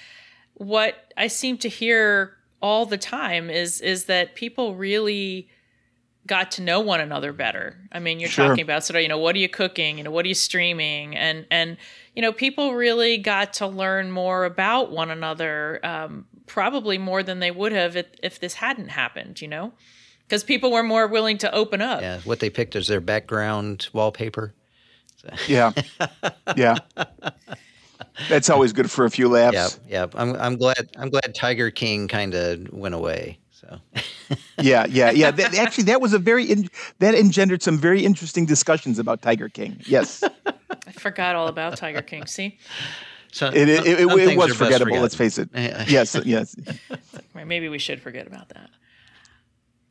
what 0.55 1.13
I 1.17 1.29
seem 1.29 1.57
to 1.59 1.69
hear 1.69 2.37
all 2.61 2.85
the 2.85 2.99
time 2.99 3.49
is 3.49 3.81
is 3.81 4.05
that 4.05 4.35
people 4.35 4.75
really 4.75 5.49
got 6.31 6.53
to 6.53 6.63
know 6.63 6.79
one 6.79 7.01
another 7.01 7.33
better. 7.33 7.77
I 7.91 7.99
mean, 7.99 8.21
you're 8.21 8.31
Sure. 8.31 8.47
talking 8.47 8.63
about 8.63 8.85
sort 8.85 8.95
of, 8.95 9.03
you 9.03 9.09
know, 9.09 9.19
what 9.19 9.35
are 9.35 9.41
you 9.41 9.49
cooking? 9.49 9.99
You 9.99 10.05
know, 10.05 10.13
what 10.13 10.25
are 10.25 10.29
you 10.29 10.35
streaming? 10.35 11.17
And 11.17 11.45
and 11.51 11.77
you 12.15 12.23
know, 12.23 12.33
people 12.33 12.75
really 12.75 13.19
got 13.19 13.53
to 13.55 13.67
learn 13.67 14.13
more 14.13 14.45
about 14.45 14.93
one 14.93 15.11
another, 15.11 15.81
um, 15.85 16.27
probably 16.47 16.99
more 16.99 17.25
than 17.25 17.41
they 17.41 17.51
would 17.51 17.73
have 17.73 17.97
if, 17.97 18.07
if 18.23 18.39
this 18.39 18.55
hadn't 18.55 18.91
happened. 18.91 19.43
You 19.43 19.49
know, 19.49 19.73
because 20.29 20.45
people 20.45 20.71
were 20.71 20.85
more 20.85 21.09
willing 21.09 21.37
to 21.39 21.53
open 21.53 21.83
up. 21.83 22.01
Yeah, 22.01 22.21
what 22.21 22.39
they 22.39 22.49
picked 22.49 22.77
as 22.77 22.87
their 22.87 23.01
background 23.01 23.89
wallpaper. 23.93 24.55
Yeah. 25.49 25.73
yeah. 26.57 26.77
That's 28.29 28.49
always 28.49 28.73
good 28.73 28.89
for 28.91 29.05
a 29.05 29.11
few 29.11 29.29
laughs. 29.29 29.81
Yeah, 29.89 30.05
yeah. 30.05 30.07
I'm 30.15 30.37
I'm 30.37 30.57
glad 30.57 30.91
I'm 30.97 31.11
glad 31.11 31.35
Tiger 31.35 31.73
King 31.73 32.07
kind 32.07 32.35
of 32.35 32.73
went 32.73 32.95
away. 32.95 33.39
So 33.61 33.79
yeah, 34.61 34.87
yeah, 34.89 35.11
yeah. 35.11 35.31
That, 35.31 35.55
actually, 35.55 35.85
that 35.85 36.01
was 36.01 36.15
a 36.15 36.19
very 36.19 36.45
in, 36.45 36.69
that 36.99 37.15
engendered 37.15 37.63
some 37.63 37.77
very 37.77 38.05
interesting 38.05 38.47
discussions 38.47 38.99
about 38.99 39.21
Tiger 39.21 39.49
King. 39.49 39.81
Yes, 39.87 40.25
I 40.47 40.93
forgot 40.93 41.37
all 41.37 41.49
about 41.49 41.77
Tiger 41.77 42.01
King. 42.01 42.25
See, 42.27 42.59
so 43.33 43.49
it 43.49 43.69
it, 43.69 43.87
it, 43.87 44.09
some 44.09 44.19
it 44.19 44.37
was 44.37 44.57
forgettable. 44.57 44.99
Let's 44.99 45.15
face 45.15 45.37
it. 45.37 45.51
Yes, 45.55 46.17
yes. 46.25 46.57
Maybe 47.35 47.69
we 47.69 47.79
should 47.79 48.01
forget 48.01 48.27
about 48.27 48.49
that. 48.51 48.71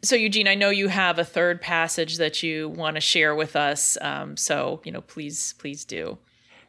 So, 0.02 0.16
Eugene, 0.16 0.48
I 0.48 0.56
know 0.56 0.70
you 0.70 0.88
have 0.88 1.20
a 1.20 1.26
third 1.26 1.62
passage 1.62 2.18
that 2.18 2.42
you 2.42 2.70
want 2.70 2.96
to 2.96 3.02
share 3.02 3.36
with 3.36 3.58
us. 3.58 3.98
Um, 4.00 4.38
so, 4.38 4.82
you 4.86 4.94
know, 4.94 5.02
please, 5.02 5.56
please 5.58 5.84
do. 5.84 6.18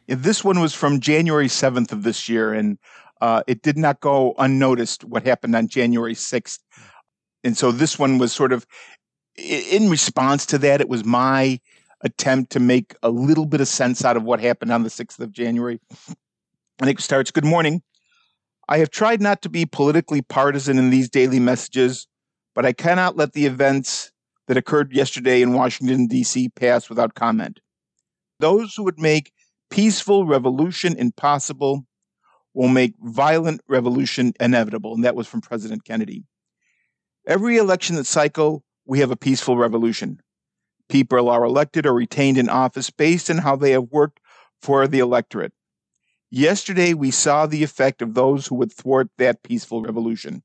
Yeah, 0.07 0.15
This 0.19 0.43
one 0.43 0.59
was 0.59 0.73
from 0.73 0.99
January 0.99 1.47
seventh 1.47 1.93
of 1.93 2.03
this 2.03 2.27
year, 2.27 2.53
and 2.53 2.77
uh, 3.21 3.43
it 3.47 3.61
did 3.61 3.77
not 3.77 4.01
go 4.01 4.33
unnoticed 4.37 5.05
what 5.05 5.25
happened 5.25 5.55
on 5.55 5.69
January 5.69 6.13
sixth. 6.13 6.59
And 7.43 7.57
so 7.57 7.71
this 7.71 7.97
one 7.97 8.17
was 8.17 8.33
sort 8.33 8.53
of 8.53 8.65
in 9.35 9.89
response 9.89 10.45
to 10.47 10.57
that. 10.59 10.81
It 10.81 10.89
was 10.89 11.05
my 11.05 11.59
attempt 12.01 12.51
to 12.53 12.59
make 12.59 12.95
a 13.03 13.09
little 13.09 13.45
bit 13.45 13.61
of 13.61 13.67
sense 13.67 14.03
out 14.03 14.17
of 14.17 14.23
what 14.23 14.39
happened 14.39 14.71
on 14.71 14.83
the 14.83 14.89
sixth 14.89 15.19
of 15.19 15.31
January. 15.31 15.79
And 16.79 16.89
it 16.89 16.99
starts 16.99 17.31
Good 17.31 17.45
morning. 17.45 17.81
I 18.67 18.77
have 18.77 18.89
tried 18.89 19.21
not 19.21 19.41
to 19.41 19.49
be 19.49 19.65
politically 19.65 20.21
partisan 20.21 20.77
in 20.77 20.89
these 20.89 21.09
daily 21.09 21.39
messages, 21.39 22.07
but 22.55 22.65
I 22.65 22.73
cannot 22.73 23.17
let 23.17 23.33
the 23.33 23.45
events 23.45 24.11
that 24.47 24.57
occurred 24.57 24.93
yesterday 24.93 25.41
in 25.41 25.53
Washington, 25.53 26.07
D.C. 26.07 26.49
pass 26.49 26.89
without 26.89 27.15
comment. 27.15 27.59
Those 28.39 28.75
who 28.75 28.83
would 28.83 28.99
make 28.99 29.31
peaceful 29.69 30.25
revolution 30.25 30.97
impossible 30.97 31.85
will 32.53 32.67
make 32.67 32.93
violent 33.01 33.61
revolution 33.67 34.33
inevitable. 34.39 34.93
And 34.93 35.03
that 35.03 35.15
was 35.15 35.27
from 35.27 35.41
President 35.41 35.83
Kennedy. 35.85 36.23
Every 37.27 37.57
election 37.57 38.03
cycle, 38.03 38.63
we 38.83 38.99
have 38.99 39.11
a 39.11 39.15
peaceful 39.15 39.55
revolution. 39.55 40.21
People 40.89 41.29
are 41.29 41.43
elected 41.43 41.85
or 41.85 41.93
retained 41.93 42.39
in 42.39 42.49
office 42.49 42.89
based 42.89 43.29
on 43.29 43.37
how 43.37 43.55
they 43.55 43.71
have 43.71 43.91
worked 43.91 44.19
for 44.59 44.87
the 44.87 44.99
electorate. 44.99 45.53
Yesterday, 46.31 46.95
we 46.95 47.11
saw 47.11 47.45
the 47.45 47.63
effect 47.63 48.01
of 48.01 48.15
those 48.15 48.47
who 48.47 48.55
would 48.55 48.73
thwart 48.73 49.09
that 49.19 49.43
peaceful 49.43 49.83
revolution. 49.83 50.41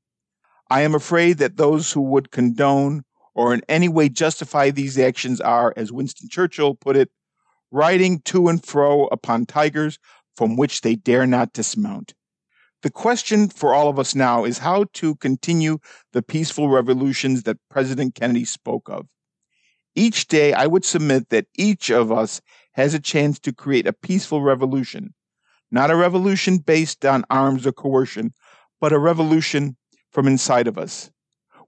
I 0.69 0.81
am 0.81 0.93
afraid 0.93 1.39
that 1.39 1.57
those 1.57 1.93
who 1.93 2.01
would 2.01 2.29
condone 2.29 3.03
or 3.33 3.55
in 3.55 3.61
any 3.67 3.87
way 3.87 4.07
justify 4.09 4.69
these 4.69 4.99
actions 4.99 5.41
are, 5.41 5.73
as 5.75 5.91
Winston 5.91 6.29
Churchill 6.29 6.75
put 6.75 6.95
it, 6.95 7.09
riding 7.71 8.19
to 8.25 8.49
and 8.49 8.63
fro 8.63 9.05
upon 9.07 9.45
tigers 9.45 9.97
from 10.35 10.57
which 10.57 10.81
they 10.81 10.95
dare 10.95 11.25
not 11.25 11.53
dismount. 11.53 12.13
The 12.87 12.91
question 12.91 13.49
for 13.49 13.75
all 13.75 13.89
of 13.89 13.99
us 13.99 14.15
now 14.15 14.45
is 14.45 14.59
how 14.59 14.85
to 14.93 15.15
continue 15.15 15.79
the 16.13 16.21
peaceful 16.21 16.69
revolutions 16.69 17.43
that 17.43 17.57
President 17.69 18.15
Kennedy 18.15 18.45
spoke 18.45 18.87
of. 18.87 19.07
Each 19.93 20.25
day, 20.25 20.53
I 20.53 20.67
would 20.67 20.85
submit 20.85 21.27
that 21.27 21.47
each 21.57 21.89
of 21.89 22.13
us 22.13 22.39
has 22.75 22.93
a 22.93 22.99
chance 23.01 23.39
to 23.39 23.51
create 23.51 23.87
a 23.87 23.91
peaceful 23.91 24.41
revolution, 24.41 25.13
not 25.69 25.91
a 25.91 25.97
revolution 25.97 26.59
based 26.59 27.05
on 27.05 27.25
arms 27.29 27.67
or 27.67 27.73
coercion, 27.73 28.33
but 28.79 28.93
a 28.93 28.99
revolution 28.99 29.75
from 30.13 30.25
inside 30.25 30.69
of 30.69 30.77
us. 30.77 31.11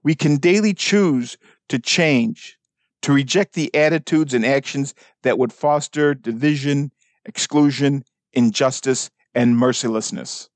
We 0.02 0.14
can 0.14 0.38
daily 0.38 0.72
choose 0.72 1.36
to 1.68 1.78
change, 1.78 2.56
to 3.02 3.12
reject 3.12 3.52
the 3.52 3.70
attitudes 3.74 4.32
and 4.32 4.46
actions 4.46 4.94
that 5.22 5.36
would 5.36 5.52
foster 5.52 6.14
division, 6.14 6.92
exclusion, 7.26 8.04
injustice, 8.32 9.10
and 9.34 9.58
mercilessness. 9.58 10.48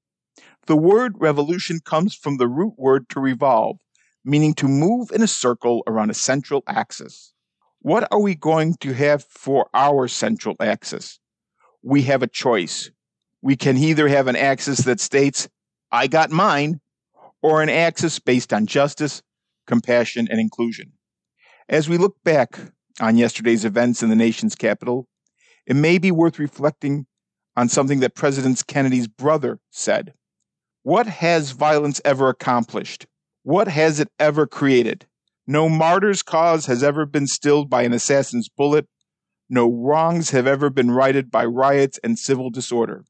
The 0.66 0.76
word 0.76 1.14
revolution 1.18 1.80
comes 1.84 2.14
from 2.14 2.38
the 2.38 2.48
root 2.48 2.74
word 2.78 3.08
to 3.10 3.20
revolve, 3.20 3.78
meaning 4.24 4.54
to 4.54 4.68
move 4.68 5.10
in 5.10 5.22
a 5.22 5.26
circle 5.26 5.82
around 5.86 6.10
a 6.10 6.14
central 6.14 6.62
axis. 6.66 7.34
What 7.80 8.08
are 8.10 8.20
we 8.20 8.34
going 8.34 8.76
to 8.80 8.94
have 8.94 9.24
for 9.24 9.68
our 9.74 10.08
central 10.08 10.56
axis? 10.60 11.20
We 11.82 12.02
have 12.02 12.22
a 12.22 12.26
choice. 12.26 12.90
We 13.42 13.56
can 13.56 13.76
either 13.76 14.08
have 14.08 14.26
an 14.26 14.36
axis 14.36 14.78
that 14.80 15.00
states, 15.00 15.50
I 15.92 16.06
got 16.06 16.30
mine, 16.30 16.80
or 17.42 17.60
an 17.60 17.68
axis 17.68 18.18
based 18.18 18.54
on 18.54 18.64
justice, 18.64 19.22
compassion, 19.66 20.28
and 20.30 20.40
inclusion. 20.40 20.92
As 21.68 21.90
we 21.90 21.98
look 21.98 22.16
back 22.24 22.58
on 23.00 23.18
yesterday's 23.18 23.66
events 23.66 24.02
in 24.02 24.08
the 24.08 24.16
nation's 24.16 24.54
capital, 24.54 25.08
it 25.66 25.76
may 25.76 25.98
be 25.98 26.10
worth 26.10 26.38
reflecting 26.38 27.04
on 27.54 27.68
something 27.68 28.00
that 28.00 28.14
President 28.14 28.66
Kennedy's 28.66 29.08
brother 29.08 29.60
said. 29.70 30.14
What 30.84 31.06
has 31.06 31.52
violence 31.52 31.98
ever 32.04 32.28
accomplished? 32.28 33.06
What 33.42 33.68
has 33.68 34.00
it 34.00 34.10
ever 34.18 34.46
created? 34.46 35.06
No 35.46 35.66
martyr's 35.66 36.22
cause 36.22 36.66
has 36.66 36.82
ever 36.82 37.06
been 37.06 37.26
stilled 37.26 37.70
by 37.70 37.84
an 37.84 37.94
assassin's 37.94 38.50
bullet. 38.50 38.86
No 39.48 39.66
wrongs 39.66 40.28
have 40.32 40.46
ever 40.46 40.68
been 40.68 40.90
righted 40.90 41.30
by 41.30 41.46
riots 41.46 41.98
and 42.04 42.18
civil 42.18 42.50
disorder. 42.50 43.06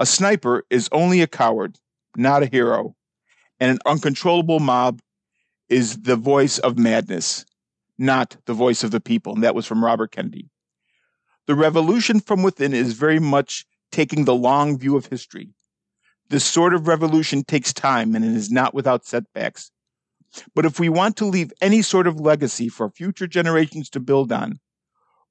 A 0.00 0.06
sniper 0.06 0.64
is 0.70 0.88
only 0.90 1.20
a 1.20 1.26
coward, 1.26 1.76
not 2.16 2.42
a 2.42 2.46
hero, 2.46 2.96
and 3.60 3.70
an 3.70 3.78
uncontrollable 3.84 4.58
mob 4.58 5.02
is 5.68 5.98
the 5.98 6.16
voice 6.16 6.56
of 6.56 6.78
madness, 6.78 7.44
not 7.98 8.38
the 8.46 8.54
voice 8.54 8.82
of 8.82 8.90
the 8.90 9.02
people. 9.02 9.34
And 9.34 9.44
that 9.44 9.54
was 9.54 9.66
from 9.66 9.84
Robert 9.84 10.12
Kennedy. 10.12 10.48
The 11.46 11.54
revolution 11.54 12.20
from 12.20 12.42
within 12.42 12.72
is 12.72 12.94
very 12.94 13.18
much 13.18 13.66
taking 13.92 14.24
the 14.24 14.34
long 14.34 14.78
view 14.78 14.96
of 14.96 15.04
history. 15.04 15.52
This 16.30 16.44
sort 16.44 16.74
of 16.74 16.86
revolution 16.86 17.42
takes 17.42 17.72
time 17.72 18.14
and 18.14 18.24
it 18.24 18.32
is 18.32 18.50
not 18.52 18.72
without 18.72 19.04
setbacks. 19.04 19.72
But 20.54 20.64
if 20.64 20.78
we 20.78 20.88
want 20.88 21.16
to 21.16 21.24
leave 21.24 21.52
any 21.60 21.82
sort 21.82 22.06
of 22.06 22.20
legacy 22.20 22.68
for 22.68 22.88
future 22.88 23.26
generations 23.26 23.90
to 23.90 24.00
build 24.00 24.30
on, 24.30 24.60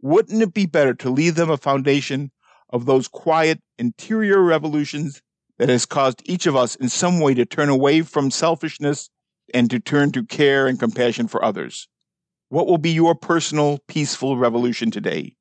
wouldn't 0.02 0.42
it 0.42 0.54
be 0.54 0.66
better 0.66 0.94
to 0.96 1.10
leave 1.10 1.36
them 1.36 1.50
a 1.50 1.58
foundation 1.58 2.32
of 2.70 2.86
those 2.86 3.08
quiet 3.08 3.62
interior 3.78 4.42
revolutions 4.42 5.22
that 5.58 5.70
has 5.70 5.86
caused 5.86 6.22
each 6.26 6.46
of 6.46 6.56
us 6.58 6.76
in 6.76 6.90
some 6.90 7.22
way 7.22 7.34
to 7.34 7.46
turn 7.46 7.70
away 7.70 8.02
from 8.02 8.30
selfishness 8.30 9.10
and 9.54 9.70
to 9.72 9.80
turn 9.80 10.12
to 10.12 10.26
care 10.26 10.68
and 10.68 10.80
compassion 10.80 11.30
for 11.30 11.44
others? 11.44 11.88
What 12.50 12.68
will 12.68 12.78
be 12.78 12.92
your 12.92 13.16
personal 13.16 13.80
peaceful 13.88 14.36
revolution 14.36 14.92
today? 14.92 15.36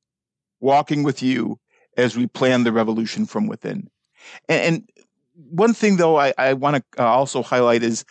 Walking 0.61 1.03
with 1.03 1.21
you 1.21 1.59
as 1.97 2.15
we 2.15 2.27
plan 2.27 2.63
the 2.63 2.71
revolution 2.71 3.25
from 3.25 3.47
within. 3.47 3.89
And, 4.47 4.61
and 4.61 5.07
one 5.51 5.73
thing, 5.73 5.97
though, 5.97 6.17
I, 6.17 6.33
I 6.37 6.53
want 6.53 6.77
to 6.77 7.03
uh, 7.03 7.07
also 7.07 7.41
highlight 7.41 7.83
is 7.83 8.03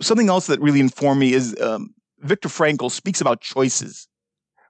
something 0.00 0.28
else 0.28 0.46
that 0.46 0.60
really 0.60 0.80
informed 0.80 1.20
me 1.20 1.32
is 1.32 1.58
um, 1.60 1.94
Frankl 2.22 2.90
speaks 2.90 3.20
about 3.20 3.40
choices. 3.40 4.08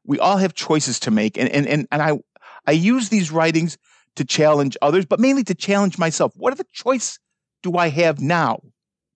We 0.05 0.19
all 0.19 0.37
have 0.37 0.55
choices 0.55 1.01
to 1.01 1.11
make, 1.11 1.39
and 1.39 1.49
and 1.49 1.67
and, 1.67 1.89
and 1.91 2.03
I 2.03 2.19
I 2.67 2.73
use 2.73 3.09
these 3.09 3.31
writings 3.31 3.79
to 4.17 4.25
challenge 4.25 4.77
others, 4.83 5.07
but 5.07 5.21
mainly 5.21 5.45
to 5.45 5.55
challenge 5.55 5.99
myself. 5.99 6.33
What 6.37 6.53
are 6.53 6.57
the 6.57 6.67
choice 6.73 7.19
do 7.63 7.77
I 7.77 7.89
have 7.89 8.21
now 8.21 8.61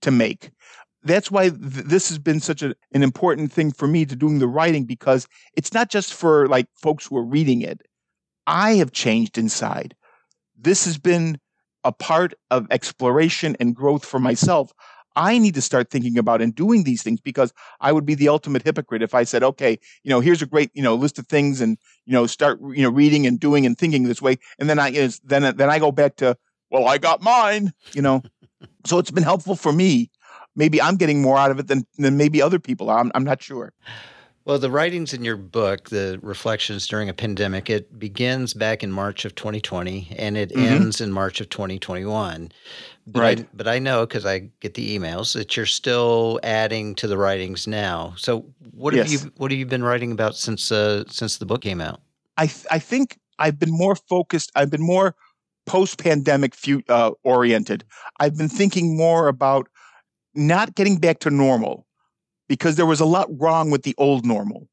to 0.03 0.11
make? 0.11 0.51
That's 1.03 1.31
why 1.31 1.51
th- 1.51 1.61
this 1.61 2.09
has 2.09 2.19
been 2.19 2.41
such 2.41 2.63
a, 2.63 2.75
an 2.93 3.03
important 3.03 3.53
thing 3.53 3.71
for 3.71 3.87
me 3.87 4.05
to 4.07 4.17
doing 4.17 4.39
the 4.39 4.49
writing 4.49 4.85
because 4.85 5.29
it's 5.57 5.73
not 5.73 5.91
just 5.91 6.13
for 6.13 6.49
like 6.49 6.67
folks 6.75 7.07
who 7.07 7.17
are 7.17 7.25
reading 7.25 7.63
it. 7.63 7.83
I 8.47 8.73
have 8.75 8.93
changed 8.93 9.39
inside. 9.39 9.95
This 10.59 10.85
has 10.87 10.99
been 10.99 11.39
a 11.89 11.93
part 11.93 12.35
of 12.51 12.67
exploration 12.71 13.57
and 13.59 13.75
growth 13.75 14.05
for 14.05 14.21
myself. 14.21 14.73
I 15.17 15.39
need 15.39 15.55
to 15.55 15.63
start 15.63 15.91
thinking 15.91 16.19
about 16.19 16.43
and 16.43 16.55
doing 16.55 16.85
these 16.85 17.03
things 17.03 17.19
because 17.19 17.51
I 17.81 17.93
would 17.93 18.05
be 18.05 18.15
the 18.15 18.29
ultimate 18.29 18.63
hypocrite 18.63 19.03
if 19.03 19.15
I 19.15 19.25
said, 19.25 19.43
okay, 19.43 19.79
you 20.05 20.11
know, 20.11 20.21
here's 20.21 20.43
a 20.43 20.47
great, 20.47 20.71
you 20.75 20.83
know, 20.83 20.95
list 20.95 21.19
of 21.19 21.27
things 21.27 21.63
and, 21.63 21.79
you 22.05 22.13
know, 22.13 22.27
start, 22.27 22.61
you 22.61 22.83
know, 22.83 22.91
reading 22.91 23.27
and 23.27 23.41
doing 23.41 23.65
and 23.65 23.77
thinking 23.77 24.05
this 24.05 24.21
way. 24.21 24.37
And 24.59 24.69
then 24.69 24.79
I, 24.79 24.91
is 24.91 25.19
then, 25.25 25.57
then 25.57 25.71
I 25.71 25.79
go 25.79 25.91
back 25.91 26.17
to, 26.17 26.37
well, 26.71 26.87
I 26.87 26.99
got 26.99 27.23
mine, 27.23 27.73
you 27.95 28.03
know. 28.03 28.23
so 28.85 28.99
it's 28.99 29.11
been 29.11 29.25
helpful 29.25 29.57
for 29.57 29.73
me. 29.73 30.11
Maybe 30.55 30.83
I'm 30.83 30.97
getting 30.97 31.23
more 31.23 31.39
out 31.39 31.51
of 31.51 31.59
it 31.59 31.69
than, 31.69 31.87
than 31.97 32.19
maybe 32.19 32.43
other 32.43 32.59
people 32.59 32.91
are. 32.91 32.99
I'm, 32.99 33.11
I'm 33.15 33.25
not 33.25 33.43
sure. 33.43 33.73
Well, 34.49 34.59
the 34.59 34.71
writings 34.71 35.13
in 35.13 35.25
your 35.25 35.37
book, 35.37 35.91
the 35.91 36.19
reflections 36.23 36.89
during 36.89 37.11
a 37.11 37.13
pandemic, 37.13 37.69
it 37.69 37.99
begins 37.99 38.55
back 38.55 38.83
in 38.83 38.91
March 38.91 39.27
of 39.27 39.35
2020 39.35 40.17
and 40.17 40.39
it 40.39 40.49
mm-hmm. 40.49 40.61
ends 40.61 41.03
in 41.03 41.13
March 41.13 41.43
of 41.43 41.51
2021. 41.51 42.51
But 43.07 43.21
right. 43.21 43.41
I, 43.41 43.47
but 43.53 43.69
I 43.69 43.79
know 43.79 44.07
because 44.07 44.25
I 44.25 44.49
get 44.61 44.73
the 44.73 44.99
emails 44.99 45.35
that 45.35 45.55
you're 45.55 45.67
still 45.67 46.41
adding 46.43 46.95
to 46.95 47.07
the 47.07 47.19
writings 47.19 47.67
now. 47.67 48.15
So 48.17 48.47
what 48.73 48.95
yes. 48.95 49.13
have 49.13 49.23
you 49.23 49.33
what 49.37 49.51
have 49.51 49.59
you 49.59 49.67
been 49.67 49.83
writing 49.83 50.13
about 50.13 50.35
since 50.35 50.73
uh, 50.73 51.05
since 51.09 51.37
the 51.37 51.45
book 51.45 51.61
came 51.61 51.83
out? 51.83 52.01
I 52.39 52.47
th- 52.47 52.67
I 52.71 52.79
think 52.79 53.19
I've 53.39 53.59
been 53.59 53.71
more 53.71 53.97
focused. 53.97 54.51
I've 54.55 54.71
been 54.71 54.81
more 54.83 55.15
post 55.67 55.99
pandemic 55.99 56.55
fu- 56.55 56.85
uh, 56.89 57.11
oriented. 57.23 57.85
I've 58.19 58.39
been 58.39 58.49
thinking 58.49 58.97
more 58.97 59.29
about 59.29 59.69
not 60.35 60.75
getting 60.75 60.97
back 60.97 61.19
to 61.19 61.31
normal 61.31 61.85
because 62.49 62.77
there 62.77 62.87
was 62.87 63.01
a 63.01 63.07
lot 63.07 63.29
wrong 63.31 63.71
with 63.71 63.83
the 63.83 63.95
old 63.99 64.27
normal. 64.27 64.69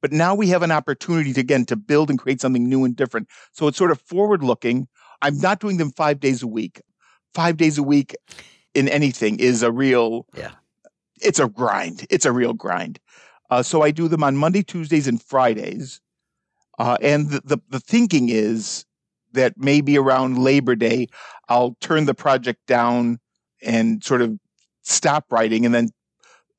But 0.00 0.12
now 0.12 0.34
we 0.34 0.48
have 0.48 0.62
an 0.62 0.70
opportunity 0.70 1.32
to, 1.32 1.40
again 1.40 1.64
to 1.66 1.76
build 1.76 2.08
and 2.08 2.18
create 2.18 2.40
something 2.40 2.68
new 2.68 2.84
and 2.84 2.94
different. 2.94 3.28
So 3.52 3.66
it's 3.66 3.78
sort 3.78 3.90
of 3.90 4.00
forward 4.00 4.44
looking. 4.44 4.86
I'm 5.22 5.38
not 5.38 5.58
doing 5.58 5.76
them 5.76 5.90
five 5.90 6.20
days 6.20 6.42
a 6.42 6.46
week. 6.46 6.80
Five 7.34 7.56
days 7.56 7.78
a 7.78 7.82
week 7.82 8.14
in 8.74 8.88
anything 8.88 9.40
is 9.40 9.62
a 9.62 9.72
real 9.72 10.26
yeah. 10.36 10.52
It's 11.20 11.40
a 11.40 11.48
grind. 11.48 12.06
It's 12.10 12.26
a 12.26 12.32
real 12.32 12.52
grind. 12.52 13.00
Uh, 13.50 13.62
so 13.62 13.82
I 13.82 13.90
do 13.90 14.06
them 14.06 14.22
on 14.22 14.36
Monday, 14.36 14.62
Tuesdays, 14.62 15.08
and 15.08 15.20
Fridays. 15.20 16.00
Uh, 16.78 16.96
and 17.02 17.30
the, 17.30 17.40
the, 17.44 17.58
the 17.70 17.80
thinking 17.80 18.28
is 18.28 18.84
that 19.32 19.54
maybe 19.56 19.98
around 19.98 20.38
Labor 20.38 20.76
Day, 20.76 21.08
I'll 21.48 21.76
turn 21.80 22.04
the 22.04 22.14
project 22.14 22.66
down 22.66 23.18
and 23.60 24.04
sort 24.04 24.22
of 24.22 24.38
stop 24.82 25.26
writing 25.32 25.66
and 25.66 25.74
then 25.74 25.88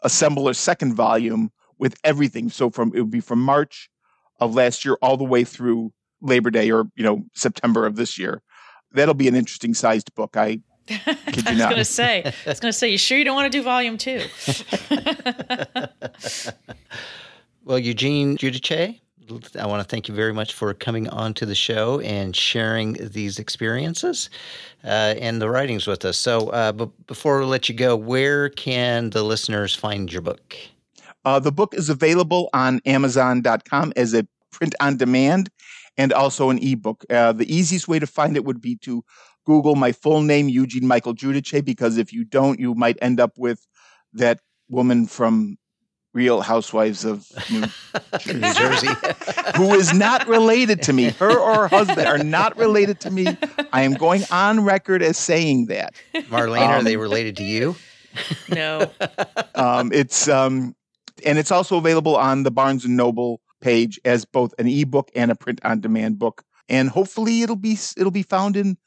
assemble 0.01 0.49
a 0.49 0.53
second 0.53 0.93
volume 0.95 1.51
with 1.77 1.97
everything. 2.03 2.49
So 2.49 2.69
from 2.69 2.91
it 2.93 2.99
would 3.01 3.11
be 3.11 3.19
from 3.19 3.41
March 3.41 3.89
of 4.39 4.55
last 4.55 4.85
year 4.85 4.97
all 5.01 5.17
the 5.17 5.23
way 5.23 5.43
through 5.43 5.91
Labor 6.21 6.51
Day 6.51 6.71
or 6.71 6.85
you 6.95 7.03
know 7.03 7.23
September 7.33 7.85
of 7.85 7.95
this 7.95 8.17
year. 8.17 8.41
That'll 8.91 9.13
be 9.13 9.27
an 9.27 9.35
interesting 9.35 9.73
sized 9.73 10.13
book. 10.15 10.35
I 10.35 10.61
I 11.05 11.17
was 11.35 11.43
going 11.43 11.75
to 11.75 11.85
say, 11.85 12.23
I 12.25 12.49
was 12.49 12.59
going 12.59 12.71
to 12.71 12.77
say, 12.77 12.89
you 12.89 12.97
sure 12.97 13.17
you 13.17 13.23
don't 13.23 13.35
want 13.35 13.51
to 13.51 13.57
do 13.57 13.63
volume 13.63 13.97
two? 13.97 14.23
well, 17.63 17.77
Eugene 17.77 18.37
Giudice, 18.37 18.99
I 19.59 19.65
want 19.67 19.81
to 19.81 19.87
thank 19.87 20.07
you 20.07 20.15
very 20.15 20.33
much 20.33 20.53
for 20.53 20.73
coming 20.73 21.07
on 21.09 21.33
to 21.35 21.45
the 21.45 21.53
show 21.53 21.99
and 21.99 22.35
sharing 22.35 22.93
these 22.93 23.37
experiences 23.37 24.29
uh, 24.83 25.13
and 25.19 25.39
the 25.41 25.49
writings 25.49 25.85
with 25.85 26.03
us. 26.03 26.17
So, 26.17 26.47
uh, 26.49 26.71
but 26.71 26.89
before 27.05 27.39
we 27.39 27.45
let 27.45 27.69
you 27.69 27.75
go, 27.75 27.95
where 27.95 28.49
can 28.49 29.11
the 29.11 29.21
listeners 29.21 29.75
find 29.75 30.11
your 30.11 30.23
book? 30.23 30.55
Uh, 31.25 31.39
the 31.39 31.51
book 31.51 31.75
is 31.75 31.89
available 31.89 32.49
on 32.53 32.81
Amazon.com 32.87 33.93
as 33.95 34.15
a 34.15 34.25
print 34.51 34.73
on 34.79 34.97
demand 34.97 35.49
and 35.95 36.11
also 36.11 36.49
an 36.49 36.57
ebook. 36.63 37.05
Uh, 37.09 37.31
the 37.31 37.53
easiest 37.53 37.87
way 37.87 37.99
to 37.99 38.07
find 38.07 38.35
it 38.35 38.45
would 38.45 38.61
be 38.61 38.77
to 38.77 39.03
Google 39.45 39.75
my 39.75 39.91
full 39.91 40.21
name, 40.23 40.49
Eugene 40.49 40.87
Michael 40.87 41.13
Giudice, 41.13 41.63
because 41.63 41.97
if 41.97 42.11
you 42.11 42.23
don't, 42.23 42.59
you 42.59 42.73
might 42.73 42.97
end 42.99 43.19
up 43.19 43.37
with 43.37 43.67
that 44.13 44.39
woman 44.69 45.05
from 45.05 45.58
Real 46.13 46.41
Housewives 46.41 47.05
of 47.05 47.27
New 47.51 47.61
Jersey, 48.19 48.53
Jersey. 48.59 48.87
who 49.55 49.73
is 49.73 49.93
not 49.93 50.27
related 50.27 50.81
to 50.83 50.93
me. 50.93 51.09
Her 51.11 51.37
or 51.37 51.53
her 51.53 51.67
husband 51.67 52.07
are 52.07 52.17
not 52.17 52.57
related 52.57 52.99
to 53.01 53.11
me. 53.11 53.27
I 53.71 53.83
am 53.83 53.93
going 53.93 54.23
on 54.31 54.63
record 54.63 55.03
as 55.03 55.17
saying 55.17 55.67
that. 55.67 55.93
Marlene, 56.15 56.61
um, 56.61 56.71
are 56.71 56.83
they 56.83 56.95
um, 56.95 57.01
related 57.01 57.37
to 57.37 57.43
you? 57.43 57.75
No. 58.49 58.89
Um, 59.53 59.91
it's 59.93 60.27
um, 60.27 60.75
and 61.23 61.37
it's 61.37 61.51
also 61.51 61.77
available 61.77 62.17
on 62.17 62.41
the 62.41 62.49
Barnes 62.49 62.83
and 62.83 62.97
Noble 62.97 63.39
page 63.61 63.99
as 64.03 64.25
both 64.25 64.53
an 64.57 64.67
ebook 64.67 65.11
and 65.15 65.29
a 65.29 65.35
print 65.35 65.59
on 65.63 65.79
demand 65.79 66.17
book. 66.17 66.43
And 66.67 66.89
hopefully 66.89 67.43
it'll 67.43 67.55
be 67.55 67.77
it'll 67.97 68.11
be 68.11 68.23
found 68.23 68.57
in 68.57 68.77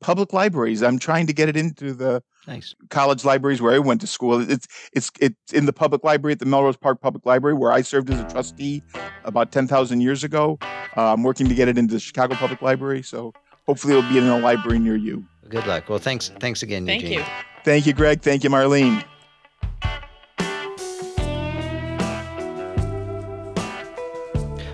public 0.00 0.32
libraries. 0.32 0.82
I'm 0.82 0.98
trying 0.98 1.26
to 1.26 1.34
get 1.34 1.50
it 1.50 1.56
into 1.56 1.92
the 1.92 2.22
nice. 2.46 2.74
college 2.88 3.24
libraries 3.24 3.60
where 3.62 3.72
I 3.74 3.78
went 3.78 4.00
to 4.02 4.06
school. 4.06 4.40
It's 4.50 4.66
it's 4.92 5.10
it's 5.20 5.52
in 5.52 5.66
the 5.66 5.72
public 5.72 6.04
library 6.04 6.32
at 6.32 6.38
the 6.38 6.46
Melrose 6.46 6.76
Park 6.76 7.00
Public 7.00 7.24
Library 7.26 7.54
where 7.54 7.72
I 7.72 7.82
served 7.82 8.10
as 8.10 8.20
a 8.20 8.28
trustee 8.28 8.82
about 9.24 9.52
ten 9.52 9.66
thousand 9.66 10.00
years 10.00 10.24
ago. 10.24 10.58
Uh, 10.96 11.12
I'm 11.12 11.22
working 11.22 11.48
to 11.48 11.54
get 11.54 11.68
it 11.68 11.78
into 11.78 11.94
the 11.94 12.00
Chicago 12.00 12.34
Public 12.34 12.62
Library, 12.62 13.02
so 13.02 13.32
hopefully 13.66 13.96
it'll 13.96 14.10
be 14.10 14.18
in 14.18 14.26
a 14.26 14.38
library 14.38 14.78
near 14.78 14.96
you. 14.96 15.24
Good 15.48 15.66
luck. 15.66 15.88
Well, 15.88 15.98
thanks 15.98 16.30
thanks 16.40 16.62
again, 16.62 16.86
Thank 16.86 17.02
Eugene. 17.02 17.18
you. 17.20 17.24
Thank 17.64 17.86
you, 17.86 17.92
Greg. 17.92 18.22
Thank 18.22 18.44
you, 18.44 18.50
Marlene. 18.50 19.04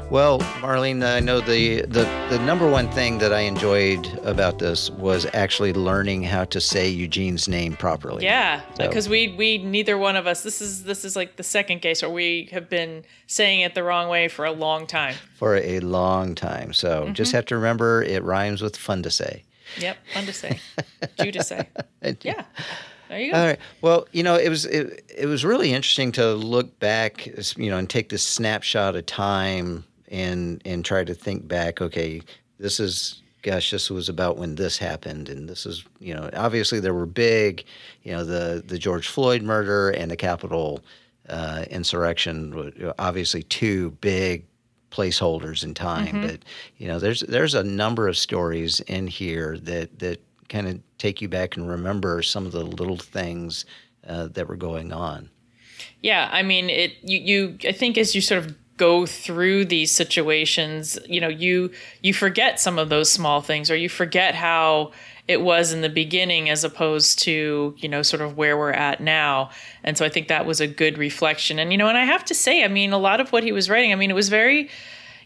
Well, 0.09 0.39
Marlene, 0.61 1.05
I 1.05 1.19
know 1.19 1.41
the, 1.41 1.83
the, 1.83 2.05
the 2.31 2.39
number 2.39 2.71
one 2.71 2.89
thing 2.93 3.19
that 3.19 3.33
I 3.33 3.41
enjoyed 3.41 4.07
about 4.23 4.61
this 4.61 4.89
was 4.89 5.27
actually 5.35 5.73
learning 5.73 6.23
how 6.23 6.45
to 6.45 6.61
say 6.61 6.95
Eugene's 6.95 7.49
name 7.49 7.75
properly. 7.75 8.23
Yeah, 8.23 8.61
because 8.79 9.07
so. 9.07 9.11
we 9.11 9.35
we 9.37 9.59
neither 9.59 9.99
one 9.99 10.15
of 10.15 10.29
us. 10.29 10.45
This 10.45 10.63
is 10.63 10.85
this 10.85 11.05
is 11.05 11.17
like 11.17 11.35
the 11.35 11.43
second 11.43 11.81
case 11.81 12.03
where 12.03 12.11
we 12.11 12.49
have 12.53 12.71
been 12.71 13.05
saying 13.27 13.61
it 13.61 13.75
the 13.75 13.83
wrong 13.83 14.09
way 14.09 14.29
for 14.29 14.45
a 14.45 14.53
long 14.53 14.87
time. 14.87 15.17
For 15.35 15.57
a 15.57 15.81
long 15.81 16.37
time. 16.37 16.73
So 16.73 17.03
mm-hmm. 17.03 17.13
just 17.13 17.33
have 17.33 17.47
to 17.47 17.57
remember 17.57 18.01
it 18.01 18.23
rhymes 18.23 18.63
with 18.63 18.77
fun 18.77 19.03
to 19.03 19.11
say. 19.11 19.43
Yep, 19.79 19.97
fun 20.15 20.27
to 20.27 20.33
say. 20.33 20.61
Due 21.19 21.33
to 21.33 21.43
say. 21.43 21.69
Yeah. 22.23 22.45
There 23.09 23.21
you 23.21 23.33
go. 23.33 23.39
All 23.39 23.47
right. 23.47 23.59
Well, 23.83 24.07
you 24.13 24.23
know, 24.23 24.37
it 24.37 24.51
was 24.51 24.67
it, 24.67 25.05
it 25.17 25.27
was 25.27 25.45
really 25.45 25.73
interesting 25.73 26.13
to 26.13 26.33
look 26.35 26.79
back, 26.79 27.27
you 27.57 27.71
know, 27.71 27.79
and 27.79 27.91
take 27.91 28.09
this 28.09 28.23
snapshot 28.23 28.95
of 28.95 29.05
time 29.07 29.85
and 30.09 30.61
and 30.65 30.85
try 30.85 31.05
to 31.05 31.15
think 31.15 31.47
back. 31.47 31.81
Okay, 31.81 32.23
this 32.59 32.81
is 32.81 33.23
gosh, 33.43 33.71
this 33.71 33.91
was 33.91 34.09
about 34.09 34.37
when 34.37 34.57
this 34.57 34.77
happened, 34.77 35.29
and 35.29 35.49
this 35.49 35.67
is 35.67 35.85
you 36.01 36.15
know 36.15 36.29
obviously 36.35 36.81
there 36.81 36.95
were 36.95 37.07
big, 37.07 37.65
you 38.03 38.13
know 38.13 38.25
the 38.25 38.63
the 38.67 38.79
George 38.79 39.09
Floyd 39.09 39.43
murder 39.43 39.91
and 39.91 40.11
the 40.11 40.17
Capitol 40.17 40.81
uh, 41.29 41.65
insurrection. 41.71 42.93
Obviously, 42.99 43.43
two 43.45 43.91
big 44.01 44.45
placeholders 44.91 45.63
in 45.63 45.75
time, 45.75 46.07
mm-hmm. 46.07 46.27
but 46.27 46.41
you 46.79 46.89
know 46.89 46.99
there's 46.99 47.21
there's 47.21 47.55
a 47.55 47.65
number 47.65 48.09
of 48.09 48.17
stories 48.17 48.81
in 48.81 49.07
here 49.07 49.59
that 49.59 49.99
that 49.99 50.21
kind 50.49 50.69
of 50.69 50.81
take 50.99 51.21
you 51.21 51.29
back 51.29 51.57
and 51.57 51.69
remember 51.69 52.23
some 52.23 52.47
of 52.47 52.53
the 52.53 52.65
little 52.65 52.97
things 52.97 53.65
uh, 54.07 54.29
that 54.29 54.49
were 54.49 54.57
going 54.57 54.93
on. 54.93 55.29
Yeah, 56.03 56.29
I 56.33 56.43
mean, 56.43 56.71
it. 56.71 56.97
You, 57.03 57.19
you. 57.19 57.59
I 57.69 57.73
think 57.73 57.99
as 57.99 58.15
you 58.15 58.21
sort 58.21 58.45
of 58.45 58.55
go 58.77 59.07
through 59.07 59.65
these 59.65 59.91
situations 59.91 60.99
you 61.07 61.21
know 61.21 61.29
you 61.29 61.71
you 62.03 62.13
forget 62.13 62.61
some 62.61 62.79
of 62.79 62.89
those 62.89 63.11
small 63.11 63.41
things 63.41 63.71
or 63.71 63.77
you 63.77 63.89
forget 63.89 64.35
how 64.35 64.93
it 65.29 65.41
was 65.41 65.73
in 65.73 65.81
the 65.81 65.89
beginning 65.89 66.49
as 66.49 66.63
opposed 66.63 67.19
to 67.21 67.75
you 67.79 67.89
know 67.89 68.03
sort 68.03 68.23
of 68.23 68.37
where 68.37 68.57
we're 68.57 68.71
at 68.71 69.01
now. 69.01 69.51
And 69.83 69.97
so 69.99 70.05
i 70.05 70.09
think 70.09 70.29
that 70.29 70.47
was 70.47 70.61
a 70.61 70.67
good 70.67 70.99
reflection. 70.99 71.59
And 71.59 71.73
you 71.73 71.79
know 71.79 71.89
and 71.89 71.99
i 71.99 72.05
have 72.05 72.25
to 72.27 72.35
say 72.35 72.65
i 72.65 72.69
mean 72.69 72.93
a 72.93 72.99
lot 72.99 73.21
of 73.21 73.33
what 73.33 73.43
he 73.43 73.53
was 73.53 73.69
writing 73.69 73.93
i 73.93 73.97
mean 73.97 74.11
it 74.11 74.15
was 74.15 74.29
very 74.29 74.69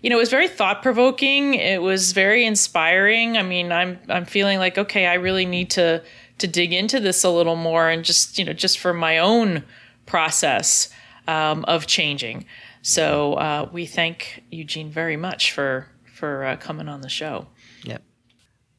you 0.03 0.09
know 0.09 0.17
it 0.17 0.21
was 0.21 0.31
very 0.31 0.49
thought 0.49 0.83
provoking 0.83 1.55
it 1.55 1.83
was 1.83 2.13
very 2.13 2.45
inspiring. 2.45 3.37
I 3.37 3.43
mean 3.43 3.73
i'm 3.73 3.99
i'm 4.09 4.25
feeling 4.25 4.59
like 4.59 4.79
okay 4.79 5.07
i 5.07 5.15
really 5.15 5.47
need 5.47 5.71
to 5.71 6.03
to 6.39 6.47
dig 6.47 6.73
into 6.73 7.01
this 7.01 7.23
a 7.23 7.31
little 7.31 7.57
more 7.57 7.89
and 7.91 8.05
just 8.05 8.39
you 8.39 8.45
know 8.45 8.55
just 8.55 8.79
for 8.79 8.95
my 8.95 9.19
own 9.19 9.63
process 10.07 10.89
um, 11.29 11.65
of 11.67 11.87
changing 11.87 12.47
so 12.83 13.35
uh, 13.35 13.69
we 13.73 13.87
thank 13.87 14.45
Eugene 14.51 14.91
very 14.91 15.17
much 15.17 15.53
for 15.53 15.87
for 16.05 16.45
uh, 16.45 16.57
coming 16.57 16.89
on 16.89 17.01
the 17.01 17.09
show. 17.09 17.47
Yep. 17.85 18.03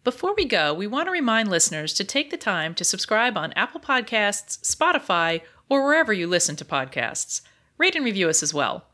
Before 0.04 0.34
we 0.36 0.46
go, 0.46 0.74
we 0.74 0.88
want 0.88 1.08
to 1.08 1.12
remind 1.12 1.50
listeners 1.50 1.94
to 1.96 2.04
take 2.04 2.30
the 2.30 2.38
time 2.38 2.76
to 2.76 2.84
subscribe 2.84 3.38
on 3.38 3.54
Apple 3.54 3.82
Podcasts, 3.82 4.60
Spotify, 4.62 5.42
or 5.70 5.84
wherever 5.84 6.14
you 6.14 6.28
listen 6.28 6.56
to 6.58 6.66
podcasts. 6.66 7.42
Rate 7.78 7.96
and 7.96 8.06
review 8.06 8.30
us 8.30 8.44
as 8.44 8.54
well. 8.54 8.86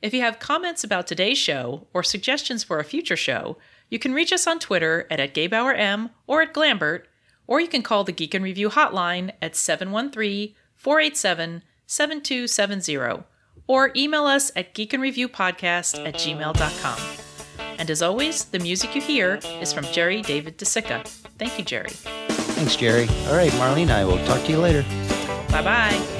If 0.00 0.14
you 0.14 0.20
have 0.20 0.38
comments 0.38 0.84
about 0.84 1.06
today's 1.06 1.38
show 1.38 1.86
or 1.92 2.02
suggestions 2.02 2.62
for 2.62 2.78
a 2.78 2.84
future 2.84 3.16
show, 3.16 3.56
you 3.90 3.98
can 3.98 4.14
reach 4.14 4.32
us 4.32 4.46
on 4.46 4.58
Twitter 4.58 5.06
at, 5.10 5.18
at 5.18 5.34
GebauerM 5.34 6.10
or 6.26 6.42
at 6.42 6.54
Glambert, 6.54 7.04
or 7.46 7.60
you 7.60 7.68
can 7.68 7.82
call 7.82 8.04
the 8.04 8.12
Geek 8.12 8.34
in 8.34 8.42
Review 8.42 8.68
hotline 8.68 9.32
at 9.40 9.56
713 9.56 10.54
487 10.76 11.62
7270 11.86 13.24
or 13.68 13.92
email 13.94 14.24
us 14.24 14.50
at 14.56 14.74
geekinreviewpodcast 14.74 16.04
at 16.06 16.14
gmail.com. 16.14 16.98
And 17.78 17.90
as 17.90 18.02
always, 18.02 18.46
the 18.46 18.58
music 18.58 18.96
you 18.96 19.00
hear 19.00 19.38
is 19.60 19.72
from 19.72 19.84
Jerry 19.84 20.22
David 20.22 20.58
DeCicca. 20.58 21.06
Thank 21.38 21.58
you, 21.58 21.64
Jerry. 21.64 21.90
Thanks, 21.90 22.74
Jerry. 22.74 23.06
All 23.28 23.36
right, 23.36 23.52
Marlene, 23.52 23.90
I 23.90 24.04
will 24.04 24.18
talk 24.26 24.42
to 24.46 24.50
you 24.50 24.58
later. 24.58 24.82
Bye 25.50 25.62
bye. 25.62 26.17